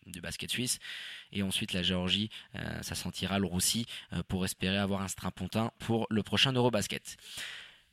du, 0.05 0.21
basket 0.21 0.49
suisse, 0.49 0.79
et 1.31 1.43
ensuite 1.43 1.73
la 1.73 1.81
Géorgie, 1.81 2.29
euh, 2.55 2.81
ça 2.81 2.95
sentira 2.95 3.39
le 3.39 3.47
roussi 3.47 3.85
euh, 4.13 4.23
pour 4.27 4.45
espérer 4.45 4.77
avoir 4.77 5.01
un 5.01 5.07
strapontin 5.07 5.71
pour 5.79 6.07
le 6.09 6.23
prochain 6.23 6.53
Eurobasket. 6.53 7.17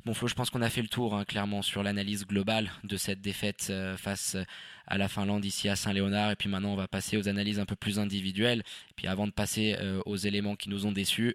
Bon 0.05 0.13
Flo, 0.13 0.29
je 0.29 0.35
pense 0.35 0.51
qu'on 0.51 0.61
a 0.61 0.69
fait 0.69 0.83
le 0.83 0.89
tour 0.89 1.15
hein, 1.15 1.25
clairement 1.25 1.63
sur 1.63 1.83
l'analyse 1.83 2.27
globale 2.27 2.71
de 2.85 2.99
cette 2.99 3.23
défaite 3.23 3.69
euh, 3.71 3.97
face 3.97 4.35
euh, 4.35 4.45
à 4.87 4.99
la 4.99 5.09
Finlande 5.09 5.47
ici 5.47 5.67
à 5.71 5.77
Saint-Léonard. 5.77 6.31
Et 6.33 6.37
puis 6.37 6.51
maintenant, 6.51 6.75
on 6.75 6.77
va 6.77 6.89
passer 6.89 7.17
aux 7.17 7.27
analyses 7.27 7.59
un 7.59 7.65
peu 7.65 7.75
plus 7.75 7.99
individuelles. 7.99 8.63
Et 8.91 8.95
puis 8.97 9.07
avant 9.07 9.27
de 9.27 9.33
passer 9.33 9.77
euh, 9.81 10.03
aux 10.05 10.17
éléments 10.17 10.57
qui 10.57 10.69
nous 10.69 10.85
ont 10.85 10.93
déçus, 10.93 11.35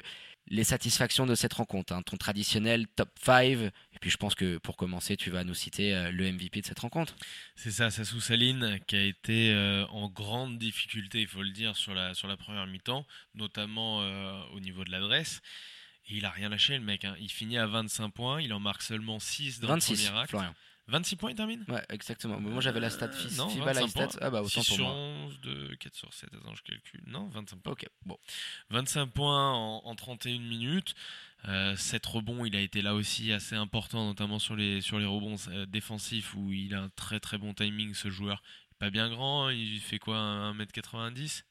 les 0.50 0.64
satisfactions 0.64 1.26
de 1.26 1.34
cette 1.34 1.54
rencontre, 1.54 1.94
hein, 1.94 2.04
ton 2.04 2.16
traditionnel 2.16 2.86
top 2.90 3.10
5. 3.20 3.44
Et 3.44 3.72
puis 4.00 4.12
je 4.12 4.18
pense 4.18 4.36
que 4.36 4.60
pour 4.60 4.78
commencer, 4.78 5.18
tu 5.18 5.32
vas 5.32 5.44
nous 5.44 5.56
citer 5.56 6.12
le 6.12 6.32
MVP 6.32 6.62
de 6.62 6.66
cette 6.68 6.80
rencontre. 6.80 7.16
C'est 7.56 7.72
ça, 7.72 7.90
Sassou 7.90 8.22
Saline, 8.22 8.80
qui 8.86 8.96
a 8.96 9.04
été 9.04 9.86
en 9.92 10.10
grande 10.10 10.58
difficulté, 10.58 11.22
il 11.22 11.28
faut 11.28 11.44
le 11.44 11.52
dire, 11.52 11.76
sur 11.76 11.94
la, 11.94 12.16
sur 12.16 12.28
la 12.28 12.36
première 12.36 12.66
mi-temps, 12.66 13.06
notamment 13.36 14.00
au 14.54 14.60
niveau 14.60 14.84
de 14.84 14.90
l'adresse 14.90 15.42
il 16.10 16.26
a 16.26 16.30
rien 16.30 16.50
lâché, 16.50 16.78
le 16.78 16.84
mec. 16.84 17.06
Hein. 17.06 17.16
Il 17.20 17.30
finit 17.30 17.58
à 17.58 17.68
25 17.68 18.10
points. 18.10 18.42
Il 18.42 18.54
en 18.54 18.60
marque 18.60 18.82
seulement 18.82 19.20
6 19.20 19.60
dans 19.60 19.68
26, 19.70 19.92
le 19.92 20.08
premier 20.08 20.22
acte. 20.22 20.30
Florian. 20.32 20.56
26 20.90 21.16
points, 21.18 21.30
il 21.30 21.36
termine? 21.36 21.64
Ouais, 21.68 21.84
exactement. 21.90 22.40
moi, 22.40 22.62
j'avais 22.62 22.80
la 22.80 22.90
stat 22.90 23.12
euh, 23.14 23.30
non, 23.38 23.48
FIBA, 23.50 23.74
la 23.74 23.88
stat. 23.88 24.08
Ah 24.22 24.32
bah, 24.32 24.42
autant 24.42 24.64
6 24.64 24.74
sur 24.74 24.88
11, 24.88 25.40
de 25.42 25.76
4 25.76 25.96
sur 25.96 26.12
7. 26.14 26.30
Attends, 26.34 26.56
je 26.56 26.64
calcule. 26.64 27.04
Non, 27.06 27.28
25 27.28 27.60
points. 27.60 27.74
Ok, 27.74 27.86
bon. 28.06 28.18
25 28.72 29.06
points 29.08 29.54
en, 29.54 29.82
en 29.86 29.96
31 29.96 30.40
minutes. 30.40 30.96
Euh, 31.48 31.76
7 31.76 32.06
rebonds, 32.06 32.44
il 32.44 32.56
a 32.56 32.60
été 32.60 32.82
là 32.82 32.96
aussi 32.96 33.32
assez 33.32 33.56
important, 33.56 34.06
notamment 34.08 34.40
sur 34.40 34.56
les, 34.56 34.82
sur 34.82 35.00
les 35.00 35.06
rebonds 35.06 35.36
euh, 35.50 35.66
défensifs 35.68 36.34
où 36.36 36.52
il 36.52 36.74
a 36.74 36.82
un 36.82 36.90
très 36.90 37.20
très 37.20 37.38
bon 37.38 37.54
timing, 37.54 37.94
ce 37.94 38.10
joueur. 38.10 38.42
Pas 38.80 38.90
bien 38.90 39.10
grand, 39.10 39.48
hein. 39.48 39.54
il 39.54 39.80
fait 39.80 40.00
quoi, 40.00 40.18
1m90 40.54 41.44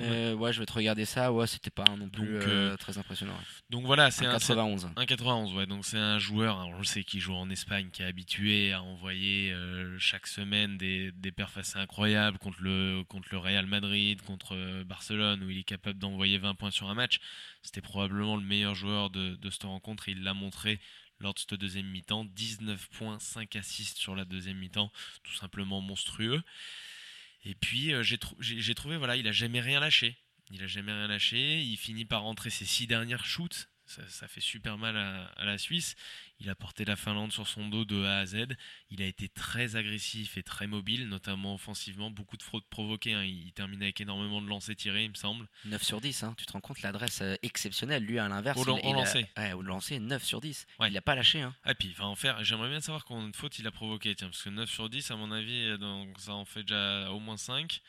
euh, 0.00 0.34
ouais, 0.34 0.52
je 0.52 0.60
vais 0.60 0.66
te 0.66 0.72
regarder 0.72 1.04
ça. 1.04 1.32
Ouais, 1.32 1.46
c'était 1.46 1.70
pas 1.70 1.84
non 1.96 2.08
plus 2.08 2.36
euh, 2.36 2.72
euh, 2.72 2.76
très 2.76 2.98
impressionnant. 2.98 3.36
Donc 3.70 3.84
voilà, 3.86 4.10
c'est 4.10 4.26
un 4.26 4.32
91. 4.32 4.90
Un 4.96 5.06
91, 5.06 5.54
ouais. 5.54 5.66
Donc 5.66 5.84
c'est 5.84 5.98
un 5.98 6.18
joueur, 6.18 6.58
on 6.66 6.78
le 6.78 6.84
sait, 6.84 7.04
qui 7.04 7.20
joue 7.20 7.34
en 7.34 7.50
Espagne, 7.50 7.88
qui 7.90 8.02
est 8.02 8.06
habitué 8.06 8.72
à 8.72 8.82
envoyer 8.82 9.54
chaque 9.98 10.26
semaine 10.26 10.78
des, 10.78 11.12
des 11.12 11.32
perfs 11.32 11.58
assez 11.58 11.78
incroyables 11.78 12.38
contre 12.38 12.62
le, 12.62 13.02
contre 13.08 13.28
le 13.32 13.38
Real 13.38 13.66
Madrid, 13.66 14.20
contre 14.22 14.82
Barcelone, 14.84 15.42
où 15.42 15.50
il 15.50 15.58
est 15.58 15.64
capable 15.64 15.98
d'envoyer 15.98 16.38
20 16.38 16.54
points 16.54 16.70
sur 16.70 16.88
un 16.88 16.94
match. 16.94 17.20
C'était 17.62 17.80
probablement 17.80 18.36
le 18.36 18.42
meilleur 18.44 18.74
joueur 18.74 19.10
de, 19.10 19.36
de 19.36 19.50
cette 19.50 19.64
rencontre 19.64 20.08
et 20.08 20.12
il 20.12 20.22
l'a 20.22 20.34
montré 20.34 20.80
lors 21.20 21.34
de 21.34 21.38
cette 21.38 21.54
deuxième 21.54 21.86
mi-temps. 21.86 22.24
19 22.24 22.88
points, 22.90 23.18
5 23.18 23.56
assists 23.56 23.98
sur 23.98 24.14
la 24.14 24.24
deuxième 24.24 24.58
mi-temps, 24.58 24.90
tout 25.22 25.34
simplement 25.34 25.80
monstrueux. 25.80 26.42
Et 27.44 27.54
puis 27.54 27.92
euh, 27.92 28.02
j'ai 28.02 28.74
trouvé, 28.74 28.96
voilà, 28.96 29.16
il 29.16 29.26
a 29.28 29.32
jamais 29.32 29.60
rien 29.60 29.80
lâché. 29.80 30.18
Il 30.50 30.62
a 30.62 30.66
jamais 30.66 30.92
rien 30.92 31.08
lâché. 31.08 31.62
Il 31.62 31.76
finit 31.76 32.04
par 32.04 32.22
rentrer 32.22 32.50
ses 32.50 32.64
six 32.64 32.86
dernières 32.86 33.26
shoots. 33.26 33.68
Ça, 33.88 34.28
fait 34.28 34.42
super 34.42 34.76
mal 34.76 34.96
à, 34.96 35.44
la 35.44 35.56
Suisse. 35.56 35.96
Il 36.40 36.50
a 36.50 36.54
porté 36.54 36.84
la 36.84 36.94
Finlande 36.94 37.32
sur 37.32 37.48
son 37.48 37.68
dos 37.68 37.86
de 37.86 38.04
A 38.04 38.18
à 38.18 38.26
Z. 38.26 38.46
Il 38.90 39.00
a 39.00 39.06
été 39.06 39.28
très 39.30 39.76
agressif 39.76 40.36
et 40.36 40.42
très 40.42 40.66
mobile, 40.66 41.08
notamment 41.08 41.54
offensivement. 41.54 42.10
Beaucoup 42.10 42.36
de 42.36 42.42
fraudes 42.42 42.66
provoquées. 42.68 43.14
Hein. 43.14 43.24
Il, 43.24 43.50
termine 43.52 43.82
avec 43.82 43.98
énormément 44.02 44.42
de 44.42 44.46
lancers 44.46 44.76
tirés, 44.76 45.04
il 45.04 45.10
me 45.10 45.14
semble. 45.14 45.48
9 45.64 45.82
sur 45.82 46.02
10, 46.02 46.22
hein. 46.22 46.34
tu 46.36 46.44
te 46.44 46.52
rends 46.52 46.60
compte 46.60 46.82
l'adresse 46.82 47.22
euh, 47.22 47.36
exceptionnelle. 47.42 48.04
Lui, 48.04 48.18
à 48.18 48.28
l'inverse, 48.28 48.58
au, 48.58 48.78
il, 48.78 48.92
lancé. 48.92 49.26
au 49.54 49.62
lancé, 49.62 49.98
9 49.98 50.22
sur 50.22 50.42
10. 50.42 50.66
Il 50.86 50.92
n'a 50.92 51.00
pas 51.00 51.14
lâché. 51.14 51.40
Hein. 51.40 51.54
Ah, 51.64 51.74
puis 51.74 51.88
il 51.88 51.94
va 51.94 52.04
en 52.04 52.14
faire. 52.14 52.44
J'aimerais 52.44 52.68
bien 52.68 52.80
savoir 52.80 53.06
combien 53.06 53.28
de 53.28 53.36
fautes 53.36 53.58
il 53.58 53.66
a 53.66 53.70
provoqué. 53.70 54.14
Tiens, 54.14 54.28
parce 54.28 54.42
que 54.42 54.50
9 54.50 54.70
sur 54.70 54.90
10, 54.90 55.10
à 55.10 55.16
mon 55.16 55.32
avis, 55.32 55.64
euh, 55.64 55.78
donc, 55.78 56.20
ça 56.20 56.34
en 56.34 56.44
fait 56.44 56.62
déjà 56.62 57.10
au 57.10 57.20
moins 57.20 57.38
5 57.38 57.80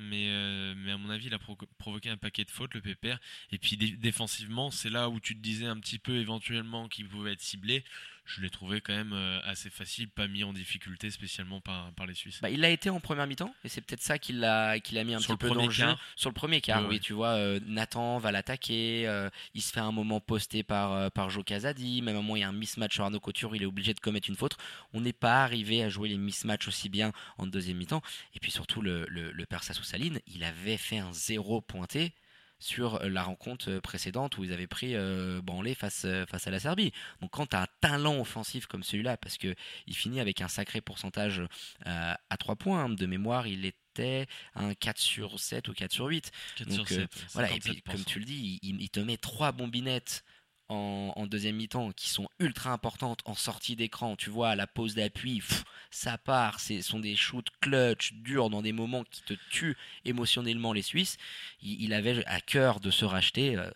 mais, 0.00 0.28
euh, 0.28 0.74
mais 0.76 0.92
à 0.92 0.98
mon 0.98 1.10
avis, 1.10 1.26
il 1.26 1.34
a 1.34 1.38
provoqué 1.78 2.10
un 2.10 2.16
paquet 2.16 2.44
de 2.44 2.50
fautes, 2.50 2.74
le 2.74 2.80
pépère. 2.80 3.20
Et 3.52 3.58
puis 3.58 3.76
défensivement, 3.76 4.70
c'est 4.70 4.90
là 4.90 5.08
où 5.08 5.20
tu 5.20 5.36
te 5.36 5.40
disais 5.40 5.66
un 5.66 5.78
petit 5.78 5.98
peu 5.98 6.16
éventuellement 6.16 6.88
qu'il 6.88 7.08
pouvait 7.08 7.32
être 7.32 7.40
ciblé 7.40 7.84
je 8.30 8.40
l'ai 8.40 8.50
trouvé 8.50 8.80
quand 8.80 8.94
même 8.94 9.12
euh, 9.12 9.40
assez 9.44 9.70
facile, 9.70 10.08
pas 10.08 10.28
mis 10.28 10.44
en 10.44 10.52
difficulté 10.52 11.10
spécialement 11.10 11.60
par, 11.60 11.92
par 11.92 12.06
les 12.06 12.14
Suisses. 12.14 12.40
Bah, 12.40 12.50
il 12.50 12.60
l'a 12.60 12.70
été 12.70 12.88
en 12.88 13.00
première 13.00 13.26
mi-temps 13.26 13.52
et 13.64 13.68
c'est 13.68 13.80
peut-être 13.80 14.02
ça 14.02 14.18
qui 14.18 14.32
l'a 14.32 14.78
qui 14.78 14.94
l'a 14.94 15.04
mis 15.04 15.14
un 15.14 15.18
petit 15.18 15.36
peu 15.36 15.48
dans 15.48 15.66
le 15.66 15.70
jeu. 15.70 15.86
Sur 16.16 16.30
le 16.30 16.34
premier 16.34 16.60
quart, 16.60 16.86
oui, 16.88 17.00
tu 17.00 17.12
vois, 17.12 17.30
euh, 17.30 17.58
Nathan 17.66 18.18
va 18.18 18.30
l'attaquer, 18.30 19.08
euh, 19.08 19.28
il 19.54 19.62
se 19.62 19.72
fait 19.72 19.80
un 19.80 19.92
moment 19.92 20.20
posté 20.20 20.62
par 20.62 21.10
par 21.10 21.30
Joe 21.30 21.44
Casadi, 21.44 22.02
même 22.02 22.16
à 22.16 22.18
un 22.18 22.22
moment 22.22 22.36
il 22.36 22.40
y 22.40 22.44
a 22.44 22.48
un 22.48 22.52
mismatch 22.52 22.94
sur 22.94 23.04
Arnaud 23.04 23.20
Couture, 23.20 23.56
il 23.56 23.62
est 23.62 23.66
obligé 23.66 23.94
de 23.94 24.00
commettre 24.00 24.28
une 24.28 24.36
faute. 24.36 24.56
On 24.92 25.00
n'est 25.00 25.12
pas 25.12 25.42
arrivé 25.42 25.82
à 25.82 25.88
jouer 25.88 26.08
les 26.08 26.18
mismatchs 26.18 26.68
aussi 26.68 26.88
bien 26.88 27.12
en 27.38 27.46
deuxième 27.46 27.78
mi-temps 27.78 28.02
et 28.34 28.40
puis 28.40 28.50
surtout 28.50 28.80
le 28.80 29.06
le, 29.08 29.32
le 29.32 29.46
Persa 29.46 29.74
Saline, 29.74 30.20
il 30.26 30.44
avait 30.44 30.76
fait 30.76 30.98
un 30.98 31.12
zéro 31.12 31.60
pointé 31.60 32.12
sur 32.60 33.00
la 33.08 33.22
rencontre 33.22 33.78
précédente 33.80 34.38
où 34.38 34.44
ils 34.44 34.52
avaient 34.52 34.66
pris 34.66 34.94
euh, 34.94 35.40
branlé 35.42 35.74
face, 35.74 36.02
euh, 36.04 36.26
face 36.26 36.46
à 36.46 36.50
la 36.50 36.60
Serbie. 36.60 36.92
Donc 37.20 37.30
quand 37.30 37.46
tu 37.46 37.56
as 37.56 37.62
un 37.62 37.66
talent 37.80 38.20
offensif 38.20 38.66
comme 38.66 38.82
celui-là, 38.82 39.16
parce 39.16 39.38
qu'il 39.38 39.56
finit 39.92 40.20
avec 40.20 40.40
un 40.42 40.48
sacré 40.48 40.80
pourcentage 40.80 41.40
euh, 41.86 42.14
à 42.28 42.36
3 42.36 42.56
points, 42.56 42.84
hein, 42.84 42.88
de 42.90 43.06
mémoire, 43.06 43.46
il 43.46 43.64
était 43.64 44.26
un 44.54 44.74
4 44.74 44.98
sur 44.98 45.40
7 45.40 45.68
ou 45.68 45.72
4 45.72 45.90
sur 45.90 46.06
8. 46.06 46.30
4 46.56 46.72
sur 46.72 46.88
7, 46.88 47.08
voilà, 47.32 47.50
et 47.50 47.58
puis 47.58 47.82
comme 47.82 48.04
tu 48.04 48.18
le 48.18 48.26
dis, 48.26 48.60
il, 48.62 48.80
il 48.80 48.90
te 48.90 49.00
met 49.00 49.16
3 49.16 49.52
bombinettes 49.52 50.22
en, 50.70 51.26
deuxième 51.26 51.56
mi-temps 51.56 51.90
qui 51.92 52.08
sont 52.08 52.28
ultra 52.38 52.72
importantes 52.72 53.20
en 53.24 53.34
sortie 53.34 53.76
d'écran. 53.76 54.16
Tu 54.16 54.30
vois, 54.30 54.54
la 54.54 54.66
pause 54.66 54.94
d'appui, 54.94 55.42
ça 55.90 56.16
part. 56.16 56.60
Ce 56.60 56.80
sont 56.82 57.00
des 57.00 57.16
shoots 57.16 57.48
clutch, 57.60 58.12
durs, 58.14 58.50
dans 58.50 58.62
des 58.62 58.72
moments 58.72 59.04
qui 59.04 59.22
te 59.22 59.34
tuent 59.50 59.76
émotionnellement 60.04 60.72
les 60.72 60.82
Suisses. 60.82 61.16
Il, 61.62 61.92
avait 61.92 62.24
à 62.26 62.40
cœur 62.40 62.80
de 62.80 62.90
se 62.90 63.04
racheter. 63.04 63.56
Euh, 63.56 63.70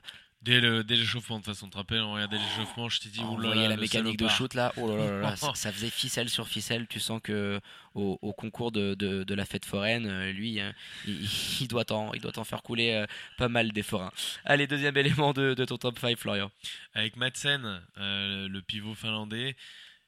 Dès 0.44 0.60
le 0.60 0.84
dès 0.84 0.96
l'échauffement, 0.96 1.38
de 1.38 1.44
toute 1.44 1.54
façon, 1.54 1.66
tu 1.66 1.72
te 1.72 1.76
rappelles, 1.78 2.02
on 2.02 2.12
regardait 2.12 2.36
l'échauffement, 2.36 2.90
je 2.90 3.00
t'ai 3.00 3.08
dit, 3.08 3.20
Oh, 3.22 3.36
oh 3.36 3.40
là 3.40 3.54
là, 3.54 3.68
la 3.68 3.76
mécanique 3.78 4.18
de 4.18 4.28
shoot 4.28 4.52
là, 4.52 4.72
oh 4.76 4.88
là 4.88 4.96
là 4.96 5.10
là 5.10 5.20
là, 5.20 5.36
ça, 5.36 5.54
ça 5.54 5.72
faisait 5.72 5.88
ficelle 5.88 6.28
sur 6.28 6.46
ficelle. 6.48 6.86
Tu 6.86 7.00
sens 7.00 7.20
que 7.22 7.60
au, 7.94 8.18
au 8.20 8.32
concours 8.34 8.70
de, 8.70 8.94
de, 8.94 9.24
de 9.24 9.34
la 9.34 9.46
fête 9.46 9.64
foraine, 9.64 10.06
euh, 10.06 10.32
lui, 10.32 10.60
hein, 10.60 10.74
il, 11.06 11.26
il 11.60 11.68
doit 11.68 11.86
t'en 11.86 12.12
il 12.12 12.20
doit 12.20 12.32
t'en 12.32 12.44
faire 12.44 12.62
couler 12.62 12.92
euh, 12.92 13.06
pas 13.38 13.48
mal 13.48 13.72
des 13.72 13.82
forains. 13.82 14.12
Allez, 14.44 14.66
deuxième 14.66 14.96
élément 14.98 15.32
de, 15.32 15.54
de 15.54 15.64
ton 15.64 15.78
top 15.78 15.98
5, 15.98 16.18
Florian. 16.18 16.50
Avec 16.92 17.16
Madsen, 17.16 17.80
euh, 17.96 18.46
le 18.46 18.60
pivot 18.60 18.94
finlandais, 18.94 19.56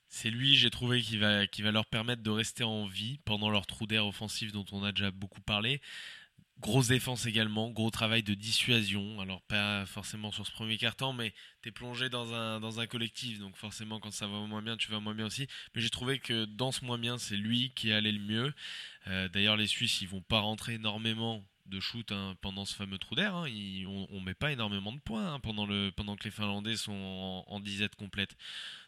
c'est 0.08 0.30
lui, 0.30 0.54
j'ai 0.56 0.70
trouvé, 0.70 1.02
qui 1.02 1.18
va, 1.18 1.46
qui 1.46 1.62
va 1.62 1.70
leur 1.72 1.86
permettre 1.86 2.22
de 2.22 2.30
rester 2.30 2.64
en 2.64 2.86
vie 2.86 3.18
pendant 3.24 3.50
leur 3.50 3.66
trou 3.66 3.86
d'air 3.86 4.06
offensif 4.06 4.52
dont 4.52 4.64
on 4.72 4.84
a 4.84 4.92
déjà 4.92 5.10
beaucoup 5.10 5.40
parlé. 5.40 5.80
Grosse 6.58 6.88
défense 6.88 7.26
également, 7.26 7.70
gros 7.70 7.90
travail 7.90 8.22
de 8.22 8.32
dissuasion. 8.32 9.20
Alors, 9.20 9.42
pas 9.42 9.84
forcément 9.84 10.32
sur 10.32 10.46
ce 10.46 10.52
premier 10.52 10.78
carton, 10.78 11.12
mais 11.12 11.34
tu 11.62 11.68
es 11.68 11.72
plongé 11.72 12.08
dans 12.08 12.32
un, 12.32 12.86
collectif. 12.86 13.38
Donc, 13.38 13.56
forcément, 13.56 14.00
quand 14.00 14.10
ça 14.10 14.26
va 14.26 14.38
moins 14.38 14.62
bien, 14.62 14.78
tu 14.78 14.90
vas 14.90 14.98
moins 14.98 15.14
bien 15.14 15.26
aussi. 15.26 15.48
Mais 15.74 15.82
j'ai 15.82 15.90
trouvé 15.90 16.18
que 16.18 16.46
dans 16.46 16.72
ce 16.72 16.82
moins 16.82 16.96
bien, 16.96 17.18
c'est 17.18 17.36
lui 17.36 17.72
qui 17.74 17.92
allait 17.92 18.12
le 18.12 18.20
mieux. 18.20 18.54
Euh, 19.06 19.28
D'ailleurs, 19.28 19.58
les 19.58 19.66
Suisses, 19.66 20.00
ils 20.00 20.08
vont 20.08 20.22
pas 20.22 20.40
rentrer 20.40 20.74
énormément 20.74 21.44
de 21.66 21.78
shoot 21.78 22.10
hein, 22.10 22.36
pendant 22.40 22.64
ce 22.64 22.74
fameux 22.74 22.98
trou 22.98 23.14
d'air. 23.16 23.34
hein. 23.34 23.48
On, 24.10 24.20
met 24.20 24.34
pas 24.34 24.50
énormément 24.50 24.92
de 24.92 25.00
points 25.00 25.34
hein, 25.34 25.40
pendant, 25.40 25.66
le, 25.66 25.90
pendant 25.94 26.16
que 26.16 26.24
les 26.24 26.30
Finlandais 26.30 26.76
sont 26.76 27.44
en 27.46 27.60
disette 27.60 27.96
complète. 27.96 28.34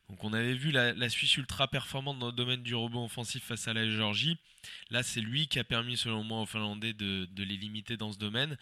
Donc 0.08 0.24
on 0.24 0.32
avait 0.32 0.54
vu 0.54 0.70
la, 0.70 1.08
Suisse 1.10 1.36
ultra 1.36 1.68
performante 1.68 2.18
dans 2.18 2.26
le 2.28 2.32
domaine 2.32 2.62
du 2.62 2.74
rebond 2.74 3.04
offensif 3.04 3.44
face 3.44 3.68
à 3.68 3.74
la 3.74 3.88
Géorgie. 3.88 4.38
Là, 4.90 5.02
c'est 5.02 5.20
lui 5.20 5.48
qui 5.48 5.58
a 5.58 5.64
permis, 5.64 5.96
selon 5.96 6.24
moi, 6.24 6.40
aux 6.40 6.46
Finlandais 6.46 6.94
de, 6.94 7.28
de 7.30 7.44
les 7.44 7.56
limiter 7.56 7.96
dans 7.96 8.12
ce 8.12 8.18
domaine. 8.18 8.56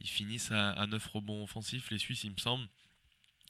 Ils 0.00 0.08
finissent 0.08 0.50
à, 0.50 0.70
à 0.72 0.86
9 0.86 1.06
rebonds 1.06 1.42
offensifs, 1.42 1.90
les 1.90 1.98
Suisses, 1.98 2.24
il 2.24 2.32
me 2.32 2.38
semble. 2.38 2.66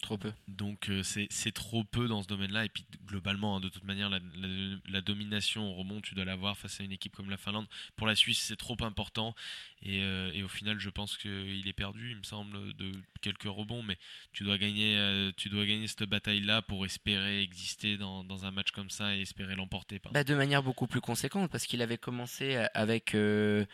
Trop 0.00 0.16
peu. 0.16 0.32
Donc 0.46 0.90
euh, 0.90 1.02
c'est 1.02 1.52
trop 1.52 1.82
peu 1.82 2.06
dans 2.06 2.22
ce 2.22 2.28
domaine-là. 2.28 2.64
Et 2.64 2.68
puis 2.68 2.84
globalement, 3.04 3.56
hein, 3.56 3.60
de 3.60 3.68
toute 3.68 3.82
manière, 3.84 4.08
la, 4.08 4.20
la- 4.36 4.76
la 4.88 5.00
domination 5.00 5.68
au 5.70 5.74
rebond, 5.74 6.00
tu 6.00 6.14
dois 6.14 6.24
l'avoir 6.24 6.56
face 6.56 6.80
à 6.80 6.84
une 6.84 6.92
équipe 6.92 7.16
comme 7.16 7.28
la 7.30 7.36
Finlande. 7.36 7.66
Pour 7.96 8.06
la 8.06 8.14
Suisse, 8.14 8.38
c'est 8.40 8.56
trop 8.56 8.76
important. 8.82 9.34
Et, 9.82 10.02
euh, 10.02 10.30
et 10.34 10.44
au 10.44 10.48
final, 10.48 10.78
je 10.78 10.88
pense 10.88 11.16
qu'il 11.16 11.66
est 11.66 11.72
perdu, 11.72 12.12
il 12.12 12.16
me 12.16 12.22
semble, 12.22 12.72
de 12.74 12.92
quelques 13.22 13.42
rebonds. 13.42 13.82
Mais 13.82 13.98
tu 14.32 14.44
dois 14.44 14.56
gagner, 14.56 14.96
euh, 14.96 15.32
tu 15.36 15.48
dois 15.48 15.66
gagner 15.66 15.88
cette 15.88 16.04
bataille-là 16.04 16.62
pour 16.62 16.86
espérer 16.86 17.42
exister 17.42 17.96
dans, 17.96 18.22
dans 18.22 18.44
un 18.46 18.52
match 18.52 18.70
comme 18.70 18.90
ça 18.90 19.16
et 19.16 19.22
espérer 19.22 19.56
l'emporter. 19.56 20.00
Bah, 20.12 20.22
de 20.22 20.34
manière 20.36 20.62
beaucoup 20.62 20.86
plus 20.86 21.00
conséquente, 21.00 21.50
parce 21.50 21.66
qu'il 21.66 21.82
avait 21.82 21.98
commencé 21.98 22.54
avec 22.72 23.16
euh, 23.16 23.64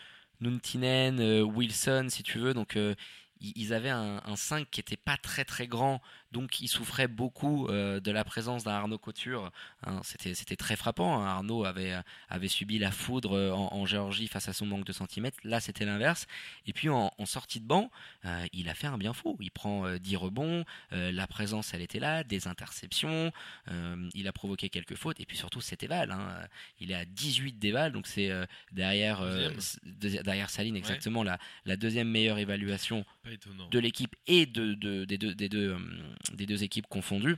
Nuntinen, 0.40 1.42
Wilson, 1.42 2.06
si 2.08 2.22
tu 2.22 2.38
veux. 2.38 2.54
Donc, 2.54 2.76
euh, 2.76 2.94
ils 3.56 3.72
avaient 3.74 3.90
un, 3.90 4.20
un 4.24 4.36
5 4.36 4.68
qui 4.70 4.80
était 4.80 4.96
pas 4.96 5.16
très 5.16 5.44
très 5.44 5.66
grand, 5.66 6.00
donc 6.34 6.60
ils 6.60 6.68
souffraient 6.68 7.08
beaucoup 7.08 7.68
euh, 7.68 8.00
de 8.00 8.10
la 8.10 8.24
présence 8.24 8.64
d'un 8.64 8.72
Arnaud 8.72 8.98
Couture. 8.98 9.50
Hein, 9.86 10.00
C'était 10.02 10.34
c'était 10.34 10.56
très 10.56 10.76
frappant. 10.76 11.22
hein. 11.22 11.26
Arnaud 11.26 11.64
avait, 11.64 11.94
avait 12.28 12.48
subi 12.48 12.78
la 12.78 12.90
foudre 12.90 13.32
euh, 13.38 13.52
en, 13.52 13.72
en 13.72 13.86
Géorgie 13.86 14.26
face 14.28 14.48
à 14.48 14.52
son 14.52 14.66
manque 14.66 14.84
de 14.84 14.92
centimètres. 14.92 15.38
Là, 15.44 15.60
c'était 15.60 15.84
l'inverse. 15.86 16.26
Et 16.66 16.72
puis 16.74 16.88
en, 16.90 17.10
en 17.16 17.24
sortie 17.26 17.60
de 17.60 17.66
banc, 17.66 17.90
euh, 18.26 18.44
il 18.52 18.68
a 18.68 18.74
fait 18.74 18.88
un 18.88 18.98
bien 18.98 19.12
fou. 19.14 19.36
Il 19.40 19.50
prend 19.50 19.86
euh, 19.86 19.98
10 19.98 20.16
rebonds, 20.16 20.64
euh, 20.92 21.12
la 21.12 21.26
présence, 21.26 21.72
elle 21.72 21.82
était 21.82 22.00
là, 22.00 22.24
des 22.24 22.48
interceptions, 22.48 23.32
il 24.14 24.26
a 24.28 24.32
provoqué 24.32 24.68
quelques 24.68 24.96
fautes, 24.96 25.20
et 25.20 25.24
puis 25.26 25.36
surtout, 25.36 25.60
c'était 25.60 25.86
Val. 25.86 26.10
hein. 26.10 26.46
Il 26.80 26.90
est 26.90 26.94
à 26.94 27.04
18 27.04 27.58
déval, 27.58 27.92
donc 27.92 28.06
c'est 28.06 28.30
derrière, 28.72 29.22
derrière 30.24 30.50
Saline 30.50 30.76
exactement 30.76 31.22
la, 31.22 31.38
la 31.64 31.76
deuxième 31.76 32.08
meilleure 32.08 32.38
évaluation 32.38 33.04
de 33.70 33.78
l'équipe 33.78 34.16
et 34.26 34.46
de, 34.46 34.74
de- 34.74 35.04
des, 35.04 35.18
deux, 35.18 35.34
des, 35.34 35.48
deux, 35.48 35.76
des 36.32 36.46
deux 36.46 36.62
équipes 36.62 36.86
confondues. 36.88 37.36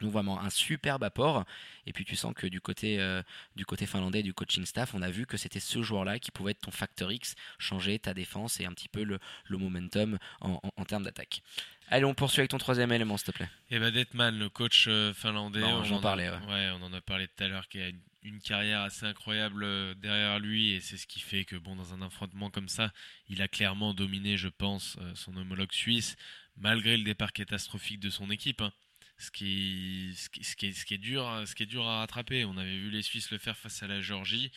Donc 0.00 0.12
vraiment 0.12 0.40
un 0.40 0.50
superbe 0.50 1.02
apport. 1.02 1.44
Et 1.84 1.92
puis 1.92 2.04
tu 2.04 2.14
sens 2.14 2.32
que 2.32 2.46
du 2.46 2.60
côté, 2.60 3.00
euh, 3.00 3.20
du 3.56 3.66
côté 3.66 3.84
finlandais, 3.84 4.22
du 4.22 4.32
coaching 4.32 4.64
staff, 4.64 4.94
on 4.94 5.02
a 5.02 5.10
vu 5.10 5.26
que 5.26 5.36
c'était 5.36 5.58
ce 5.58 5.82
joueur-là 5.82 6.20
qui 6.20 6.30
pouvait 6.30 6.52
être 6.52 6.60
ton 6.60 6.70
facteur 6.70 7.10
X, 7.10 7.34
changer 7.58 7.98
ta 7.98 8.14
défense 8.14 8.60
et 8.60 8.64
un 8.64 8.72
petit 8.72 8.88
peu 8.88 9.02
le, 9.02 9.18
le 9.48 9.58
momentum 9.58 10.18
en, 10.40 10.60
en- 10.62 10.70
en 10.76 10.84
termes 10.84 11.02
d'attaque. 11.02 11.42
Allez, 11.88 12.04
on 12.04 12.14
poursuit 12.14 12.40
avec 12.40 12.50
ton 12.50 12.58
troisième 12.58 12.92
élément, 12.92 13.16
s'il 13.16 13.26
te 13.26 13.32
plaît. 13.32 13.48
Et 13.70 13.80
bah 13.80 13.90
Detman, 13.90 14.38
le 14.38 14.48
coach 14.48 14.84
euh, 14.86 15.12
finlandais, 15.14 15.64
j'en 15.84 16.00
parlais, 16.00 16.30
ouais. 16.30 16.70
on 16.78 16.82
en 16.82 16.92
a 16.92 17.00
parlé 17.00 17.26
tout 17.26 17.42
à 17.42 17.48
l'heure, 17.48 17.66
qui 17.66 17.80
a 17.80 17.88
une, 17.88 17.98
une 18.22 18.40
carrière 18.40 18.82
assez 18.82 19.06
incroyable 19.06 19.64
euh, 19.64 19.94
derrière 19.94 20.38
lui, 20.38 20.72
et 20.74 20.80
c'est 20.80 20.98
ce 20.98 21.06
qui 21.08 21.18
fait 21.18 21.44
que, 21.44 21.56
bon, 21.56 21.74
dans 21.74 21.94
un 21.94 22.02
affrontement 22.02 22.50
comme 22.50 22.68
ça, 22.68 22.92
il 23.28 23.40
a 23.42 23.48
clairement 23.48 23.94
dominé, 23.94 24.36
je 24.36 24.48
pense, 24.48 24.96
son 25.14 25.34
homologue 25.38 25.72
suisse, 25.72 26.16
malgré 26.60 26.96
le 26.96 27.04
départ 27.04 27.32
catastrophique 27.32 28.00
de 28.00 28.10
son 28.10 28.30
équipe. 28.30 28.60
hein. 28.60 28.72
Ce 29.18 29.30
qui, 29.32 30.14
est, 30.14 30.98
dur, 30.98 31.42
ce 31.44 31.54
qui 31.54 31.64
est 31.64 31.66
dur 31.66 31.86
à 31.86 31.98
rattraper. 31.98 32.44
On 32.44 32.56
avait 32.56 32.78
vu 32.78 32.90
les 32.90 33.02
Suisses 33.02 33.32
le 33.32 33.38
faire 33.38 33.56
face 33.56 33.82
à 33.82 33.88
la 33.88 34.00
Géorgie. 34.00 34.52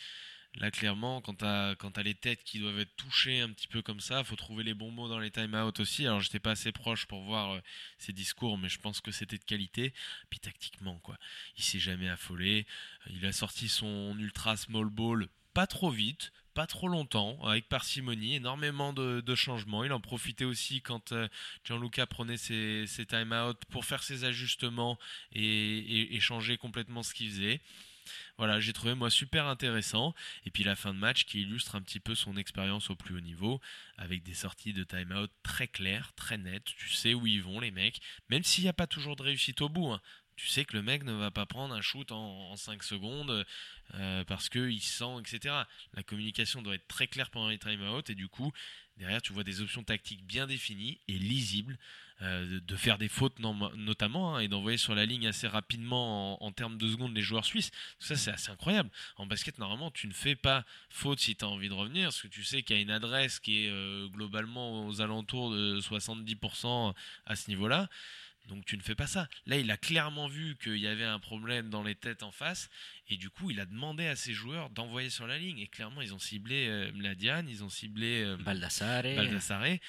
Là, 0.56 0.70
clairement, 0.70 1.22
quand 1.22 1.36
tu 1.36 1.44
as, 1.44 2.02
les 2.04 2.14
têtes 2.14 2.44
qui 2.44 2.58
doivent 2.58 2.78
être 2.78 2.94
touchées 2.96 3.40
un 3.40 3.48
petit 3.50 3.66
peu 3.66 3.80
comme 3.80 4.00
ça, 4.00 4.22
faut 4.22 4.36
trouver 4.36 4.62
les 4.62 4.74
bons 4.74 4.90
mots 4.90 5.08
dans 5.08 5.18
les 5.18 5.30
time-out 5.30 5.80
aussi. 5.80 6.06
Alors, 6.06 6.20
j'étais 6.20 6.38
pas 6.38 6.50
assez 6.52 6.72
proche 6.72 7.06
pour 7.06 7.22
voir 7.22 7.52
euh, 7.52 7.60
ses 7.98 8.12
discours, 8.12 8.58
mais 8.58 8.68
je 8.68 8.78
pense 8.78 9.00
que 9.00 9.10
c'était 9.10 9.38
de 9.38 9.44
qualité. 9.44 9.94
Puis 10.28 10.40
tactiquement, 10.40 10.98
quoi. 11.00 11.16
Il 11.56 11.64
s'est 11.64 11.80
jamais 11.80 12.08
affolé. 12.08 12.66
Il 13.10 13.24
a 13.24 13.32
sorti 13.32 13.68
son 13.68 14.16
ultra 14.18 14.56
small 14.56 14.90
ball 14.90 15.26
pas 15.54 15.66
trop 15.66 15.90
vite, 15.90 16.32
pas 16.54 16.66
trop 16.66 16.88
longtemps, 16.88 17.42
avec 17.44 17.68
parcimonie, 17.68 18.36
énormément 18.36 18.92
de, 18.92 19.34
changements. 19.34 19.84
Il 19.84 19.92
en 19.92 20.00
profitait 20.00 20.44
aussi 20.44 20.82
quand 20.82 21.12
euh, 21.12 21.28
Gianluca 21.64 22.06
prenait 22.06 22.36
ses, 22.36 22.86
ses 22.86 23.06
time-out 23.06 23.58
pour 23.70 23.84
faire 23.84 24.02
ses 24.02 24.24
ajustements 24.24 24.98
et 25.32 26.18
changer 26.20 26.56
complètement 26.56 27.02
ce 27.02 27.14
qu'il 27.14 27.30
faisait. 27.30 27.60
Voilà, 28.38 28.60
j'ai 28.60 28.72
trouvé 28.72 28.94
moi 28.94 29.10
super 29.10 29.46
intéressant. 29.46 30.14
Et 30.44 30.50
puis 30.50 30.64
la 30.64 30.76
fin 30.76 30.92
de 30.94 30.98
match 30.98 31.24
qui 31.24 31.42
illustre 31.42 31.76
un 31.76 31.82
petit 31.82 32.00
peu 32.00 32.14
son 32.14 32.36
expérience 32.36 32.90
au 32.90 32.96
plus 32.96 33.16
haut 33.16 33.20
niveau, 33.20 33.60
avec 33.96 34.22
des 34.22 34.34
sorties 34.34 34.72
de 34.72 34.84
time-out 34.84 35.30
très 35.42 35.68
claires, 35.68 36.12
très 36.14 36.38
nettes. 36.38 36.64
Tu 36.76 36.88
sais 36.88 37.14
où 37.14 37.26
ils 37.26 37.42
vont, 37.42 37.60
les 37.60 37.70
mecs, 37.70 38.00
même 38.28 38.44
s'il 38.44 38.64
n'y 38.64 38.70
a 38.70 38.74
pas 38.74 38.86
toujours 38.86 39.16
de 39.16 39.22
réussite 39.22 39.60
au 39.60 39.68
bout. 39.68 39.92
hein. 39.92 40.00
Tu 40.36 40.46
sais 40.48 40.64
que 40.64 40.74
le 40.76 40.82
mec 40.82 41.04
ne 41.04 41.12
va 41.12 41.30
pas 41.30 41.46
prendre 41.46 41.74
un 41.74 41.80
shoot 41.82 42.10
en, 42.10 42.56
5 42.56 42.82
secondes 42.82 43.44
euh, 43.94 44.24
parce 44.24 44.48
qu'il 44.48 44.80
sent, 44.82 45.18
etc. 45.24 45.66
La 45.94 46.02
communication 46.02 46.62
doit 46.62 46.74
être 46.74 46.88
très 46.88 47.06
claire 47.06 47.30
pendant 47.30 47.48
les 47.48 47.58
time-out 47.58 48.08
et 48.10 48.14
du 48.14 48.28
coup, 48.28 48.52
derrière, 48.96 49.20
tu 49.22 49.32
vois 49.32 49.44
des 49.44 49.60
options 49.60 49.82
tactiques 49.84 50.24
bien 50.24 50.46
définies 50.46 50.98
et 51.08 51.18
lisibles. 51.18 51.78
euh, 52.22 52.60
de- 52.60 52.76
faire 52.76 52.98
des 52.98 53.08
fautes 53.08 53.38
notamment 53.40 54.36
hein, 54.36 54.40
et 54.40 54.46
d'envoyer 54.48 54.78
sur 54.78 54.94
la 54.94 55.06
ligne 55.06 55.26
assez 55.26 55.48
rapidement 55.48 56.40
en, 56.40 56.46
en 56.46 56.52
termes 56.52 56.78
de 56.78 56.88
secondes 56.88 57.14
les 57.16 57.22
joueurs 57.22 57.44
suisses. 57.44 57.70
Ça, 57.98 58.14
c'est 58.16 58.30
assez 58.30 58.50
incroyable. 58.50 58.90
En 59.16 59.26
basket, 59.26 59.58
normalement, 59.58 59.90
tu 59.90 60.06
ne 60.06 60.12
fais 60.12 60.36
pas 60.36 60.64
faute 60.88 61.18
si 61.18 61.34
tu 61.34 61.44
as 61.44 61.48
envie 61.48 61.68
de 61.68 61.74
revenir, 61.74 62.06
parce 62.08 62.22
que 62.22 62.28
tu 62.28 62.44
sais 62.44 62.62
qu'il 62.62 62.76
y 62.76 62.78
a 62.78 62.82
une 62.82 62.90
adresse 62.92 63.40
qui 63.40 63.64
est 63.66 63.70
euh, 63.70 64.06
globalement 64.08 64.86
aux 64.86 65.00
alentours 65.00 65.50
de 65.52 65.80
70% 65.80 66.94
à 67.26 67.34
ce 67.36 67.48
niveau-là. 67.50 67.88
Donc 68.46 68.64
tu 68.64 68.76
ne 68.76 68.82
fais 68.82 68.94
pas 68.94 69.06
ça. 69.06 69.28
Là, 69.46 69.56
il 69.56 69.70
a 69.70 69.76
clairement 69.76 70.26
vu 70.26 70.56
qu'il 70.56 70.78
y 70.78 70.86
avait 70.86 71.04
un 71.04 71.18
problème 71.18 71.70
dans 71.70 71.82
les 71.82 71.94
têtes 71.94 72.22
en 72.22 72.32
face, 72.32 72.68
et 73.12 73.16
du 73.16 73.30
coup, 73.30 73.50
il 73.50 73.60
a 73.60 73.66
demandé 73.66 74.06
à 74.06 74.16
ses 74.16 74.32
joueurs 74.32 74.70
d'envoyer 74.70 75.10
sur 75.10 75.26
la 75.26 75.38
ligne. 75.38 75.58
Et 75.58 75.66
clairement, 75.66 76.00
ils 76.00 76.14
ont 76.14 76.18
ciblé 76.18 76.66
euh, 76.68 76.90
Mladian, 76.94 77.44
ils 77.48 77.62
ont 77.62 77.68
ciblé 77.68 78.22
euh, 78.24 78.36
Baldassare. 78.36 79.02
Baldassare, 79.02 79.66
et 79.66 79.80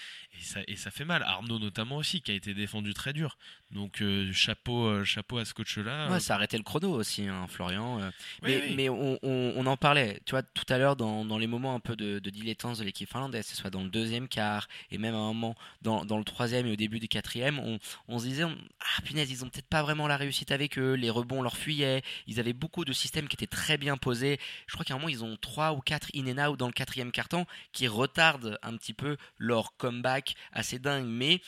ça, 0.42 0.60
et 0.68 0.76
ça 0.76 0.92
fait 0.92 1.06
mal. 1.06 1.24
Arnaud 1.24 1.60
notamment 1.60 1.98
aussi, 1.98 2.22
qui 2.22 2.32
a 2.32 2.34
été 2.34 2.54
défendu 2.54 2.94
très 2.94 3.14
dur. 3.14 3.38
Donc 3.72 4.02
euh, 4.02 4.32
chapeau, 4.34 4.86
euh, 4.86 5.04
chapeau 5.04 5.38
à 5.38 5.46
ce 5.46 5.54
coach-là. 5.54 6.10
Ouais, 6.12 6.20
ça 6.20 6.36
arrêtait 6.36 6.58
le 6.58 6.64
chrono 6.64 6.92
aussi, 6.92 7.28
hein, 7.28 7.48
Florian. 7.48 8.00
euh. 8.02 8.12
Oui, 8.44 8.50
mais 8.52 8.62
oui. 8.68 8.74
mais 8.76 8.90
on, 8.90 9.18
on- 9.24 9.54
on 9.56 9.66
en 9.66 9.78
parlait, 9.78 10.20
tu 10.26 10.32
vois, 10.32 10.44
tout 10.44 10.66
à 10.70 10.78
l'heure 10.78 10.96
dans, 10.96 11.24
dans 11.26 11.38
les 11.38 11.48
moments 11.48 11.74
un 11.76 11.80
peu 11.80 11.96
de, 11.96 12.20
de 12.20 12.30
dilettance 12.30 12.80
de 12.80 12.84
l'équipe 12.84 13.10
finlandaise, 13.10 13.46
que 13.46 13.52
ce 13.52 13.58
soit 13.58 13.70
dans 13.70 13.84
le 13.84 13.90
deuxième 13.90 14.28
quart 14.28 14.68
et 14.92 14.98
même 14.98 15.16
à 15.16 15.18
un 15.18 15.34
moment 15.34 15.56
dans, 15.82 16.06
dans 16.06 16.18
le 16.18 16.24
troisième 16.24 16.68
et 16.68 16.72
au 16.72 16.76
début 16.76 17.00
du 17.00 17.08
quatrième, 17.08 17.58
on, 17.60 17.80
on 18.08 18.20
se 18.20 18.26
disait, 18.26 18.44
ah 18.44 19.02
punaise, 19.04 19.32
ils 19.32 19.44
ont 19.46 19.50
peut-être 19.50 19.68
pas 19.70 19.82
vraiment 19.82 20.08
la 20.08 20.18
réussite 20.18 20.52
avec 20.52 20.78
eux, 20.78 20.94
les 20.94 21.10
rebonds 21.10 21.42
leur 21.42 21.56
fuyaient, 21.58 22.02
ils 22.28 22.40
avaient 22.40 22.54
beaucoup 22.54 22.86
de 22.86 22.94
systèmes 22.94 23.13
qui 23.28 23.36
étaient 23.36 23.48
très 23.48 23.78
bien 23.78 23.98
posés. 23.98 24.40
Je 24.68 24.74
crois 24.74 24.86
qu'à 24.86 24.94
un 24.94 24.98
moment, 24.98 25.10
ils 25.10 25.24
ont 25.24 25.38
trois 25.38 25.74
ou 25.74 25.80
quatre 25.80 26.10
in 26.16 26.28
and 26.38 26.52
out 26.52 26.60
dans 26.60 26.68
le 26.68 26.74
quatrième 26.74 27.12
carton 27.12 27.46
qui 27.72 27.88
retardent 27.88 28.58
un 28.62 28.76
petit 28.78 28.94
peu 28.94 29.18
leur 29.38 29.76
comeback 29.78 30.36
assez 30.52 30.80
dingue. 30.80 31.06
Mais 31.06 31.42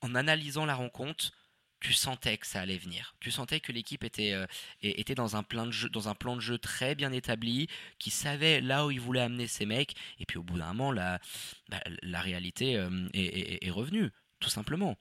en 0.00 0.14
analysant 0.14 0.64
la 0.66 0.74
rencontre, 0.74 1.32
tu 1.80 1.92
sentais 1.92 2.38
que 2.38 2.46
ça 2.46 2.60
allait 2.60 2.78
venir. 2.78 3.14
Tu 3.20 3.30
sentais 3.30 3.60
que 3.60 3.70
l'équipe 3.70 4.02
était, 4.02 4.32
euh, 4.32 4.46
était 4.82 5.14
dans, 5.14 5.36
un 5.36 5.42
plan 5.44 5.66
de 5.66 5.70
jeu, 5.70 5.88
dans 5.88 6.08
un 6.08 6.14
plan 6.14 6.34
de 6.34 6.40
jeu 6.40 6.58
très 6.58 6.94
bien 6.94 7.12
établi, 7.12 7.68
qui 7.98 8.10
savait 8.10 8.60
là 8.60 8.86
où 8.86 8.90
il 8.90 9.00
voulait 9.00 9.20
amener 9.20 9.46
ses 9.46 9.64
mecs. 9.66 9.94
Et 10.18 10.26
puis 10.26 10.38
au 10.38 10.42
bout 10.42 10.58
d'un 10.58 10.68
moment, 10.68 10.90
la, 10.92 11.20
bah, 11.68 11.80
la 12.02 12.20
réalité 12.20 12.76
euh, 12.76 13.08
est, 13.12 13.20
est- 13.20 13.66
est 13.66 13.70
revenue, 13.70 14.10
tout 14.40 14.50
simplement. 14.50 14.98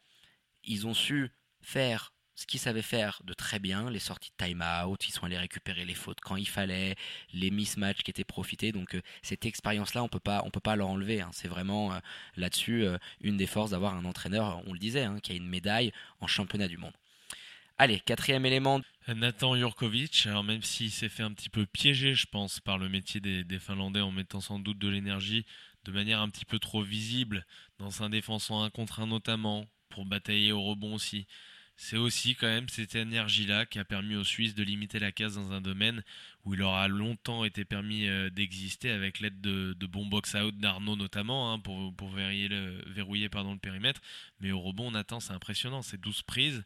Ils 0.63 0.85
ont 0.85 0.93
su 0.93 1.31
faire 1.61 2.13
ce 2.37 2.45
qu'ils 2.45 2.59
savaient 2.59 2.83
faire 2.83 3.19
de 3.23 3.33
très 3.33 3.57
bien, 3.57 3.89
les 3.89 3.99
sorties 3.99 4.29
de 4.29 4.45
time-out, 4.45 5.07
ils 5.07 5.11
sont 5.11 5.25
allés 5.25 5.39
récupérer 5.39 5.85
les 5.85 5.95
fautes 5.95 6.19
quand 6.21 6.35
il 6.35 6.47
fallait, 6.47 6.95
les 7.33 7.49
mismatchs 7.49 8.03
qui 8.03 8.11
étaient 8.11 8.23
profités. 8.23 8.71
Donc 8.71 8.93
euh, 8.93 9.01
cette 9.23 9.47
expérience-là, 9.47 10.03
on 10.03 10.07
peut 10.07 10.19
pas, 10.19 10.43
on 10.45 10.51
peut 10.51 10.59
pas 10.59 10.75
leur 10.75 10.87
enlever. 10.87 11.19
Hein. 11.19 11.31
C'est 11.33 11.47
vraiment 11.47 11.93
euh, 11.93 11.99
là-dessus 12.35 12.85
euh, 12.85 12.99
une 13.21 13.37
des 13.37 13.47
forces 13.47 13.71
d'avoir 13.71 13.95
un 13.95 14.05
entraîneur, 14.05 14.61
on 14.67 14.73
le 14.73 14.77
disait, 14.77 15.03
hein, 15.03 15.17
qui 15.21 15.31
a 15.31 15.35
une 15.35 15.49
médaille 15.49 15.91
en 16.21 16.27
championnat 16.27 16.67
du 16.67 16.77
monde. 16.77 16.93
Allez, 17.79 17.99
quatrième 17.99 18.45
élément. 18.45 18.81
Nathan 19.07 19.55
Jurkovic, 19.55 20.27
alors 20.27 20.43
même 20.43 20.61
s'il 20.61 20.91
s'est 20.91 21.09
fait 21.09 21.23
un 21.23 21.33
petit 21.33 21.49
peu 21.49 21.65
piéger, 21.65 22.13
je 22.13 22.27
pense, 22.27 22.59
par 22.59 22.77
le 22.77 22.87
métier 22.87 23.19
des, 23.19 23.59
Finlandais 23.59 24.01
en 24.01 24.11
mettant 24.11 24.41
sans 24.41 24.59
doute 24.59 24.77
de 24.77 24.89
l'énergie 24.89 25.45
de 25.85 25.91
manière 25.91 26.19
un 26.19 26.29
petit 26.29 26.45
peu 26.45 26.59
trop 26.59 26.83
visible 26.83 27.45
dans 27.79 28.03
un 28.03 28.09
défenseur 28.09 28.57
un 28.57 28.69
contre 28.69 28.99
un 28.99 29.07
notamment, 29.07 29.65
pour 29.89 30.05
batailler 30.05 30.51
au 30.51 30.61
rebond 30.61 30.93
aussi 30.93 31.25
c'est 31.79 31.97
aussi 31.97 32.35
quand 32.35 32.47
même 32.47 32.67
cette 32.69 32.95
énergie-là 32.95 33.67
qui 33.67 33.77
a 33.77 33.85
permis 33.85 34.15
aux 34.15 34.23
Suisses 34.23 34.55
de 34.55 34.63
limiter 34.63 34.97
la 34.97 35.11
casse 35.11 35.35
dans 35.35 35.51
un 35.51 35.61
domaine 35.61 36.03
où 36.43 36.55
il 36.55 36.59
leur 36.59 36.73
a 36.73 36.87
longtemps 36.87 37.45
été 37.45 37.65
permis 37.65 38.07
euh, 38.07 38.31
d'exister 38.31 38.89
avec 38.89 39.19
l'aide 39.19 39.39
de, 39.41 39.85
bons 39.85 40.07
box-out 40.07 40.57
d'Arnaud 40.57 40.95
notamment 40.95 41.53
hein, 41.53 41.59
pour, 41.59 42.09
verrouiller, 42.09 42.47
le, 42.47 42.81
le 42.83 43.57
périmètre. 43.59 44.01
Mais 44.39 44.51
au 44.51 44.59
rebond, 44.59 44.87
on 44.91 44.95
attend, 44.95 45.19
c'est 45.19 45.33
impressionnant, 45.33 45.83
c'est 45.83 46.01
12 46.01 46.23
prises. 46.23 46.63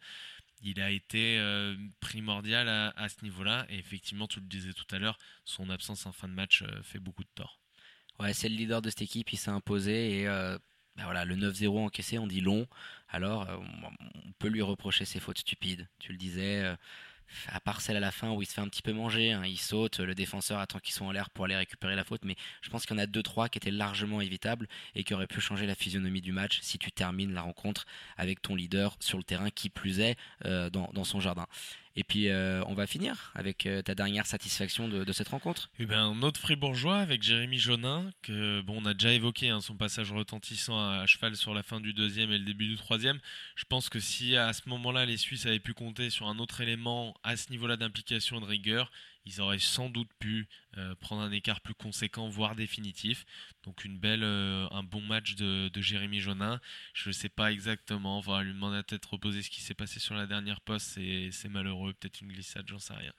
Il 0.63 0.79
a 0.79 0.91
été 0.91 1.39
euh, 1.39 1.75
primordial 1.99 2.69
à, 2.69 3.09
ce 3.09 3.23
niveau-là 3.23 3.65
et 3.69 3.77
effectivement, 3.77 4.27
tu 4.27 4.39
le 4.39 4.45
disais 4.45 4.71
tout 4.71 4.87
à 4.95 4.99
l'heure, 4.99 5.19
son 5.43 5.69
absence 5.69 6.05
en 6.05 6.13
fin 6.13 6.29
de 6.29 6.33
match 6.33 6.61
euh, 6.61 6.83
fait 6.83 6.99
beaucoup 6.99 7.23
de 7.23 7.29
tort. 7.35 7.59
Ouais, 8.17 8.33
c'est 8.33 8.47
le 8.47 8.55
leader 8.55 8.81
de 8.81 8.89
cette 8.89 9.01
équipe, 9.01 9.33
il 9.33 9.37
s'est 9.37 9.49
imposé 9.49 10.21
et 10.21 10.27
ben 10.97 11.05
voilà, 11.05 11.25
le 11.25 11.35
9-0 11.35 11.85
encaissé, 11.85 12.17
on 12.19 12.27
dit 12.27 12.41
long. 12.41 12.67
Alors, 13.09 13.49
euh, 13.49 13.57
on 13.57 14.31
peut 14.39 14.49
lui 14.49 14.61
reprocher 14.61 15.05
ses 15.05 15.19
fautes 15.19 15.39
stupides. 15.39 15.87
Tu 15.99 16.11
le 16.11 16.17
disais, 16.17 16.63
euh, 16.63 16.75
à 17.47 17.59
part 17.59 17.81
celle 17.81 17.97
à 17.97 17.99
la 17.99 18.11
fin 18.11 18.31
où 18.31 18.41
il 18.41 18.45
se 18.45 18.53
fait 18.53 18.61
un 18.61 18.67
petit 18.67 18.81
peu 18.81 18.93
manger, 18.93 19.31
hein, 19.31 19.43
il 19.45 19.57
saute, 19.57 19.99
le 19.99 20.15
défenseur 20.15 20.59
attend 20.59 20.79
qu'ils 20.79 20.93
soient 20.93 21.07
en 21.07 21.11
l'air 21.11 21.29
pour 21.29 21.45
aller 21.45 21.55
récupérer 21.55 21.95
la 21.95 22.03
faute, 22.03 22.23
mais 22.23 22.35
je 22.61 22.69
pense 22.69 22.85
qu'il 22.85 22.95
y 22.95 22.99
en 22.99 23.03
a 23.03 23.07
2-3 23.07 23.49
qui 23.49 23.57
étaient 23.57 23.71
largement 23.71 24.21
évitables 24.21 24.67
et 24.95 25.03
qui 25.03 25.13
auraient 25.13 25.27
pu 25.27 25.41
changer 25.41 25.65
la 25.65 25.75
physionomie 25.75 26.21
du 26.21 26.31
match 26.31 26.59
si 26.61 26.77
tu 26.77 26.91
termines 26.91 27.33
la 27.33 27.41
rencontre 27.41 27.85
avec 28.17 28.41
ton 28.41 28.55
leader 28.55 28.95
sur 28.99 29.17
le 29.17 29.23
terrain, 29.23 29.49
qui 29.49 29.69
plus 29.69 29.99
est 29.99 30.17
euh, 30.45 30.69
dans, 30.69 31.03
son 31.03 31.19
jardin. 31.19 31.47
Et 31.95 32.03
puis 32.03 32.29
euh, 32.29 32.63
on 32.67 32.73
va 32.73 32.87
finir 32.87 33.31
avec 33.35 33.65
euh, 33.65 33.81
ta 33.81 33.95
dernière 33.95 34.25
satisfaction 34.25 34.87
de, 34.87 35.11
cette 35.11 35.27
rencontre. 35.27 35.69
Eh 35.79 35.85
ben, 35.85 35.99
un 35.99 36.21
autre 36.21 36.39
fribourgeois 36.39 36.97
avec 36.97 37.21
Jérémy 37.21 37.57
Jonin, 37.57 38.11
que 38.21 38.61
bon, 38.61 38.81
on 38.81 38.85
a 38.85 38.93
déjà 38.93 39.11
évoqué 39.11 39.49
hein, 39.49 39.59
son 39.59 39.75
passage 39.75 40.11
retentissant 40.11 40.79
à, 40.79 41.05
cheval 41.05 41.35
sur 41.35 41.53
la 41.53 41.63
fin 41.63 41.81
du 41.81 41.91
deuxième 41.93 42.31
et 42.31 42.37
le 42.37 42.45
début 42.45 42.67
du 42.67 42.77
troisième. 42.77 43.19
Je 43.55 43.65
pense 43.65 43.89
que 43.89 43.99
si 43.99 44.37
à 44.37 44.53
ce 44.53 44.61
moment-là 44.69 45.05
les 45.05 45.17
Suisses 45.17 45.45
avaient 45.45 45.59
pu 45.59 45.73
compter 45.73 46.09
sur 46.09 46.27
un 46.27 46.39
autre 46.39 46.61
élément 46.61 47.13
à 47.23 47.35
ce 47.35 47.49
niveau-là 47.49 47.75
d'implication 47.75 48.37
et 48.37 48.41
de 48.41 48.45
rigueur, 48.45 48.91
ils 49.25 49.41
auraient 49.41 49.59
sans 49.59 49.89
doute 49.89 50.09
pu 50.19 50.47
euh, 50.77 50.95
prendre 50.95 51.21
un 51.21 51.31
écart 51.31 51.61
plus 51.61 51.73
conséquent, 51.73 52.27
voire 52.29 52.55
définitif. 52.55 53.25
Donc 53.63 53.85
une 53.85 53.97
belle, 53.97 54.23
euh, 54.23 54.67
un 54.71 54.83
bon 54.83 55.01
match 55.01 55.35
de, 55.35 55.69
Jérémy 55.75 56.19
Jonin. 56.19 56.59
Je 56.93 57.09
ne 57.09 57.13
sais 57.13 57.29
pas 57.29 57.51
exactement, 57.51 58.17
on 58.17 58.21
va 58.21 58.43
lui 58.43 58.53
demander 58.53 58.77
à 58.77 58.83
peut-être 58.83 59.13
reposer 59.13 59.43
ce 59.43 59.49
qui 59.49 59.61
s'est 59.61 59.73
passé 59.73 59.99
sur 59.99 60.15
la 60.15 60.27
dernière 60.27 60.61
poste, 60.61 60.99
c'est 61.31 61.49
malheureux, 61.49 61.93
peut-être 61.93 62.21
une 62.21 62.29
glissade, 62.29 62.65
j'en 62.67 62.79
sais 62.79 62.93
rien. 62.93 63.13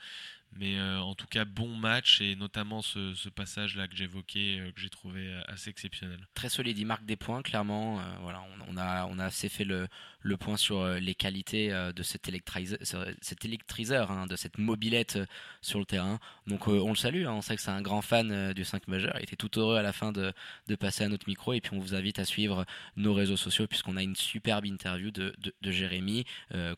Mais 0.55 0.79
euh, 0.79 1.01
en 1.01 1.15
tout 1.15 1.27
cas, 1.27 1.47
bon 1.47 1.75
match 1.77 2.21
et 2.21 2.37
notamment 2.37 2.83
ce, 2.83 3.29
passage-là 3.31 3.89
que 3.89 3.97
j'évoquais, 3.97 4.73
que 4.75 4.81
j'ai 4.81 4.91
trouvé 4.91 5.33
assez 5.49 5.71
exceptionnel. 5.71 6.27
Très 6.35 6.51
solide, 6.51 6.79
il 6.79 6.85
marque 6.85 7.07
des 7.07 7.17
points, 7.17 7.43
clairement. 7.43 8.03
voilà, 8.21 8.45
on, 8.69 8.77
a, 8.77 9.07
on 9.07 9.19
a 9.19 9.25
assez 9.25 9.49
fait 9.49 9.65
le, 9.65 9.89
le 10.23 10.37
point 10.37 10.57
sur 10.57 10.87
les 10.87 11.15
qualités 11.15 11.71
de 11.71 12.03
cet 12.03 12.29
électriseur, 12.29 12.79
cet 13.21 13.45
électriseur 13.45 14.11
hein, 14.11 14.27
de 14.27 14.37
cette 14.37 14.59
mobilette 14.59 15.19
sur 15.61 15.79
le 15.79 15.85
terrain. 15.85 16.19
Donc 16.47 16.69
on 16.69 16.89
le 16.89 16.97
salue, 16.97 17.27
hein, 17.27 17.33
on 17.33 17.43
sait 17.43 17.57
que 17.57 17.63
c'est 17.63 17.71
un 17.71 17.83
grand 17.83 18.03
fan 18.03 18.53
du 18.53 18.65
5 18.65 18.89
majeur. 18.89 19.15
Il 19.19 19.25
était 19.25 19.37
tout 19.37 19.59
heureux 19.59 19.77
à 19.77 19.83
la 19.83 19.93
fin 19.93 20.13
de, 20.13 20.33
passer 20.79 21.05
à 21.05 21.09
notre 21.09 21.29
micro. 21.29 21.53
Et 21.53 21.61
puis 21.61 21.73
on 21.75 21.81
vous 21.81 21.95
invite 21.95 22.19
à 22.19 22.25
suivre 22.25 22.65
nos 22.97 23.15
réseaux 23.15 23.37
sociaux 23.37 23.67
puisqu'on 23.67 23.97
a 23.97 24.03
une 24.03 24.17
superbe 24.17 24.67
interview 24.67 25.11
de 25.11 25.35
Jérémy 25.63 26.25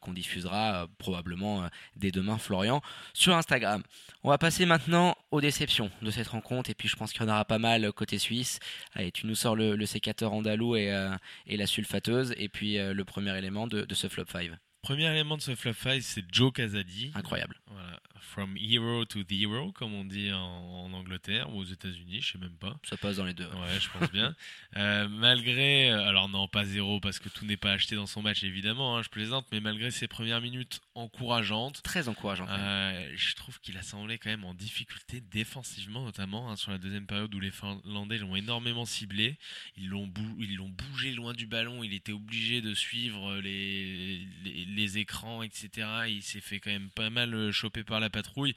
qu'on 0.01 0.13
diffusera 0.13 0.89
probablement 0.99 1.69
dès 1.97 2.11
demain, 2.11 2.39
Florian, 2.39 2.83
sur 3.13 3.35
Instagram. 3.35 3.83
On 4.23 4.31
va 4.31 4.39
passer 4.39 4.67
maintenant 4.67 5.17
aux 5.35 5.41
déceptions 5.41 5.91
de 6.01 6.11
cette 6.13 6.29
rencontre, 6.29 6.71
et 6.71 6.75
puis 6.75 6.89
je 6.89 6.95
pense 6.95 7.13
qu'il 7.13 7.21
y 7.23 7.25
en 7.25 7.29
aura 7.29 7.45
pas 7.45 7.59
mal 7.59 7.93
côté 7.93 8.19
suisse. 8.19 8.61
Allez, 8.93 9.11
tu 9.11 9.27
nous 9.27 9.35
sors 9.35 9.57
le, 9.57 9.85
sécateur 9.85 10.33
andalou 10.33 10.77
et, 10.77 10.93
euh, 10.93 11.11
la 11.49 11.67
sulfateuse, 11.67 12.35
et 12.37 12.49
puis 12.49 12.79
euh, 12.79 12.95
le 12.95 13.05
premier 13.05 13.37
élément 13.37 13.67
de, 13.67 13.83
de 13.83 13.95
ce 13.95 14.07
flop 14.09 14.27
5. 14.31 14.53
Premier 14.83 15.11
élément 15.11 15.37
de 15.37 15.43
ce 15.43 15.57
flop 15.57 15.73
5, 15.73 16.01
c'est 16.03 16.25
Joe 16.31 16.53
Casadi. 16.53 17.11
Incroyable. 17.17 17.61
Voilà. 17.67 18.01
From 18.33 18.57
hero 18.57 19.05
to 19.05 19.23
the 19.23 19.33
hero, 19.33 19.73
comme 19.73 19.95
on 19.95 20.05
dit 20.05 20.33
en, 20.33 20.93
Angleterre 20.93 21.53
ou 21.53 21.61
aux 21.61 21.65
États-Unis, 21.65 22.21
je 22.21 22.33
sais 22.33 22.39
même 22.39 22.57
pas. 22.57 22.77
Ça 22.85 22.97
passe 22.97 23.17
dans 23.17 23.25
les 23.25 23.35
deux. 23.35 23.47
Ouais, 23.47 23.81
je 23.81 23.89
pense 23.91 24.11
bien. 24.11 24.35
Euh, 24.77 25.07
malgré, 25.09 25.91
alors 25.91 26.29
non, 26.29 26.49
pas 26.49 26.65
zéro 26.65 26.99
parce 26.99 27.21
que 27.21 27.29
tout 27.29 27.45
n'est 27.45 27.57
pas 27.57 27.71
acheté 27.71 27.95
dans 27.95 28.07
son 28.07 28.23
match 28.23 28.43
évidemment, 28.43 28.97
hein, 28.97 29.03
je 29.03 29.09
plaisante, 29.09 29.47
mais 29.53 29.61
malgré 29.61 29.93
ses 29.93 30.09
premières 30.09 30.41
minutes 30.41 30.81
encourageantes, 30.97 31.81
très 31.83 32.09
encourageantes, 32.09 32.49
euh, 32.51 33.13
je 33.15 33.37
trouve 33.37 33.61
qu'il 33.61 33.77
a 33.79 33.83
semblé 33.83 34.19
quand 34.19 34.31
même 34.31 34.45
en 34.45 34.53
difficulté 34.53 35.21
défensivement, 35.21 36.05
notamment 36.05 36.51
hein, 36.51 36.57
sur 36.57 36.73
la 36.73 36.79
deuxième 36.79 37.07
période 37.07 37.33
où 37.35 37.39
les 37.39 37.53
Finlandais 37.53 38.19
l'ont 38.19 38.35
énormément 38.35 38.85
ciblé. 38.85 39.37
Ils 39.77 39.89
l'ont 39.89 40.11
l'ont 40.57 40.69
bougé 40.69 41.13
loin 41.13 41.33
du 41.33 41.47
ballon. 41.47 41.85
Il 41.85 41.95
était 41.95 42.13
obligé 42.13 42.61
de 42.61 42.75
suivre 42.75 43.37
les, 43.37 44.27
les, 44.45 44.65
les 44.65 44.99
écrans, 44.99 45.43
etc. 45.43 45.89
Il 46.09 46.23
s'est 46.23 46.41
fait 46.41 46.59
quand 46.59 46.71
même 46.71 46.91
pas 46.91 47.11
mal 47.11 47.51
choper 47.53 47.85
par 47.85 48.01
la 48.01 48.11
patrouille. 48.15 48.55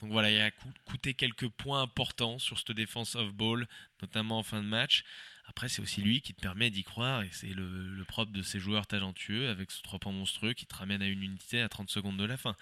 Donc 0.00 0.12
voilà, 0.12 0.30
il 0.30 0.40
a 0.40 0.50
coûté 0.86 1.14
quelques 1.14 1.48
points 1.48 1.82
importants 1.82 2.38
sur 2.38 2.58
cette 2.58 2.72
défense 2.72 3.16
off-ball, 3.16 3.68
notamment 4.00 4.38
en 4.38 4.42
fin 4.42 4.62
de 4.62 4.68
match. 4.68 5.04
Après, 5.46 5.68
c'est 5.68 5.82
aussi 5.82 6.00
lui 6.00 6.20
qui 6.20 6.32
te 6.32 6.40
permet 6.40 6.70
d'y 6.70 6.84
croire, 6.84 7.22
et 7.22 7.28
c'est 7.32 7.52
le, 7.52 8.04
propre 8.06 8.32
de 8.32 8.42
ces 8.42 8.60
joueurs 8.60 8.86
talentueux, 8.86 9.48
avec 9.48 9.70
ce 9.70 9.82
trois 9.82 9.98
points 9.98 10.12
monstrueux 10.12 10.52
qui 10.52 10.64
te 10.64 10.74
ramène 10.74 11.02
à 11.02 11.06
une 11.06 11.22
unité 11.22 11.60
à 11.60 11.68
30 11.68 11.90
secondes 11.90 12.16
de 12.16 12.24
la 12.24 12.36
fin. 12.36 12.56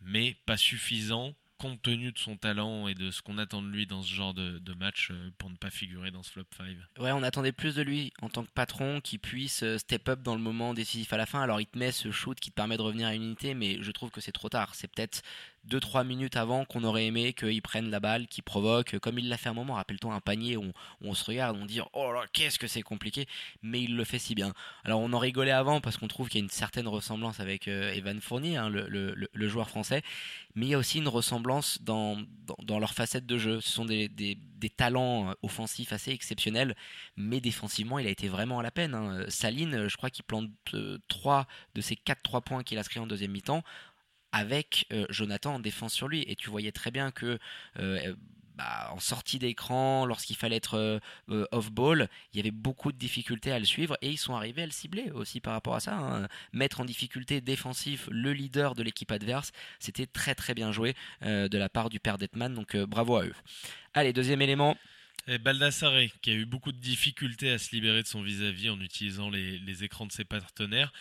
Mais 0.00 0.36
pas 0.46 0.56
suffisant 0.56 1.34
compte 1.62 1.80
tenu 1.80 2.10
de 2.10 2.18
son 2.18 2.36
talent 2.36 2.88
et 2.88 2.94
de 2.94 3.12
ce 3.12 3.22
qu'on 3.22 3.38
attend 3.38 3.62
de 3.62 3.68
lui 3.68 3.86
dans 3.86 4.02
ce 4.02 4.12
genre 4.12 4.34
de, 4.34 4.74
match 4.80 5.10
euh, 5.12 5.30
pour 5.38 5.48
ne 5.48 5.54
pas 5.54 5.70
figurer 5.70 6.10
dans 6.10 6.24
ce 6.24 6.32
flop 6.32 6.42
5. 6.56 6.66
Ouais, 6.98 7.12
on 7.12 7.22
attendait 7.22 7.52
plus 7.52 7.76
de 7.76 7.82
lui 7.82 8.12
en 8.20 8.28
tant 8.28 8.42
que 8.42 8.50
patron 8.50 9.00
qui 9.00 9.18
puisse 9.18 9.62
euh, 9.62 9.78
step 9.78 10.08
up 10.08 10.22
dans 10.22 10.34
le 10.34 10.40
moment 10.40 10.74
décisif 10.74 11.12
à 11.12 11.16
la 11.16 11.24
fin. 11.24 11.40
Alors 11.40 11.60
il 11.60 11.66
te 11.66 11.78
met 11.78 11.92
ce 11.92 12.10
shoot 12.10 12.38
qui 12.40 12.50
te 12.50 12.56
permet 12.56 12.76
de 12.76 12.82
revenir 12.82 13.06
à 13.06 13.14
une 13.14 13.22
unité, 13.22 13.54
mais 13.54 13.80
je 13.80 13.92
trouve 13.92 14.10
que 14.10 14.20
c'est 14.20 14.32
trop 14.32 14.48
tard. 14.48 14.74
C'est 14.74 14.88
peut-être 14.88 15.22
2-3 15.68 16.04
minutes 16.06 16.36
avant 16.36 16.64
qu'on 16.64 16.84
aurait 16.84 17.06
aimé 17.06 17.32
qu'il 17.32 17.62
prenne 17.62 17.90
la 17.90 18.00
balle, 18.00 18.26
qu'il 18.26 18.42
provoque, 18.42 18.98
comme 18.98 19.18
il 19.18 19.28
l'a 19.28 19.36
fait 19.36 19.48
un 19.48 19.54
moment, 19.54 19.74
rappelle-toi 19.74 20.12
un 20.12 20.20
panier 20.20 20.56
où 20.56 20.72
on, 21.00 21.14
se 21.14 21.24
regarde, 21.24 21.56
on 21.60 21.66
dit 21.66 21.80
oh 21.92 22.12
là 22.12 22.24
qu'est-ce 22.32 22.58
que 22.58 22.66
c'est 22.66 22.82
compliqué, 22.82 23.26
mais 23.62 23.82
il 23.82 23.96
le 23.96 24.04
fait 24.04 24.18
si 24.18 24.34
bien. 24.34 24.52
Alors 24.84 25.00
on 25.00 25.12
en 25.12 25.18
rigolait 25.18 25.52
avant 25.52 25.80
parce 25.80 25.96
qu'on 25.96 26.08
trouve 26.08 26.28
qu'il 26.28 26.40
y 26.40 26.42
a 26.42 26.44
une 26.44 26.50
certaine 26.50 26.88
ressemblance 26.88 27.40
avec 27.40 27.68
euh, 27.68 27.92
Evan 27.92 28.20
Fournier, 28.20 28.56
hein, 28.56 28.68
le, 28.68 29.48
joueur 29.48 29.68
français, 29.68 30.02
mais 30.54 30.66
il 30.66 30.68
y 30.70 30.74
a 30.74 30.78
aussi 30.78 30.98
une 30.98 31.08
ressemblance 31.08 31.80
dans, 31.82 32.18
dans, 32.62 32.78
leur 32.78 32.94
facette 32.94 33.26
de 33.26 33.38
jeu. 33.38 33.60
Ce 33.60 33.70
sont 33.70 33.84
des, 33.84 34.08
talents 34.76 35.30
euh, 35.30 35.34
offensifs 35.42 35.92
assez 35.92 36.12
exceptionnels, 36.12 36.74
mais 37.16 37.40
défensivement 37.40 37.98
il 37.98 38.06
a 38.06 38.10
été 38.10 38.28
vraiment 38.28 38.58
à 38.58 38.62
la 38.62 38.70
peine. 38.70 38.94
Hein. 38.94 39.24
Saline, 39.28 39.88
je 39.88 39.96
crois 39.96 40.10
qu'il 40.10 40.24
plante 40.24 40.50
3 41.08 41.38
euh, 41.38 41.44
de 41.74 41.80
ses 41.80 41.94
4-3 41.94 42.42
points 42.42 42.62
qu'il 42.62 42.78
a 42.78 42.80
inscrits 42.82 42.98
en 42.98 43.06
deuxième 43.06 43.30
mi-temps 43.30 43.62
avec 44.32 44.86
euh, 44.92 45.06
Jonathan 45.10 45.54
en 45.54 45.60
défense 45.60 45.94
sur 45.94 46.08
lui. 46.08 46.24
Et 46.26 46.34
tu 46.34 46.50
voyais 46.50 46.72
très 46.72 46.90
bien 46.90 47.10
que 47.10 47.38
euh, 47.78 48.14
bah, 48.56 48.90
en 48.92 48.98
sortie 48.98 49.38
d'écran, 49.38 50.04
lorsqu'il 50.06 50.36
fallait 50.36 50.56
être 50.56 51.00
euh, 51.30 51.46
off-ball, 51.52 52.08
il 52.32 52.38
y 52.38 52.40
avait 52.40 52.50
beaucoup 52.50 52.92
de 52.92 52.98
difficultés 52.98 53.52
à 53.52 53.58
le 53.58 53.64
suivre 53.64 53.96
et 54.02 54.10
ils 54.10 54.18
sont 54.18 54.34
arrivés 54.34 54.62
à 54.62 54.66
le 54.66 54.72
cibler 54.72 55.10
aussi 55.10 55.40
par 55.40 55.52
rapport 55.52 55.74
à 55.74 55.80
ça. 55.80 55.94
Hein. 55.94 56.28
Mettre 56.52 56.80
en 56.80 56.84
difficulté 56.84 57.40
défensif 57.40 58.08
le 58.10 58.32
leader 58.32 58.74
de 58.74 58.82
l'équipe 58.82 59.12
adverse, 59.12 59.52
c'était 59.78 60.06
très 60.06 60.34
très 60.34 60.54
bien 60.54 60.72
joué 60.72 60.94
de 61.22 61.58
la 61.58 61.68
part 61.68 61.88
du 61.88 62.00
père 62.00 62.18
Detman, 62.18 62.54
donc 62.54 62.76
bravo 62.76 63.16
à 63.16 63.24
eux. 63.24 63.34
Allez, 63.94 64.12
deuxième 64.12 64.42
élément. 64.42 64.76
Baldassare, 65.40 66.10
qui 66.20 66.30
a 66.30 66.34
eu 66.34 66.44
beaucoup 66.44 66.72
de 66.72 66.78
difficultés 66.78 67.50
à 67.50 67.58
se 67.58 67.70
libérer 67.70 68.02
de 68.02 68.08
son 68.08 68.22
vis-à-vis 68.22 68.70
en 68.70 68.80
utilisant 68.80 69.30
les 69.30 69.84
écrans 69.84 70.06
de 70.06 70.12
ses 70.12 70.24
partenaires. 70.24 70.92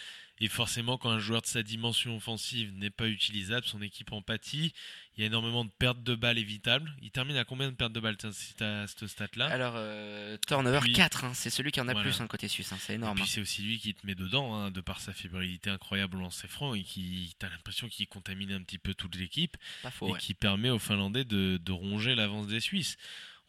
Et 0.43 0.47
forcément, 0.47 0.97
quand 0.97 1.11
un 1.11 1.19
joueur 1.19 1.43
de 1.43 1.45
sa 1.45 1.61
dimension 1.61 2.17
offensive 2.17 2.73
n'est 2.73 2.89
pas 2.89 3.07
utilisable, 3.07 3.63
son 3.67 3.79
équipe 3.79 4.11
en 4.11 4.23
pâtit. 4.23 4.73
Il 5.15 5.21
y 5.21 5.23
a 5.23 5.27
énormément 5.27 5.63
de 5.63 5.69
pertes 5.69 6.01
de 6.01 6.15
balles 6.15 6.39
évitables. 6.39 6.91
Il 7.03 7.11
termine 7.11 7.37
à 7.37 7.43
combien 7.43 7.69
de 7.69 7.75
pertes 7.75 7.93
de 7.93 7.99
balles 7.99 8.17
si 8.31 8.55
tu 8.55 8.63
as 8.63 8.87
ce 8.87 9.05
stat-là? 9.05 9.45
Alors, 9.45 9.73
euh, 9.75 10.37
turnover 10.47 10.91
4, 10.93 11.25
hein. 11.25 11.31
c'est 11.35 11.51
celui 11.51 11.71
qui 11.71 11.79
en 11.79 11.87
a 11.87 11.93
plus, 11.93 12.21
un 12.21 12.27
côté 12.27 12.47
suisse, 12.47 12.71
hein. 12.71 12.77
c'est 12.79 12.95
énorme. 12.95 13.11
Et 13.11 13.21
puis 13.21 13.23
hein. 13.23 13.31
c'est 13.35 13.41
aussi 13.41 13.61
lui 13.61 13.77
qui 13.77 13.93
te 13.93 14.07
met 14.07 14.15
dedans, 14.15 14.71
de 14.71 14.81
par 14.81 14.99
sa 14.99 15.13
fébrilité 15.13 15.69
incroyable 15.69 16.17
au 16.17 16.21
lancer 16.21 16.47
franc 16.47 16.73
et 16.73 16.81
qui, 16.81 17.35
tu 17.39 17.45
as 17.45 17.49
l'impression 17.49 17.87
qu'il 17.87 18.07
contamine 18.07 18.51
un 18.51 18.63
petit 18.63 18.79
peu 18.79 18.95
toute 18.95 19.15
l'équipe. 19.15 19.57
Et 20.01 20.13
qui 20.17 20.33
permet 20.33 20.71
aux 20.71 20.79
Finlandais 20.79 21.23
de, 21.23 21.57
de 21.63 21.71
ronger 21.71 22.15
l'avance 22.15 22.47
des 22.47 22.61
Suisses 22.61 22.97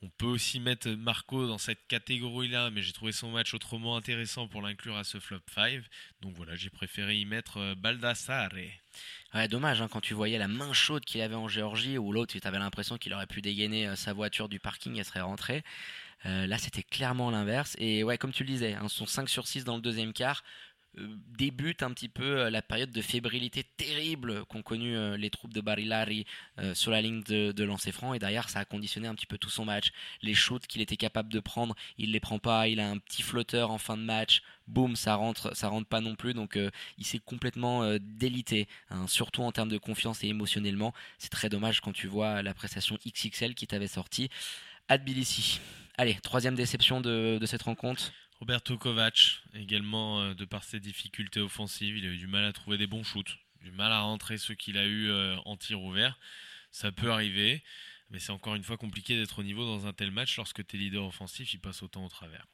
On 0.04 0.08
peut 0.08 0.26
aussi 0.26 0.58
mettre 0.58 0.90
Marco 0.90 1.46
dans 1.46 1.58
cette 1.58 1.86
catégorie-là, 1.86 2.70
mais 2.70 2.82
j'ai 2.82 2.92
trouvé 2.92 3.12
son 3.12 3.30
match 3.30 3.54
autrement 3.54 3.96
intéressant 3.96 4.48
pour 4.48 4.60
l'inclure 4.60 4.96
à 4.96 5.04
ce 5.04 5.20
flop 5.20 5.38
5. 5.54 5.80
Donc 6.20 6.34
voilà, 6.34 6.56
j'ai 6.56 6.70
préféré 6.70 7.14
y 7.14 7.24
mettre 7.24 7.58
euh, 7.58 7.74
Baldassare. 7.76 8.50
Ouais, 9.32 9.46
dommage, 9.46 9.80
hein, 9.80 9.86
quand 9.88 10.00
tu 10.00 10.14
voyais 10.14 10.38
la 10.38 10.48
main 10.48 10.72
chaude 10.72 11.04
qu'il 11.04 11.20
avait 11.20 11.36
en 11.36 11.46
Géorgie, 11.46 11.98
ou 11.98 12.12
l'autre, 12.12 12.36
tu 12.36 12.46
avais 12.48 12.58
l'impression 12.58 12.98
qu'il 12.98 13.14
aurait 13.14 13.28
pu 13.28 13.42
dégainer 13.42 13.86
euh, 13.86 13.94
sa 13.94 14.12
voiture 14.12 14.48
du 14.48 14.58
parking, 14.58 14.98
elle 14.98 15.04
serait 15.04 15.20
rentrée. 15.20 15.62
Euh, 16.26 16.48
là, 16.48 16.58
c'était 16.58 16.82
clairement 16.82 17.30
l'inverse. 17.30 17.76
Et 17.78 18.02
ouais, 18.02 18.18
comme 18.18 18.32
tu 18.32 18.42
le 18.42 18.48
disais, 18.48 18.74
hein, 18.74 18.88
son 18.88 19.06
5 19.06 19.28
sur 19.28 19.46
6 19.46 19.64
dans 19.64 19.76
le 19.76 19.82
deuxième 19.82 20.12
quart. 20.12 20.42
Euh, 20.98 21.06
débute 21.38 21.82
un 21.82 21.90
petit 21.92 22.10
peu 22.10 22.40
euh, 22.40 22.50
la 22.50 22.60
période 22.60 22.90
de 22.90 23.00
fébrilité 23.00 23.64
terrible 23.64 24.44
qu'ont 24.44 24.60
connu 24.60 24.94
euh, 24.94 25.16
les 25.16 25.30
troupes 25.30 25.54
de 25.54 25.62
Barilari 25.62 26.26
sur 26.74 26.90
la 26.90 27.00
ligne 27.00 27.22
de, 27.22 27.64
lancer 27.64 27.92
franc 27.92 28.12
et 28.12 28.18
derrière 28.18 28.50
ça 28.50 28.58
a 28.60 28.64
conditionné 28.66 29.08
un 29.08 29.14
petit 29.14 29.26
peu 29.26 29.38
tout 29.38 29.48
son 29.48 29.64
match. 29.64 29.92
Les 30.20 30.34
shoots 30.34 30.66
qu'il 30.66 30.82
était 30.82 30.96
capable 30.96 31.32
de 31.32 31.40
prendre 31.40 31.74
il 31.96 32.12
les 32.12 32.20
prend 32.20 32.38
pas. 32.38 32.68
Il 32.68 32.80
a 32.80 32.90
un 32.90 32.98
petit 32.98 33.22
flotteur 33.22 33.70
en 33.70 33.78
fin 33.78 33.96
de 33.96 34.02
match. 34.02 34.42
Boum 34.66 34.96
ça 34.96 35.14
rentre 35.14 35.56
ça 35.56 35.68
rentre 35.68 35.88
pas 35.88 36.00
non 36.00 36.14
plus. 36.14 36.34
Donc 36.34 36.58
il 36.98 37.06
s'est 37.06 37.20
complètement 37.20 37.96
délité 37.98 38.68
hein, 38.90 39.06
surtout 39.06 39.42
en 39.42 39.52
termes 39.52 39.70
de 39.70 39.78
confiance 39.78 40.22
et 40.24 40.28
émotionnellement. 40.28 40.92
C'est 41.18 41.30
très 41.30 41.48
dommage 41.48 41.80
quand 41.80 41.92
tu 41.92 42.06
vois 42.06 42.42
la 42.42 42.54
prestation 42.54 42.98
XXL 43.06 43.54
qui 43.54 43.66
t'avait 43.66 43.86
sorti 43.86 44.28
à 44.88 44.98
Tbilissi. 44.98 45.60
Allez 45.96 46.14
troisième 46.22 46.54
déception 46.54 47.00
de 47.00 47.44
cette 47.46 47.62
rencontre 47.62 48.12
Roberto 48.42 48.76
Kovac, 48.76 49.38
également 49.54 50.20
euh, 50.20 50.34
de 50.34 50.44
par 50.44 50.64
ses 50.64 50.80
difficultés 50.80 51.38
offensives, 51.38 51.96
il 51.96 52.04
a 52.04 52.08
eu 52.08 52.16
du 52.16 52.26
mal 52.26 52.44
à 52.44 52.52
trouver 52.52 52.76
des 52.76 52.88
bons 52.88 53.04
shoots, 53.04 53.38
du 53.60 53.70
mal 53.70 53.92
à 53.92 54.00
rentrer 54.00 54.36
ceux 54.36 54.56
qu'il 54.56 54.78
a 54.78 54.84
eu 54.84 55.08
euh, 55.10 55.36
en 55.44 55.56
tir 55.56 55.80
ouvert. 55.80 56.18
Ça 56.72 56.90
peut 56.90 57.12
arriver, 57.12 57.62
mais 58.10 58.18
c'est 58.18 58.32
encore 58.32 58.56
une 58.56 58.64
fois 58.64 58.76
compliqué 58.76 59.14
d'être 59.14 59.38
au 59.38 59.44
niveau 59.44 59.64
dans 59.64 59.86
un 59.86 59.92
tel 59.92 60.10
match 60.10 60.36
lorsque 60.38 60.66
tes 60.66 60.76
leaders 60.76 61.04
offensifs 61.04 61.54
ils 61.54 61.60
passent 61.60 61.84
autant 61.84 62.04
au 62.04 62.08
travers. 62.08 62.44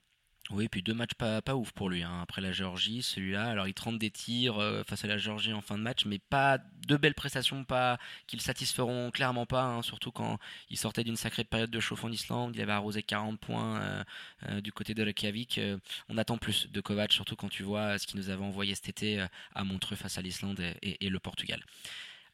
Oui, 0.50 0.66
puis 0.68 0.82
deux 0.82 0.94
matchs 0.94 1.12
pas, 1.12 1.42
ouf 1.54 1.72
pour 1.72 1.90
lui. 1.90 2.02
Hein. 2.02 2.20
Après 2.22 2.40
la 2.40 2.52
Géorgie, 2.52 3.02
celui-là, 3.02 3.50
alors 3.50 3.68
il 3.68 3.74
tente 3.74 3.98
des 3.98 4.10
tirs 4.10 4.58
euh, 4.58 4.82
face 4.82 5.04
à 5.04 5.06
la 5.06 5.18
Géorgie 5.18 5.52
en 5.52 5.60
fin 5.60 5.76
de 5.76 5.82
match, 5.82 6.06
mais 6.06 6.18
pas 6.18 6.56
de 6.86 6.96
belles 6.96 7.14
prestations, 7.14 7.64
pas 7.64 7.98
qui 8.26 8.36
le 8.36 8.40
satisferont 8.40 9.10
clairement 9.10 9.44
pas. 9.44 9.64
Hein. 9.64 9.82
surtout 9.82 10.10
quand 10.10 10.38
il 10.70 10.78
sortait 10.78 11.04
d'une 11.04 11.16
sacrée 11.16 11.44
période 11.44 11.70
de 11.70 11.80
chauffe 11.80 12.02
en 12.04 12.10
Islande, 12.10 12.56
il 12.56 12.62
avait 12.62 12.72
arrosé 12.72 13.02
40 13.02 13.38
points 13.38 13.80
euh, 13.80 14.04
euh, 14.48 14.60
du 14.62 14.72
côté 14.72 14.94
de 14.94 15.02
Reykjavik. 15.02 15.60
on 16.08 16.16
attend 16.16 16.38
plus 16.38 16.70
de 16.70 16.80
Kovac, 16.80 17.12
surtout 17.12 17.36
quand 17.36 17.50
tu 17.50 17.62
vois 17.62 17.98
ce 17.98 18.06
qu'il 18.06 18.18
nous 18.18 18.30
avait 18.30 18.44
envoyé 18.44 18.74
cet 18.74 18.88
été 18.88 19.26
à 19.54 19.64
Montreux 19.64 19.96
face 19.96 20.16
à 20.16 20.22
l'Islande 20.22 20.60
et, 20.80 21.08
le 21.08 21.18
Portugal. 21.18 21.62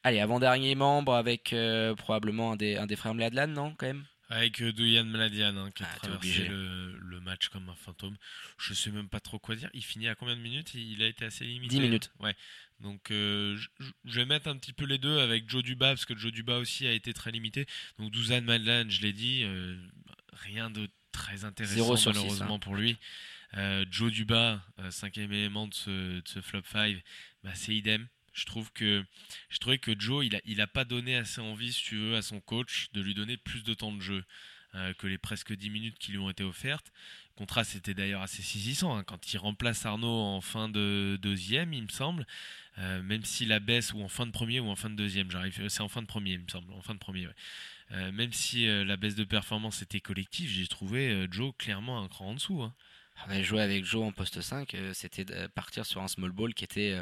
Allez, 0.03 0.21
avant-dernier 0.21 0.75
membre 0.75 1.15
avec 1.15 1.53
probablement 1.97 2.53
un 2.53 2.55
des, 2.55 2.77
un 2.77 2.85
des 2.85 2.95
frères 2.95 3.13
Mladlan, 3.13 3.47
non, 3.47 3.73
quand 3.77 3.87
même? 3.87 4.05
Avec 4.29 4.61
euh, 4.61 4.71
Duyan 4.71 5.05
Mladian 5.05 5.55
hein, 5.57 5.71
qui 5.71 5.83
a 5.83 5.89
ah, 5.93 5.99
traversé 5.99 6.47
le, 6.47 7.19
match 7.21 7.49
comme 7.49 7.69
un 7.69 7.75
fantôme. 7.75 8.15
Je 8.59 8.73
sais 8.75 8.91
même 8.91 9.09
pas 9.09 9.19
trop 9.19 9.39
quoi 9.39 9.55
dire. 9.55 9.69
Il 9.73 9.83
finit 9.83 10.07
à 10.07 10.13
combien 10.13 10.35
de 10.35 10.41
minutes? 10.41 10.75
Il 10.75 11.01
a 11.01 11.07
été 11.07 11.25
assez 11.25 11.43
limité. 11.43 11.75
10 11.75 11.81
minutes. 11.81 12.11
Ouais. 12.19 12.35
Donc 12.79 13.09
euh, 13.09 13.57
je, 13.79 14.19
vais 14.19 14.25
mettre 14.25 14.47
un 14.47 14.57
petit 14.57 14.73
peu 14.73 14.85
les 14.85 14.99
deux 14.99 15.17
avec 15.19 15.49
Joe 15.49 15.63
Duba 15.63 15.87
parce 15.87 16.05
que 16.05 16.15
Joe 16.15 16.31
Duba 16.31 16.57
aussi 16.57 16.85
a 16.85 16.91
été 16.91 17.13
très 17.13 17.31
limité. 17.31 17.65
Donc 17.97 18.11
Duyan 18.11 18.41
Mladian, 18.41 18.85
je 18.89 19.01
l'ai 19.01 19.13
dit, 19.13 19.41
euh, 19.43 19.75
rien 20.33 20.69
de 20.69 20.87
très 21.11 21.45
intéressant 21.45 21.95
malheureusement 22.05 22.55
hein. 22.55 22.59
pour 22.59 22.75
lui. 22.75 22.97
Joe 23.89 24.11
Duba, 24.11 24.61
cinquième 24.89 25.31
élément 25.31 25.67
de 25.67 25.73
ce, 25.73 26.41
flop 26.41 26.63
5, 26.69 27.01
bah, 27.43 27.51
c'est 27.55 27.73
idem 27.73 28.05
je 28.35 28.45
trouve 28.45 28.71
que 28.73 29.03
je 29.49 29.57
trouvais 29.57 29.79
que 29.79 29.97
Joe 29.97 30.25
il 30.25 30.35
a, 30.35 30.41
il 30.45 30.61
a 30.61 30.67
pas 30.67 30.83
donné 30.83 31.15
assez 31.15 31.41
envie 31.41 31.73
si 31.73 31.83
tu 31.83 31.97
veux 31.97 32.15
à 32.15 32.21
son 32.21 32.41
coach 32.41 32.89
de 32.93 33.01
lui 33.01 33.15
donner 33.15 33.37
plus 33.37 33.63
de 33.63 33.73
temps 33.73 33.93
de 33.93 34.01
jeu 34.01 34.23
euh, 34.75 34.93
que 34.93 35.07
les 35.07 35.17
presque 35.17 35.53
10 35.53 35.69
minutes 35.69 35.97
qui 35.97 36.11
lui 36.11 36.19
ont 36.19 36.29
été 36.29 36.43
offertes. 36.43 36.91
Le 37.33 37.39
contrat 37.39 37.63
c'était 37.63 37.93
d'ailleurs 37.93 38.21
assez 38.21 38.43
saisissant 38.43 38.95
hein, 38.95 39.03
quand 39.03 39.33
il 39.33 39.37
remplace 39.37 39.85
Arnaud 39.85 40.07
en 40.07 40.41
fin 40.41 40.67
de 40.67 41.17
deuxième 41.21 41.73
il 41.73 41.83
me 41.83 41.89
semble. 41.89 42.27
Euh, 42.77 43.01
même 43.01 43.23
si 43.23 43.45
la 43.45 43.61
baisse 43.61 43.93
ou 43.93 44.01
en 44.01 44.09
fin 44.09 44.25
de 44.25 44.31
premier 44.31 44.59
ou 44.59 44.67
en 44.67 44.75
fin 44.75 44.89
de 44.89 44.95
deuxième, 44.95 45.31
j'arrive, 45.31 45.69
c'est 45.69 45.81
en 45.81 45.87
fin 45.87 46.01
de 46.01 46.07
premier 46.07 46.33
il 46.33 46.41
me 46.41 46.49
semble, 46.49 46.73
en 46.73 46.81
fin 46.81 46.93
de 46.93 46.99
premier. 46.99 47.29
Euh, 47.91 48.11
même 48.11 48.33
si 48.33 48.67
la 48.67 48.97
baisse 48.97 49.15
de 49.15 49.23
performance 49.23 49.81
était 49.81 50.01
collective, 50.01 50.49
j'ai 50.49 50.67
trouvé 50.67 51.25
Joe 51.31 51.53
clairement 51.57 52.03
un 52.03 52.09
cran 52.09 52.31
en 52.31 52.33
dessous. 52.33 52.61
Hein. 52.61 52.73
Ah 53.29 53.41
jouer 53.41 53.61
avec 53.61 53.85
Joe 53.85 54.03
en 54.03 54.11
poste 54.11 54.41
5, 54.41 54.75
c'était 54.91 55.47
partir 55.47 55.85
sur 55.85 56.01
un 56.01 56.09
small 56.09 56.33
ball 56.33 56.53
qui 56.53 56.65
était 56.65 56.99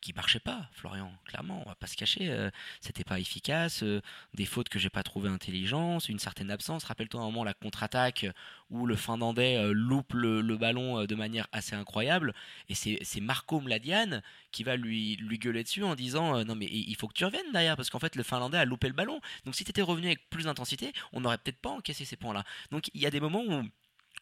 qui 0.00 0.12
marchait 0.12 0.40
pas, 0.40 0.68
Florian. 0.72 1.12
Clairement, 1.24 1.62
on 1.64 1.68
va 1.68 1.74
pas 1.74 1.86
se 1.86 1.96
cacher. 1.96 2.30
Euh, 2.30 2.50
c'était 2.80 3.04
pas 3.04 3.18
efficace. 3.18 3.82
Euh, 3.82 4.00
des 4.34 4.46
fautes 4.46 4.68
que 4.68 4.78
j'ai 4.78 4.90
pas 4.90 5.02
trouvé 5.02 5.28
intelligentes, 5.28 6.08
une 6.08 6.18
certaine 6.18 6.50
absence. 6.50 6.84
Rappelle-toi 6.84 7.20
un 7.20 7.24
moment 7.24 7.44
la 7.44 7.54
contre-attaque 7.54 8.26
où 8.70 8.86
le 8.86 8.96
Finlandais 8.96 9.56
euh, 9.56 9.72
loupe 9.72 10.12
le, 10.14 10.56
ballon 10.56 11.04
de 11.04 11.14
manière 11.14 11.46
assez 11.52 11.74
incroyable. 11.74 12.34
Et 12.68 12.74
c'est 12.74 13.20
Marco 13.20 13.60
Mladian 13.60 14.20
qui 14.50 14.64
va 14.64 14.76
lui, 14.76 15.16
lui 15.16 15.38
gueuler 15.38 15.62
dessus 15.62 15.84
en 15.84 15.94
disant 15.94 16.44
Non, 16.44 16.54
mais 16.54 16.66
il 16.66 16.94
faut 16.96 17.08
que 17.08 17.14
tu 17.14 17.24
reviennes 17.24 17.52
derrière 17.52 17.76
parce 17.76 17.90
qu'en 17.90 17.98
fait, 17.98 18.16
le 18.16 18.22
Finlandais 18.22 18.58
a 18.58 18.64
loupé 18.64 18.88
le 18.88 18.94
ballon. 18.94 19.20
Donc 19.44 19.54
si 19.54 19.64
tu 19.64 19.70
étais 19.70 19.82
revenu 19.82 20.06
avec 20.06 20.28
plus 20.30 20.44
d'intensité, 20.44 20.92
on 21.12 21.20
n'aurait 21.20 21.38
peut-être 21.38 21.60
pas 21.60 21.70
encaissé 21.70 22.04
ces 22.04 22.16
points-là. 22.16 22.44
Donc 22.70 22.90
il 22.94 23.00
y 23.00 23.06
a 23.06 23.10
des 23.10 23.20
moments 23.20 23.44
où 23.44 23.62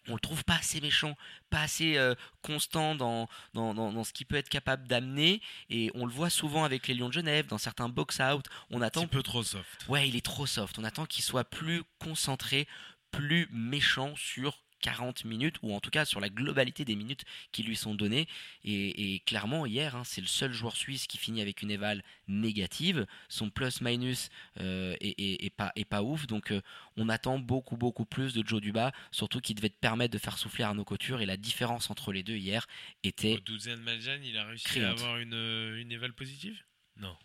on 0.08 0.14
le 0.14 0.20
trouve 0.20 0.44
pas 0.44 0.56
assez 0.56 0.80
méchant, 0.80 1.16
pas 1.50 1.62
assez 1.62 1.96
euh, 1.96 2.14
constant 2.42 2.94
dans 2.94 3.28
dans, 3.54 3.74
dans, 3.74 4.04
ce 4.04 4.12
qu'il 4.12 4.26
peut 4.26 4.36
être 4.36 4.48
capable 4.48 4.86
d'amener. 4.86 5.40
Et 5.70 5.90
on 5.94 6.06
le 6.06 6.12
voit 6.12 6.30
souvent 6.30 6.64
avec 6.64 6.88
les 6.88 6.94
Lions 6.94 7.08
de 7.08 7.14
Genève, 7.14 7.46
dans 7.46 7.58
certains 7.58 7.88
box-out. 7.88 8.46
On 8.70 8.82
attend. 8.82 9.02
Un 9.02 9.06
peu 9.06 9.22
trop 9.22 9.42
soft. 9.42 9.86
Ouais, 9.88 10.08
il 10.08 10.16
est 10.16 10.24
trop 10.24 10.46
soft. 10.46 10.78
On 10.78 10.84
attend 10.84 11.06
qu'il 11.06 11.24
soit 11.24 11.44
plus 11.44 11.82
concentré, 11.98 12.66
plus 13.10 13.48
méchant 13.50 14.14
sur 14.16 14.65
40 14.80 15.24
minutes, 15.24 15.56
ou 15.62 15.74
en 15.74 15.80
tout 15.80 15.90
cas 15.90 16.04
sur 16.04 16.20
la 16.20 16.28
globalité 16.28 16.84
des 16.84 16.96
minutes 16.96 17.24
qui 17.52 17.62
lui 17.62 17.76
sont 17.76 17.94
données. 17.94 18.26
Et, 18.64 19.22
clairement, 19.26 19.66
hier, 19.66 19.96
hein, 19.96 20.02
c'est 20.04 20.20
le 20.20 20.26
seul 20.26 20.52
joueur 20.52 20.76
suisse 20.76 21.06
qui 21.06 21.18
finit 21.18 21.40
avec 21.40 21.62
une 21.62 21.70
éval 21.70 22.02
négative. 22.28 23.06
Son 23.28 23.50
plus-minus 23.50 24.28
euh, 24.60 24.96
est, 25.00 25.54
pas, 25.54 25.72
est 25.76 25.84
pas 25.84 26.02
ouf. 26.02 26.26
Donc 26.26 26.50
euh, 26.50 26.60
on 26.96 27.08
attend 27.08 27.38
beaucoup, 27.38 27.76
beaucoup 27.76 28.04
plus 28.04 28.34
de 28.34 28.46
Joe 28.46 28.60
Duba, 28.60 28.92
surtout 29.10 29.40
qu'il 29.40 29.56
devait 29.56 29.70
te 29.70 29.78
permettre 29.78 30.12
de 30.12 30.18
faire 30.18 30.38
souffler 30.38 30.64
Arnaud 30.64 30.84
Couture. 30.84 31.20
Et 31.20 31.26
la 31.26 31.36
différence 31.36 31.90
entre 31.90 32.12
les 32.12 32.22
deux 32.22 32.36
hier 32.36 32.66
était. 33.02 33.38
Douzaine 33.44 33.80
Maljan, 33.80 34.20
il 34.22 34.36
a 34.36 34.44
réussi 34.44 34.80
à 34.80 34.90
avoir 34.90 35.18
une, 35.18 35.34
une 35.78 35.92
éval 35.92 36.12
positive? 36.12 36.62
Non. 36.96 37.16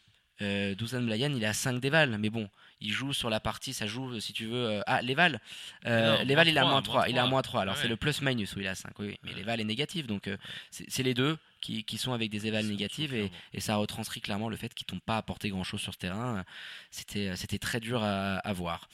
Euh, 0.41 0.75
Douzan 0.75 1.01
Blayan, 1.01 1.33
il 1.33 1.43
est 1.43 1.47
à 1.47 1.53
5 1.53 1.79
d'éval, 1.79 2.17
mais 2.17 2.29
bon, 2.29 2.49
il 2.81 2.91
joue 2.91 3.13
sur 3.13 3.29
la 3.29 3.39
partie, 3.39 3.73
ça 3.73 3.85
joue, 3.85 4.19
si 4.19 4.33
tu 4.33 4.47
veux. 4.47 4.65
Euh, 4.65 4.81
ah, 4.87 5.01
l'éval 5.01 5.39
euh, 5.85 6.23
L'éval, 6.23 6.47
il 6.47 6.57
est 6.57 6.59
à 6.59 6.65
moins 6.65 6.81
3. 6.81 7.09
Il 7.09 7.15
est 7.15 7.19
à 7.19 7.27
moins 7.27 7.41
3. 7.41 7.61
Alors, 7.61 7.77
c'est 7.77 7.87
le 7.87 7.95
plus-minus 7.95 8.55
où 8.55 8.59
il 8.59 8.65
est 8.65 8.69
à 8.69 8.75
5, 8.75 8.97
oui. 8.99 9.17
Mais 9.23 9.33
l'éval 9.33 9.61
est 9.61 9.65
négatif. 9.65 10.07
Donc, 10.07 10.27
euh, 10.27 10.37
c'est 10.71 11.03
les 11.03 11.13
deux 11.13 11.37
qui, 11.61 11.83
qui, 11.83 11.97
sont 11.99 12.11
avec 12.11 12.31
des 12.31 12.47
évals 12.47 12.65
négatives 12.65 13.13
et, 13.13 13.31
et, 13.53 13.59
ça 13.59 13.75
retranscrit 13.75 14.19
clairement 14.19 14.49
le 14.49 14.55
fait 14.55 14.73
qu'ils 14.73 14.87
t'ont 14.87 14.99
pas 14.99 15.17
apporté 15.17 15.49
grand-chose 15.49 15.79
sur 15.79 15.93
ce 15.93 15.99
terrain. 15.99 16.43
C'était 16.89 17.59
très 17.59 17.79
dur 17.79 18.03
à, 18.03 18.37
à 18.37 18.53
voir. 18.53 18.89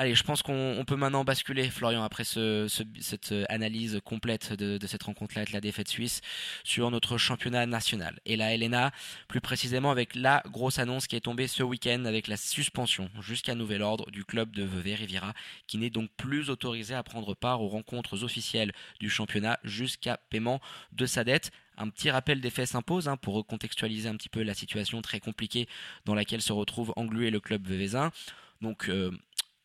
Allez, 0.00 0.14
je 0.14 0.22
pense 0.22 0.44
qu'on 0.44 0.84
peut 0.86 0.94
maintenant 0.94 1.24
basculer, 1.24 1.68
Florian, 1.70 2.04
après 2.04 2.22
cette 2.22 3.34
analyse 3.48 4.00
complète 4.04 4.52
de, 4.52 4.86
cette 4.86 5.02
rencontre-là 5.02 5.40
avec 5.40 5.50
la 5.50 5.60
défaite 5.60 5.88
suisse, 5.88 6.20
sur 6.62 6.88
notre 6.92 7.18
championnat 7.18 7.66
national. 7.66 8.20
Et 8.24 8.36
la 8.36 8.54
Helena, 8.54 8.92
plus 9.26 9.40
précisément 9.40 9.90
avec 9.90 10.14
la 10.14 10.44
grosse 10.52 10.78
annonce 10.78 11.08
qui 11.08 11.16
est 11.16 11.20
tombée 11.22 11.48
ce 11.48 11.64
week-end 11.64 12.04
avec 12.04 12.28
la 12.28 12.36
suspension 12.36 13.10
jusqu'à 13.20 13.56
nouvel 13.56 13.82
ordre 13.82 14.08
du 14.12 14.24
club 14.24 14.54
de 14.54 14.62
Vevey 14.62 14.94
Riviera, 14.94 15.34
qui 15.66 15.78
n'est 15.78 15.90
donc 15.90 16.10
plus 16.16 16.48
autorisé 16.48 16.94
à 16.94 17.02
prendre 17.02 17.34
part 17.34 17.60
aux 17.60 17.68
rencontres 17.68 18.22
officielles 18.22 18.70
du 19.00 19.10
championnat 19.10 19.58
jusqu'à 19.64 20.20
paiement 20.30 20.60
de 20.92 21.06
sa 21.06 21.24
dette. 21.24 21.50
Un 21.76 21.88
petit 21.88 22.12
rappel 22.12 22.40
des 22.40 22.50
faits 22.50 22.68
s'impose 22.68 23.08
hein, 23.08 23.16
pour 23.16 23.34
recontextualiser 23.34 24.08
un 24.08 24.14
petit 24.14 24.28
peu 24.28 24.44
la 24.44 24.54
situation 24.54 25.02
très 25.02 25.18
compliquée 25.18 25.66
dans 26.04 26.14
laquelle 26.14 26.40
se 26.40 26.52
retrouve 26.52 26.92
Anglu 26.94 27.26
et 27.26 27.32
le 27.32 27.40
club 27.40 27.66
veuvezin. 27.66 28.12
Donc, 28.60 28.88
euh, 28.88 29.10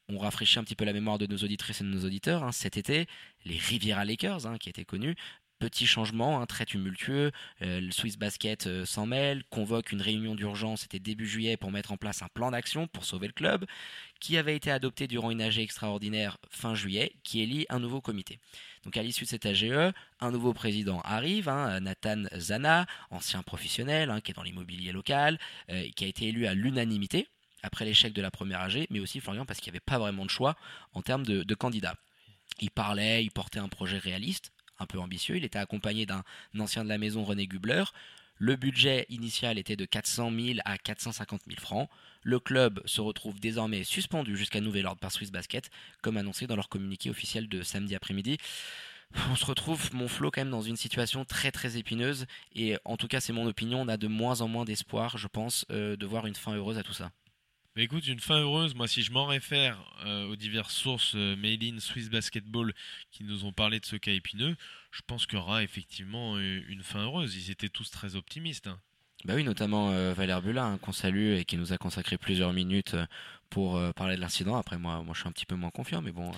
on 0.10 0.18
rafraîchit 0.18 0.60
un 0.60 0.64
petit 0.64 0.76
peu 0.76 0.86
la 0.86 0.94
mémoire 0.94 1.18
de 1.18 1.28
nos 1.28 1.38
auditrices 1.38 1.82
et 1.82 1.84
de 1.84 1.90
nos 1.90 2.06
auditeurs. 2.06 2.44
Hein. 2.44 2.52
Cet 2.52 2.78
été, 2.78 3.08
les 3.46 3.58
Riviera 3.58 4.06
Lakers, 4.06 4.46
hein, 4.46 4.58
qui 4.58 4.70
étaient 4.70 4.86
connus, 4.86 5.16
petit 5.64 5.88
changement, 5.88 6.42
hein, 6.42 6.46
très 6.46 6.66
tumultueux. 6.66 7.32
Euh, 7.62 7.80
le 7.80 7.92
Swiss 7.92 8.18
Basket 8.18 8.68
euh, 8.68 8.86
s'en 8.86 9.06
mêle, 9.06 9.44
convoque 9.50 9.94
une 9.94 10.02
réunion 10.02 10.36
d'urgence, 10.36 10.82
c'était 10.82 11.00
début 11.00 11.26
juillet, 11.26 11.56
pour 11.56 11.72
mettre 11.72 11.94
en 11.94 11.98
place 11.98 12.22
un 12.22 12.28
plan 12.34 12.52
d'action 12.52 12.88
pour 12.88 13.06
sauver 13.06 13.28
le 13.28 13.34
club, 13.34 13.66
qui 14.20 14.38
avait 14.38 14.58
été 14.58 14.72
adopté 14.72 15.08
durant 15.08 15.32
une 15.32 15.42
AG 15.42 15.60
extraordinaire 15.60 16.38
fin 16.50 16.76
juillet, 16.76 17.14
qui 17.24 17.42
élit 17.42 17.66
un 17.70 17.80
nouveau 17.80 18.02
comité. 18.02 18.40
Donc 18.84 18.98
à 18.98 19.04
l'issue 19.04 19.24
de 19.24 19.30
cette 19.30 19.46
AGE, 19.46 19.94
un 20.20 20.32
nouveau 20.32 20.54
président 20.54 21.00
arrive, 21.06 21.46
Nathan 21.82 22.24
Zana, 22.38 22.86
ancien 23.10 23.42
professionnel, 23.42 24.14
qui 24.22 24.32
est 24.32 24.36
dans 24.36 24.44
l'immobilier 24.44 24.92
local, 24.92 25.40
euh, 25.70 25.88
qui 25.96 26.04
a 26.04 26.08
été 26.08 26.28
élu 26.28 26.46
à 26.46 26.54
l'unanimité 26.54 27.30
après 27.64 27.86
l'échec 27.86 28.14
de 28.14 28.22
la 28.22 28.30
première 28.30 28.62
AG, 28.62 28.86
mais 28.90 29.00
aussi 29.00 29.20
Florian 29.20 29.46
parce 29.46 29.60
qu'il 29.60 29.72
n'y 29.72 29.78
avait 29.78 29.86
pas 29.86 29.98
vraiment 29.98 30.26
de 30.26 30.30
choix 30.30 30.56
en 30.94 31.02
termes 31.02 31.26
de, 31.26 31.56
candidats. 31.56 31.96
Il 32.60 32.70
parlait, 32.70 33.24
il 33.24 33.32
portait 33.32 33.60
un 33.60 33.70
projet 33.70 33.98
réaliste, 33.98 34.52
un 34.80 34.86
peu 34.86 35.00
ambitieux, 35.00 35.38
il 35.38 35.44
était 35.44 35.60
accompagné 35.60 36.06
d'un 36.06 36.24
ancien 36.60 36.84
de 36.84 36.90
la 36.90 36.98
maison, 36.98 37.24
René 37.24 37.48
Gubler. 37.48 37.84
Le 38.38 38.56
budget 38.56 39.06
initial 39.10 39.58
était 39.58 39.76
de 39.76 39.86
400 39.86 40.32
000 40.32 40.60
à 40.66 40.78
450 40.78 41.42
000 41.48 41.60
francs. 41.62 41.90
Le 42.24 42.40
club 42.40 42.82
se 42.86 43.00
retrouve 43.00 43.40
désormais 43.40 43.84
suspendu 43.84 44.36
jusqu'à 44.36 44.60
nouvel 44.60 44.86
ordre 44.86 45.00
par 45.00 45.12
Swiss 45.12 45.32
Basket, 45.32 45.70
comme 46.02 46.18
annoncé 46.18 46.48
dans 46.48 46.56
leur 46.56 46.68
communiqué 46.68 47.10
officiel 47.10 47.48
de 47.48 47.62
samedi 47.62 47.96
après-midi. 47.96 48.38
On 49.30 49.36
se 49.36 49.46
retrouve, 49.46 49.94
mon 49.94 50.08
flot, 50.08 50.32
quand 50.32 50.42
même 50.42 50.50
dans 50.50 50.62
une 50.62 50.76
situation 50.76 51.24
très 51.24 51.52
très 51.52 51.78
épineuse. 51.78 52.26
Et 52.56 52.78
en 52.84 52.98
tout 52.98 53.08
cas, 53.08 53.20
c'est 53.20 53.34
mon 53.34 53.46
opinion, 53.46 53.82
on 53.82 53.88
a 53.88 53.98
de 53.98 54.08
moins 54.08 54.42
en 54.42 54.48
moins 54.48 54.66
d'espoir, 54.66 55.18
je 55.18 55.28
pense, 55.28 55.66
euh, 55.72 55.96
de 55.96 56.06
voir 56.06 56.26
une 56.26 56.36
fin 56.36 56.54
heureuse 56.56 56.78
à 56.78 56.84
tout 56.84 56.94
ça. 56.94 57.12
Mais 57.76 57.86
écoute, 57.86 58.06
une 58.08 58.20
fin 58.20 58.40
heureuse, 58.40 58.76
moi 58.76 58.88
si 58.88 59.02
je 59.02 59.12
m'en 59.12 59.26
réfère 59.26 59.80
euh, 60.06 60.28
aux 60.28 60.36
diverses 60.36 60.76
sources 60.76 61.14
euh, 61.16 61.36
Swiss 61.80 62.10
Basketball 62.10 62.72
qui 63.10 63.24
nous 63.24 63.46
ont 63.46 63.52
parlé 63.52 63.80
de 63.80 63.86
ce 63.86 63.96
cas 63.96 64.12
épineux, 64.12 64.56
je 64.92 65.02
pense 65.08 65.26
qu'il 65.26 65.40
y 65.40 65.42
aura 65.42 65.64
effectivement 65.64 66.38
une 66.38 66.84
fin 66.84 67.04
heureuse. 67.04 67.36
Ils 67.36 67.50
étaient 67.50 67.70
tous 67.70 67.90
très 67.90 68.16
optimistes. 68.16 68.68
Hein. 68.68 68.80
Bah 69.26 69.34
oui, 69.36 69.44
notamment 69.44 69.90
euh, 69.90 70.14
Valère 70.14 70.44
Bula, 70.44 70.66
hein, 70.66 70.78
qu'on 70.78 70.92
salue 70.92 71.34
et 71.34 71.46
qui 71.46 71.58
nous 71.58 71.74
a 71.74 71.78
consacré 71.80 72.20
plusieurs 72.20 72.54
minutes 72.54 72.96
pour 73.50 73.82
parler 73.94 74.18
de 74.18 74.22
l'incident. 74.22 74.56
Après, 74.56 74.78
moi, 74.78 75.02
moi, 75.02 75.16
je 75.16 75.22
suis 75.22 75.30
un 75.30 75.32
petit 75.32 75.48
peu 75.48 75.56
moins 75.56 75.72
confiant, 75.72 76.02
mais 76.02 76.12
bon. 76.12 76.32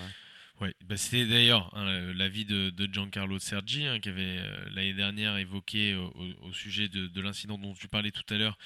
Ouais, 0.60 0.74
bah 0.86 0.96
c'était 0.96 1.26
d'ailleurs 1.26 1.70
hein, 1.76 1.84
l'avis 2.14 2.46
de, 2.46 2.72
Giancarlo 2.90 3.38
Sergi 3.38 3.84
hein, 3.84 4.00
qui 4.00 4.08
avait 4.08 4.38
euh, 4.38 4.68
l'année 4.70 4.94
dernière 4.94 5.36
évoqué 5.36 5.94
au, 5.94 6.52
sujet 6.54 6.88
de, 6.88 7.08
de 7.08 7.20
l'incident 7.20 7.58
dont 7.58 7.74
tu 7.74 7.88
parlais 7.88 8.10
tout 8.10 8.24
à 8.30 8.38
l'heure, 8.38 8.56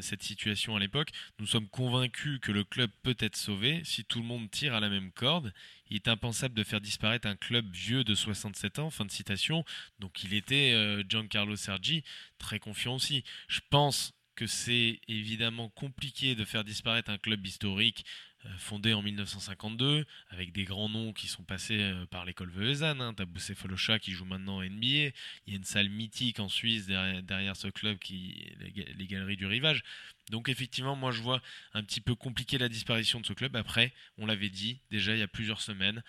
cette 0.00 0.24
situation 0.24 0.74
à 0.74 0.80
l'époque. 0.80 1.10
Nous 1.38 1.46
sommes 1.46 1.68
convaincus 1.68 2.40
que 2.40 2.50
le 2.50 2.64
club 2.64 2.90
peut 3.04 3.16
être 3.20 3.36
sauvé 3.36 3.82
si 3.84 4.04
tout 4.04 4.18
le 4.18 4.24
monde 4.24 4.50
tire 4.50 4.74
à 4.74 4.80
la 4.80 4.88
même 4.88 5.12
corde. 5.12 5.52
Il 5.90 5.96
est 5.96 6.08
impensable 6.08 6.54
de 6.54 6.64
faire 6.64 6.80
disparaître 6.80 7.28
un 7.28 7.36
club 7.36 7.70
vieux 7.72 8.04
de 8.04 8.14
67 8.14 8.78
ans. 8.78 8.90
Fin 8.90 9.04
de 9.04 9.10
citation. 9.10 9.64
Donc 9.98 10.24
il 10.24 10.34
était 10.34 10.72
euh, 10.72 11.02
Giancarlo 11.08 11.56
Sergi 11.56 12.02
très 12.38 12.58
confiant 12.58 12.96
aussi. 12.96 13.24
Je 13.48 13.60
pense 13.70 14.12
que 14.34 14.46
c'est 14.46 15.00
évidemment 15.08 15.68
compliqué 15.70 16.36
de 16.36 16.44
faire 16.44 16.62
disparaître 16.62 17.10
un 17.10 17.18
club 17.18 17.44
historique 17.44 18.04
euh, 18.48 18.58
fondé 18.58 18.94
en 18.94 19.02
1952 19.02 20.04
avec 20.30 20.52
des 20.52 20.64
grands 20.64 20.88
noms 20.88 21.12
qui 21.12 21.28
sont 21.28 21.42
passés 21.42 21.80
euh, 21.80 22.06
par 22.06 22.24
l'école 22.24 22.50
Veuezan. 22.50 23.00
Hein. 23.00 23.14
Folocha 23.54 23.98
qui 23.98 24.12
joue 24.12 24.24
maintenant 24.24 24.58
en 24.58 24.62
NBA. 24.62 24.86
Il 24.86 25.12
y 25.48 25.52
a 25.52 25.56
une 25.56 25.64
salle 25.64 25.88
mythique 25.88 26.40
en 26.40 26.48
Suisse 26.48 26.86
derrière, 26.86 27.56
ce 27.56 27.68
club 27.68 27.98
qui 27.98 28.52
les 28.98 29.06
Galeries 29.06 29.36
du 29.36 29.46
Rivage. 29.46 29.82
Donc 30.30 30.48
effectivement, 30.48 30.96
moi 30.96 31.10
je 31.10 31.22
vois 31.22 31.40
un 31.74 31.82
petit 31.82 32.00
peu 32.00 32.14
compliqué 32.14 32.58
la 32.58 32.68
disparition 32.68 33.20
de 33.20 33.26
ce 33.26 33.32
club. 33.32 33.56
Après, 33.56 33.92
on 34.18 34.26
l'avait 34.26 34.50
dit 34.50 34.80
déjà 34.90 35.14
il 35.14 35.20
y 35.20 35.22
a 35.22 35.28
plusieurs 35.28 35.60
semaines, 35.60 36.02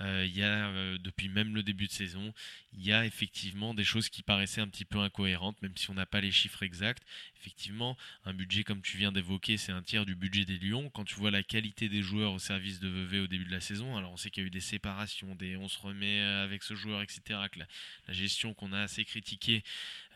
euh, 0.00 0.24
il 0.26 0.36
y 0.36 0.42
a 0.42 0.68
euh, 0.68 0.98
depuis 0.98 1.28
même 1.28 1.54
le 1.54 1.62
début 1.62 1.86
de 1.86 1.92
saison, 1.92 2.32
il 2.72 2.84
y 2.84 2.92
a 2.92 3.06
effectivement 3.06 3.72
des 3.74 3.84
choses 3.84 4.08
qui 4.08 4.22
paraissaient 4.22 4.60
un 4.60 4.68
petit 4.68 4.84
peu 4.84 4.98
incohérentes, 4.98 5.60
même 5.62 5.76
si 5.76 5.90
on 5.90 5.94
n'a 5.94 6.06
pas 6.06 6.20
les 6.20 6.32
chiffres 6.32 6.62
exacts. 6.62 7.02
Effectivement, 7.40 7.96
un 8.24 8.34
budget 8.34 8.64
comme 8.64 8.82
tu 8.82 8.98
viens 8.98 9.12
d'évoquer, 9.12 9.56
c'est 9.56 9.72
un 9.72 9.82
tiers 9.82 10.04
du 10.04 10.14
budget 10.14 10.44
des 10.44 10.58
Lions. 10.58 10.90
Quand 10.90 11.04
tu 11.04 11.14
vois 11.14 11.30
la 11.30 11.42
qualité 11.42 11.88
des 11.88 12.02
joueurs 12.02 12.32
au 12.32 12.38
service 12.38 12.80
de 12.80 12.88
Vevey 12.88 13.20
au 13.20 13.26
début 13.26 13.44
de 13.44 13.52
la 13.52 13.60
saison, 13.60 13.96
alors 13.96 14.12
on 14.12 14.16
sait 14.16 14.30
qu'il 14.30 14.42
y 14.42 14.46
a 14.46 14.48
eu 14.48 14.50
des 14.50 14.60
séparations, 14.60 15.34
des 15.34 15.56
on 15.56 15.68
se 15.68 15.78
remet 15.78 16.20
avec 16.20 16.62
ce 16.62 16.74
joueur, 16.74 17.02
etc. 17.02 17.40
La, 17.56 17.66
gestion 18.12 18.52
qu'on 18.52 18.72
a 18.72 18.80
assez 18.80 19.04
critiquée 19.04 19.62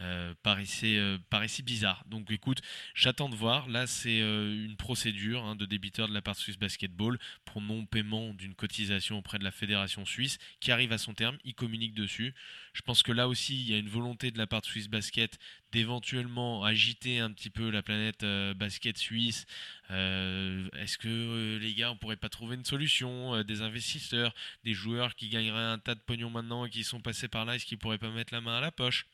euh, 0.01 0.35
euh, 0.45 1.19
paraissait, 1.29 1.63
bizarre. 1.63 2.05
Donc 2.07 2.31
écoute, 2.31 2.61
j'attends 2.95 3.29
de 3.29 3.37
voir. 3.37 3.50
Là, 3.69 3.87
c'est 3.87 4.21
euh, 4.21 4.65
une 4.65 4.77
procédure 4.77 5.43
hein, 5.45 5.57
de 5.57 5.67
débiteur 5.67 6.09
de 6.09 6.15
la 6.15 6.23
part 6.23 6.35
de 6.35 6.39
Swiss 6.41 6.57
Basketball 6.57 7.19
pour 7.45 7.61
non-paiement 7.61 8.33
d'une 8.33 8.55
cotisation 8.55 9.19
auprès 9.19 9.39
de 9.39 9.45
la 9.45 9.51
fédération 9.51 10.05
suisse 10.05 10.39
qui 10.61 10.71
arrive 10.71 10.93
à 10.93 10.99
son 10.99 11.15
terme. 11.15 11.37
Il 11.45 11.55
communique 11.55 11.95
dessus. 11.95 12.33
Je 12.75 12.83
pense 12.83 13.03
que 13.03 13.11
là 13.11 13.27
aussi, 13.27 13.61
il 13.61 13.69
y 13.69 13.75
a 13.75 13.79
une 13.79 13.89
volonté 13.89 14.31
de 14.31 14.39
la 14.39 14.47
part 14.47 14.61
de 14.61 14.67
Swiss 14.67 14.89
Basket 14.89 15.39
d'éventuellement 15.73 16.65
agiter 16.65 17.19
un 17.19 17.33
petit 17.33 17.51
peu 17.51 17.71
la 17.71 17.83
planète 17.83 18.25
basket 18.57 18.97
suisse. 18.99 19.47
Est-ce 19.89 20.99
que 20.99 21.59
les 21.61 21.75
gars, 21.75 21.91
on 21.91 21.97
pourrait 21.97 22.17
pas 22.17 22.29
trouver 22.29 22.57
une 22.57 22.65
solution 22.65 23.43
Des 23.43 23.63
investisseurs, 23.63 24.35
des 24.65 24.75
joueurs 24.75 25.15
qui 25.15 25.29
gagneraient 25.29 25.73
un 25.73 25.79
tas 25.79 25.95
de 25.95 26.01
pognon 26.01 26.31
maintenant 26.31 26.65
et 26.65 26.71
qui 26.71 26.85
sont 26.85 27.01
passés 27.01 27.29
par 27.29 27.45
là, 27.45 27.57
est-ce 27.57 27.67
qu'ils 27.67 27.79
pourraient 27.79 27.99
pas 27.99 28.11
mettre 28.11 28.33
la 28.33 28.41
main 28.41 28.59
à 28.59 28.61
la 28.61 28.71
poche? 28.73 29.07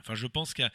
Enfin, 0.00 0.14
je 0.14 0.26
pense 0.26 0.52
qu'il 0.52 0.70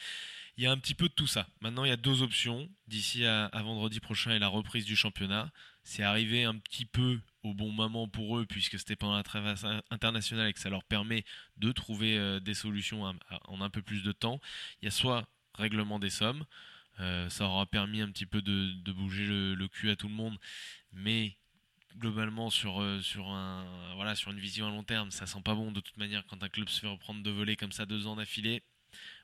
un 0.67 0.77
petit 0.77 0.95
peu 0.95 1.07
de 1.07 1.13
tout 1.13 1.27
ça. 1.27 1.47
Maintenant, 1.61 1.83
il 1.85 1.89
y 1.89 1.93
a 1.93 1.97
deux 1.97 2.21
options. 2.21 2.69
D'ici 2.87 3.25
à, 3.25 3.49
vendredi 3.53 3.99
prochain 3.99 4.31
et 4.31 4.39
la 4.39 4.47
reprise 4.47 4.85
du 4.85 4.95
championnat, 4.95 5.51
c'est 5.83 6.03
arrivé 6.03 6.43
un 6.43 6.55
petit 6.55 6.85
peu 6.85 7.19
au 7.43 7.53
bon 7.53 7.71
moment 7.71 8.07
pour 8.07 8.37
eux, 8.37 8.45
puisque 8.45 8.77
c'était 8.79 8.95
pendant 8.95 9.15
la 9.15 9.23
trêve 9.23 9.45
internationale 9.91 10.49
et 10.49 10.53
que 10.53 10.59
ça 10.59 10.69
leur 10.69 10.83
permet 10.83 11.23
de 11.57 11.71
trouver 11.71 12.17
euh, 12.17 12.39
des 12.39 12.53
solutions 12.53 13.03
en 13.03 13.61
un 13.61 13.69
peu 13.69 13.81
plus 13.81 14.03
de 14.03 14.11
temps. 14.11 14.41
Il 14.81 14.85
y 14.85 14.87
a 14.87 14.91
soit 14.91 15.27
règlement 15.55 15.99
des 15.99 16.09
sommes, 16.09 16.45
euh, 16.99 17.29
ça 17.29 17.45
aura 17.45 17.65
permis 17.65 18.01
un 18.01 18.11
petit 18.11 18.25
peu 18.25 18.41
de, 18.41 18.91
bouger 18.91 19.25
le, 19.25 19.67
cul 19.67 19.89
à 19.89 19.95
tout 19.95 20.07
le 20.07 20.13
monde, 20.13 20.37
mais 20.91 21.37
globalement 21.97 22.49
sur, 22.49 22.81
euh, 22.81 23.01
une 24.27 24.39
vision 24.39 24.67
à 24.67 24.69
long 24.69 24.83
terme, 24.83 25.11
ça 25.11 25.25
sent 25.25 25.41
pas 25.43 25.55
bon 25.55 25.71
de 25.71 25.79
toute 25.79 25.97
manière 25.97 26.25
quand 26.27 26.43
un 26.43 26.49
club 26.49 26.67
se 26.69 26.79
fait 26.79 26.87
reprendre 26.87 27.23
de 27.23 27.29
voler 27.29 27.55
comme 27.55 27.71
ça 27.71 27.85
deux 27.85 28.07
ans 28.07 28.15
d'affilée. 28.17 28.63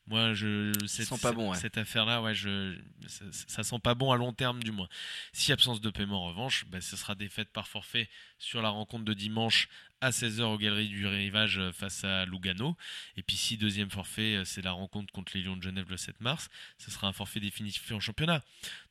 Moi, 0.07 0.35
je, 0.35 0.71
cette, 0.85 1.07
sent 1.07 1.17
pas 1.19 1.31
bon, 1.31 1.51
cette 1.55 1.79
affaire-là, 1.79 2.21
ouais, 2.21 2.35
je, 2.35 2.77
ça, 3.07 3.63
sent 3.63 3.79
pas 3.79 3.95
bon 3.95 4.11
à 4.11 4.17
long 4.17 4.33
terme, 4.33 4.61
du 4.61 4.71
moins. 4.71 4.87
Si 5.33 5.51
absence 5.51 5.81
de 5.81 5.89
paiement, 5.89 6.25
en 6.25 6.27
revanche, 6.27 6.65
bah, 6.67 6.79
ce 6.79 6.95
sera 6.95 7.15
défaite 7.15 7.49
par 7.49 7.67
forfait 7.67 8.07
sur 8.37 8.61
la 8.61 8.69
rencontre 8.69 9.03
de 9.03 9.13
dimanche 9.13 9.67
à 10.01 10.11
16h 10.11 10.43
aux 10.43 10.57
Galeries 10.59 10.89
du 10.89 11.07
Rivage 11.07 11.57
euh, 11.57 11.71
face 11.71 12.03
à 12.03 12.25
Lugano. 12.25 12.77
Et 13.17 13.23
puis, 13.23 13.35
si 13.35 13.57
deuxième 13.57 13.89
forfait, 13.89 14.35
euh, 14.35 14.45
c'est 14.45 14.61
la 14.61 14.73
rencontre 14.73 15.11
contre 15.11 15.31
les 15.35 15.41
Lions 15.41 15.57
de 15.57 15.63
Genève 15.63 15.89
le 15.89 15.97
7 15.97 16.21
mars, 16.21 16.49
ce 16.77 16.91
sera 16.91 17.07
un 17.07 17.13
forfait 17.13 17.39
définitif 17.39 17.91
en 17.91 17.99
championnat. 17.99 18.43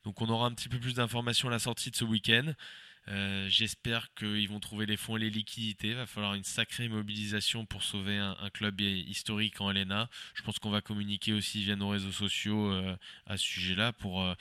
Donc, 0.03 0.21
on 0.21 0.27
aura 0.27 0.47
un 0.47 0.51
petit 0.51 0.67
peu 0.67 0.79
plus 0.79 0.95
d'informations 0.95 1.47
à 1.47 1.51
la 1.51 1.59
sortie 1.59 1.91
de 1.91 1.95
ce 1.95 2.03
week-end. 2.03 2.53
Euh, 3.07 3.47
j'espère 3.49 4.13
qu'ils 4.15 4.49
vont 4.49 4.59
trouver 4.59 4.85
les 4.85 4.97
fonds 4.97 5.17
et 5.17 5.19
les 5.19 5.29
liquidités. 5.29 5.89
Il 5.89 5.95
va 5.95 6.05
falloir 6.05 6.33
une 6.33 6.43
sacrée 6.43 6.87
mobilisation 6.87 7.65
pour 7.65 7.83
sauver 7.83 8.17
un, 8.17 8.49
club 8.53 8.79
historique 8.81 9.61
en 9.61 9.71
LNA. 9.71 10.09
Je 10.33 10.41
pense 10.41 10.59
qu'on 10.59 10.69
va 10.69 10.81
communiquer 10.81 11.33
aussi 11.33 11.63
via 11.63 11.75
nos 11.75 11.89
réseaux 11.89 12.11
sociaux 12.11 12.71
euh, 12.71 12.95
à 13.25 13.37
ce 13.37 13.43
sujet-là 13.43 13.93
pour, 13.93 14.21
euh, 14.21 14.33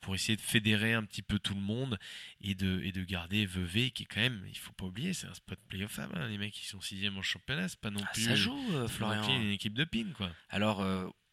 pour 0.00 0.14
essayer 0.14 0.36
de 0.36 0.42
fédérer 0.42 0.94
un 0.94 1.04
petit 1.04 1.22
peu 1.22 1.38
tout 1.38 1.54
le 1.54 1.60
monde 1.60 1.98
et 2.40 2.54
de, 2.54 2.80
et 2.84 2.92
de 2.92 3.02
garder 3.04 3.46
Vevey 3.46 3.90
qui 3.90 4.02
est 4.02 4.06
quand 4.06 4.20
même, 4.20 4.44
il 4.48 4.58
faut 4.58 4.72
pas 4.72 4.86
oublier, 4.86 5.14
c'est 5.14 5.26
un 5.26 5.34
spot 5.34 5.58
playoff. 5.68 5.98
Hein, 5.98 6.28
les 6.28 6.38
mecs 6.38 6.52
qui 6.52 6.66
sont 6.66 6.80
sixième 6.80 7.16
en 7.16 7.22
championnat, 7.22 7.68
c'est 7.68 7.80
pas 7.80 7.90
non 7.90 8.00
ah, 8.04 8.10
plus. 8.12 8.24
Ça 8.24 8.34
joue, 8.34 8.88
Florian. 8.88 9.40
une 9.40 9.50
équipe 9.50 9.74
de 9.74 9.84
pin, 9.84 10.06
quoi. 10.16 10.30
Alors, 10.50 10.84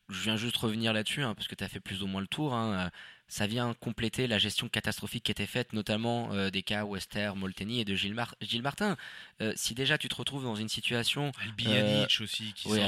je 0.10 0.22
viens 0.22 0.38
juste 0.38 0.58
revenir 0.58 0.94
là-dessus, 0.94 1.24
hein, 1.24 1.36
parce 1.36 1.48
que 1.48 1.56
tu 1.56 1.64
as 1.64 1.70
fait 1.70 1.80
plus 1.82 2.02
ou 2.02 2.08
moins 2.08 2.22
le 2.22 2.28
tour. 2.28 2.54
Hein 2.54 2.92
ça 3.28 3.46
vient 3.46 3.74
compléter 3.80 4.28
la 4.28 4.38
gestion 4.38 4.70
catastrophique 4.70 5.26
qui 5.26 5.32
était 5.32 5.46
faite, 5.46 5.74
notamment 5.74 6.34
euh, 6.34 6.50
des 6.50 6.64
cas 6.64 6.86
Wester, 6.86 7.32
Molteni 7.36 7.82
et 7.82 7.86
de 7.86 7.96
Gilles, 7.96 8.14
Martin. 8.62 8.96
Euh, 9.42 9.54
si 9.56 9.76
déjà 9.76 9.98
tu 9.98 10.08
te 10.08 10.16
retrouves 10.16 10.44
dans 10.44 10.56
une 10.56 10.70
situation. 10.70 11.32
Euh, 11.68 12.06
aussi, 12.22 12.54
qui 12.54 12.68
oui, 12.70 12.80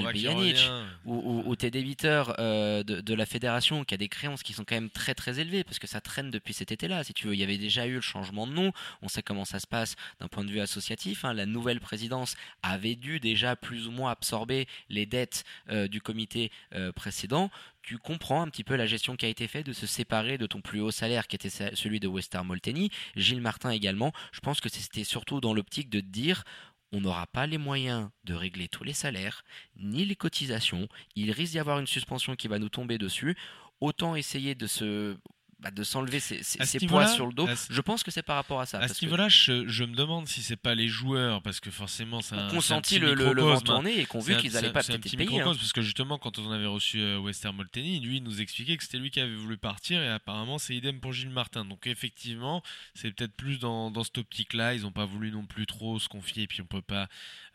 où, 1.06 1.56
tu 1.56 1.66
es 1.66 1.72
débiteur 1.72 2.36
de, 2.38 2.84
de, 2.84 3.14
la 3.14 3.26
fédération 3.26 3.84
qui 3.84 3.94
a 3.94 3.98
des 3.98 4.08
créances 4.08 4.44
qui 4.44 4.54
sont 4.54 4.64
quand 4.64 4.76
même 4.76 4.90
très 4.90 5.14
très 5.14 5.40
élevées, 5.40 5.64
parce 5.64 5.80
que 5.80 5.88
ça 5.88 6.02
traîne 6.02 6.32
depuis 6.32 6.54
cet 6.54 6.72
été-là. 6.72 7.04
Si 7.04 7.14
tu 7.14 7.28
veux, 7.28 7.34
il 7.34 7.40
y 7.40 7.44
avait 7.44 7.58
déjà 7.58 7.86
eu 7.86 7.96
le 7.96 8.02
changement 8.02 8.48
de 8.48 8.54
nom, 8.54 8.72
on 9.02 9.10
sait 9.10 9.22
comment 9.22 9.46
ça 9.46 9.60
se 9.60 9.68
passe 9.68 9.96
d'un 10.20 10.28
point 10.28 10.44
de 10.44 10.50
vue 10.50 10.62
associatif. 10.62 11.26
Hein. 11.26 11.34
La 11.34 11.46
nouvelle 11.46 11.80
présidence 11.80 12.36
avait 12.64 12.96
dû 12.96 13.20
déjà 13.20 13.56
plus 13.56 13.88
ou 13.88 13.92
moins 13.92 14.12
absorber 14.12 14.68
les 14.90 15.06
dettes 15.06 15.44
du 15.90 16.02
comité 16.02 16.52
précédent 16.96 17.52
tu 17.82 17.98
comprends 17.98 18.42
un 18.42 18.48
petit 18.50 18.64
peu 18.64 18.76
la 18.76 18.86
gestion 18.86 19.16
qui 19.16 19.26
a 19.26 19.30
été 19.30 19.48
faite 19.48 19.66
de 19.66 19.74
se 19.74 19.88
séparer 19.88 20.38
de 20.38 20.46
ton 20.46 20.62
plus 20.62 20.82
haut 20.82 20.92
salaire 20.92 21.28
qui 21.28 21.36
était 21.36 21.50
celui 21.50 22.00
de 22.00 22.08
Wester 22.08 22.42
Molteni, 22.44 22.92
Gilles 23.16 23.42
Martin 23.42 23.72
également. 23.72 24.12
Je 24.32 24.40
pense 24.42 24.62
que 24.62 24.70
c'était 24.70 25.04
surtout 25.04 25.42
dans 25.42 25.54
l'optique 25.54 25.90
de 25.90 26.00
dire 26.00 26.44
on 26.92 27.02
n'aura 27.02 27.28
pas 27.28 27.46
les 27.46 27.58
moyens 27.58 28.10
de 28.24 28.34
régler 28.34 28.68
tous 28.68 28.84
les 28.84 28.94
salaires, 28.94 29.44
ni 29.76 30.06
les 30.06 30.16
cotisations, 30.16 30.88
il 31.16 31.32
risque 31.32 31.52
d'y 31.52 31.60
avoir 31.60 31.80
une 31.80 31.88
suspension 31.88 32.36
qui 32.36 32.48
va 32.48 32.60
nous 32.60 32.70
tomber 32.70 32.98
dessus. 32.98 33.38
Autant 33.80 34.16
essayer 34.16 34.56
de 34.56 34.68
se 34.68 35.18
bah, 35.60 35.72
de 35.72 35.84
s'enlever 35.84 36.22
ces, 36.22 36.40
poids 36.88 37.08
sur 37.08 37.28
le 37.28 37.34
dos. 37.34 37.48
Je 37.70 37.82
pense 37.82 38.04
que 38.04 38.12
c'est 38.12 38.24
par 38.24 38.38
rapport 38.38 38.62
à 38.62 38.66
ça. 38.66 38.80
À 38.80 38.88
ce 38.88 39.04
niveau-là, 39.04 39.28
je, 39.28 39.84
me 39.84 39.94
demande 39.94 40.26
si 40.28 40.42
c'est 40.42 40.56
pas 40.56 40.74
les 40.74 40.88
joueurs, 40.88 41.42
parce 41.42 41.60
que 41.60 41.70
forcément, 41.70 42.22
c'est 42.22 42.36
un. 42.36 42.62
senti 42.62 42.98
le, 42.98 43.14
le, 43.14 43.42
vent 43.42 43.60
tourner 43.60 44.00
et 44.00 44.06
qu'on 44.06 44.20
vu 44.20 44.38
qu'ils 44.38 44.54
n'allaient 44.54 44.72
pas 44.72 44.84
peut-être 44.84 45.06
être 45.06 45.18
payés. 45.18 45.42
Hein. 45.42 45.54
Parce 45.56 45.74
que 45.74 45.82
justement, 45.82 46.18
quand 46.18 46.40
on 46.40 46.52
avait 46.52 46.66
reçu 46.66 47.02
euh, 47.02 47.20
Wester 47.20 47.52
Molteni, 47.52 48.00
lui, 48.00 48.18
il 48.18 48.24
nous 48.24 48.40
expliquait 48.40 48.78
que 48.78 48.84
c'était 48.84 49.00
lui 49.00 49.12
qui 49.12 49.20
avait 49.20 49.36
voulu 49.36 49.58
partir 49.58 50.02
et 50.02 50.08
apparemment, 50.08 50.60
c'est 50.60 50.76
idem 50.76 51.02
pour 51.02 51.12
Gilles 51.12 51.30
Martin. 51.30 51.66
Donc, 51.66 51.88
effectivement, 51.88 52.64
c'est 52.94 53.12
peut-être 53.12 53.36
plus 53.36 53.60
dans, 53.60 53.92
dans 53.92 54.06
cette 54.06 54.20
optique-là. 54.20 54.76
Ils 54.76 54.84
n'ont 54.84 54.94
pas 54.94 55.06
voulu 55.06 55.30
non 55.32 55.46
plus 55.46 55.66
trop 55.66 56.00
se 56.00 56.08
confier 56.08 56.44
et 56.44 56.48
puis 56.48 56.62
on 56.62 56.66
peut 56.66 56.82
pas 56.82 57.10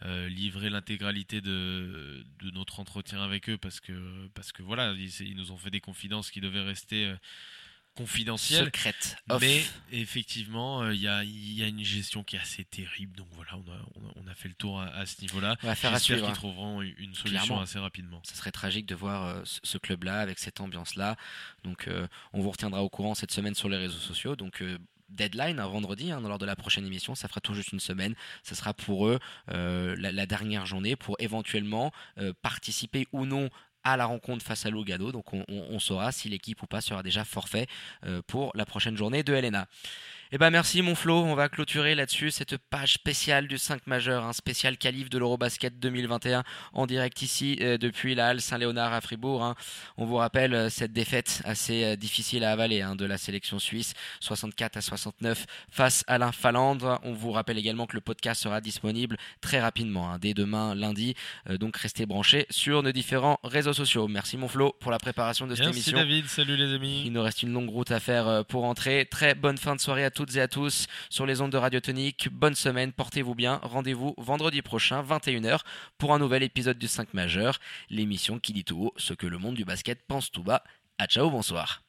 euh, 0.04 0.28
livrer 0.28 0.68
l'intégralité 0.68 1.40
de, 1.40 2.22
de, 2.40 2.50
notre 2.50 2.80
entretien 2.80 3.22
avec 3.22 3.48
eux 3.48 3.56
parce 3.56 3.80
que, 3.80 4.28
parce 4.34 4.52
que 4.52 4.62
voilà, 4.62 4.92
ils, 4.92 5.36
nous 5.36 5.52
ont 5.52 5.56
fait 5.56 5.70
des 5.70 5.80
confidences 5.80 6.30
qui 6.30 6.42
devaient 6.42 6.60
rester. 6.60 7.06
Euh, 7.06 7.16
confidentielle. 7.94 8.66
Secrète. 8.66 9.16
Mais 9.40 9.62
effectivement, 9.92 10.90
il 10.90 11.00
y, 11.00 11.08
a, 11.08 11.22
une 11.22 11.84
gestion 11.84 12.24
qui 12.24 12.36
est 12.36 12.40
assez 12.40 12.64
terrible. 12.64 13.16
Donc 13.16 13.28
voilà, 13.32 13.52
on 14.16 14.26
a, 14.26 14.34
fait 14.34 14.48
le 14.48 14.54
tour 14.54 14.80
à, 14.80 15.06
ce 15.06 15.20
niveau-là. 15.20 15.56
J'espère 15.62 16.00
qu'ils 16.00 16.32
trouveront 16.32 16.82
une 16.82 17.14
solution 17.14 17.60
assez 17.60 17.78
rapidement. 17.78 18.20
Ce 18.24 18.36
serait 18.36 18.52
tragique 18.52 18.86
de 18.86 18.94
voir 18.94 19.42
ce 19.44 19.78
club-là 19.78 20.20
avec 20.20 20.38
cette 20.38 20.60
ambiance-là. 20.60 21.16
Donc 21.62 21.88
on 22.32 22.40
vous 22.40 22.50
retiendra 22.50 22.82
au 22.82 22.88
courant 22.88 23.14
cette 23.14 23.32
semaine 23.32 23.54
sur 23.54 23.68
les 23.68 23.76
réseaux 23.76 23.98
sociaux. 23.98 24.36
Donc 24.36 24.62
deadline, 25.14 25.60
un 25.60 25.66
vendredi, 25.66 26.10
hein, 26.10 26.20
lors 26.20 26.38
de 26.38 26.46
la 26.46 26.56
prochaine 26.56 26.86
émission. 26.86 27.14
Ça 27.14 27.28
fera 27.28 27.40
tout 27.40 27.54
juste 27.54 27.72
une 27.72 27.80
semaine. 27.80 28.14
Ce 28.42 28.54
sera 28.54 28.74
pour 28.74 29.06
eux 29.06 29.18
euh, 29.50 29.94
la, 29.98 30.26
dernière 30.26 30.66
journée 30.66 30.96
pour 30.96 31.16
éventuellement 31.18 31.92
euh, 32.18 32.32
participer 32.42 33.06
ou 33.12 33.26
non 33.26 33.50
à 33.84 33.96
la 33.96 34.06
rencontre 34.06 34.44
face 34.44 34.66
à 34.66 34.70
Lugano. 34.70 35.12
Donc 35.12 35.26
on, 35.32 35.78
saura 35.78 36.12
si 36.12 36.28
l'équipe 36.28 36.62
ou 36.62 36.66
pas 36.66 36.80
sera 36.80 37.02
déjà 37.02 37.24
forfait 37.24 37.66
euh, 38.04 38.22
pour 38.26 38.50
la 38.54 38.64
prochaine 38.64 38.96
journée 38.96 39.22
de 39.22 39.34
Helena. 39.34 39.66
Eh 40.32 40.38
ben 40.38 40.50
merci 40.50 40.80
mon 40.80 40.94
Flo, 40.94 41.22
on 41.22 41.34
va 41.34 41.50
clôturer 41.50 41.94
là-dessus 41.94 42.30
cette 42.30 42.56
page 42.56 42.94
spéciale 42.94 43.46
du 43.46 43.58
5 43.58 43.86
majeur, 43.86 44.24
un 44.24 44.32
spécial 44.32 44.78
qualif 44.78 45.10
de 45.10 45.18
l'Eurobasket 45.18 45.78
2021 45.78 46.44
en 46.72 46.86
direct 46.86 47.20
ici 47.20 47.58
euh, 47.60 47.76
depuis 47.76 48.14
la 48.14 48.28
Halle 48.28 48.40
Saint-Léonard 48.40 48.94
à 48.94 49.02
Fribourg. 49.02 49.44
Hein. 49.44 49.54
On 49.98 50.06
vous 50.06 50.16
rappelle 50.16 50.54
euh, 50.54 50.70
cette 50.70 50.94
défaite 50.94 51.42
assez 51.44 51.84
euh, 51.84 51.96
difficile 51.96 52.42
à 52.42 52.52
avaler 52.52 52.80
hein, 52.80 52.96
de 52.96 53.04
la 53.04 53.18
sélection 53.18 53.58
suisse, 53.58 53.92
64 54.20 54.78
à 54.78 54.80
69 54.80 55.44
face 55.70 56.04
à 56.06 56.16
l'Infalande. 56.16 56.98
On 57.02 57.12
vous 57.12 57.30
rappelle 57.30 57.58
également 57.58 57.86
que 57.86 57.94
le 57.94 58.00
podcast 58.00 58.42
sera 58.42 58.62
disponible 58.62 59.18
très 59.42 59.60
rapidement, 59.60 60.10
hein, 60.10 60.18
dès 60.18 60.32
demain 60.32 60.74
lundi. 60.74 61.14
donc 61.60 61.76
restez 61.76 62.06
branchés 62.06 62.46
sur 62.48 62.82
nos 62.82 62.92
différents 62.92 63.38
réseaux 63.44 63.74
sociaux. 63.74 64.08
Merci 64.08 64.38
mon 64.38 64.48
Flo 64.48 64.74
pour 64.80 64.90
la 64.90 64.98
préparation 64.98 65.46
de 65.46 65.54
cette 65.54 65.66
émission. 65.66 65.92
Merci 65.96 66.08
David, 66.08 66.26
salut 66.28 66.56
les 66.56 66.72
amis. 66.72 67.02
Il 67.04 67.12
nous 67.12 67.22
reste 67.22 67.42
une 67.42 67.52
longue 67.52 67.68
route 67.70 67.90
à 67.90 68.00
faire 68.00 68.44
pour 68.46 68.64
entrer. 68.64 69.06
Très 69.10 69.34
bonne 69.34 69.58
fin 69.58 69.76
de 69.76 69.80
soirée 69.80 70.04
à 70.04 70.10
tous 70.14 70.36
et 70.36 70.40
à 70.40 70.48
tous 70.48 70.86
sur 71.10 71.26
les 71.26 71.40
ondes 71.40 71.50
de 71.52 71.56
Radio 71.58 71.80
Tonique. 71.80 72.28
Bonne 72.30 72.54
semaine, 72.54 72.92
portez-vous 72.92 73.34
bien. 73.34 73.58
Rendez-vous 73.62 74.14
vendredi 74.16 74.62
prochain, 74.62 75.02
21h, 75.02 75.60
pour 75.98 76.14
un 76.14 76.18
nouvel 76.18 76.42
épisode 76.42 76.78
du 76.78 76.86
5 76.86 77.12
majeur, 77.12 77.58
l'émission 77.90 78.38
qui 78.38 78.52
dit 78.52 78.64
tout 78.64 78.78
haut 78.78 78.94
ce 78.96 79.12
que 79.12 79.26
le 79.26 79.38
monde 79.38 79.56
du 79.56 79.64
basket 79.64 80.00
pense 80.06 80.30
tout 80.30 80.44
bas. 80.44 80.62
À 80.98 81.06
ciao, 81.06 81.28
bonsoir. 81.30 81.82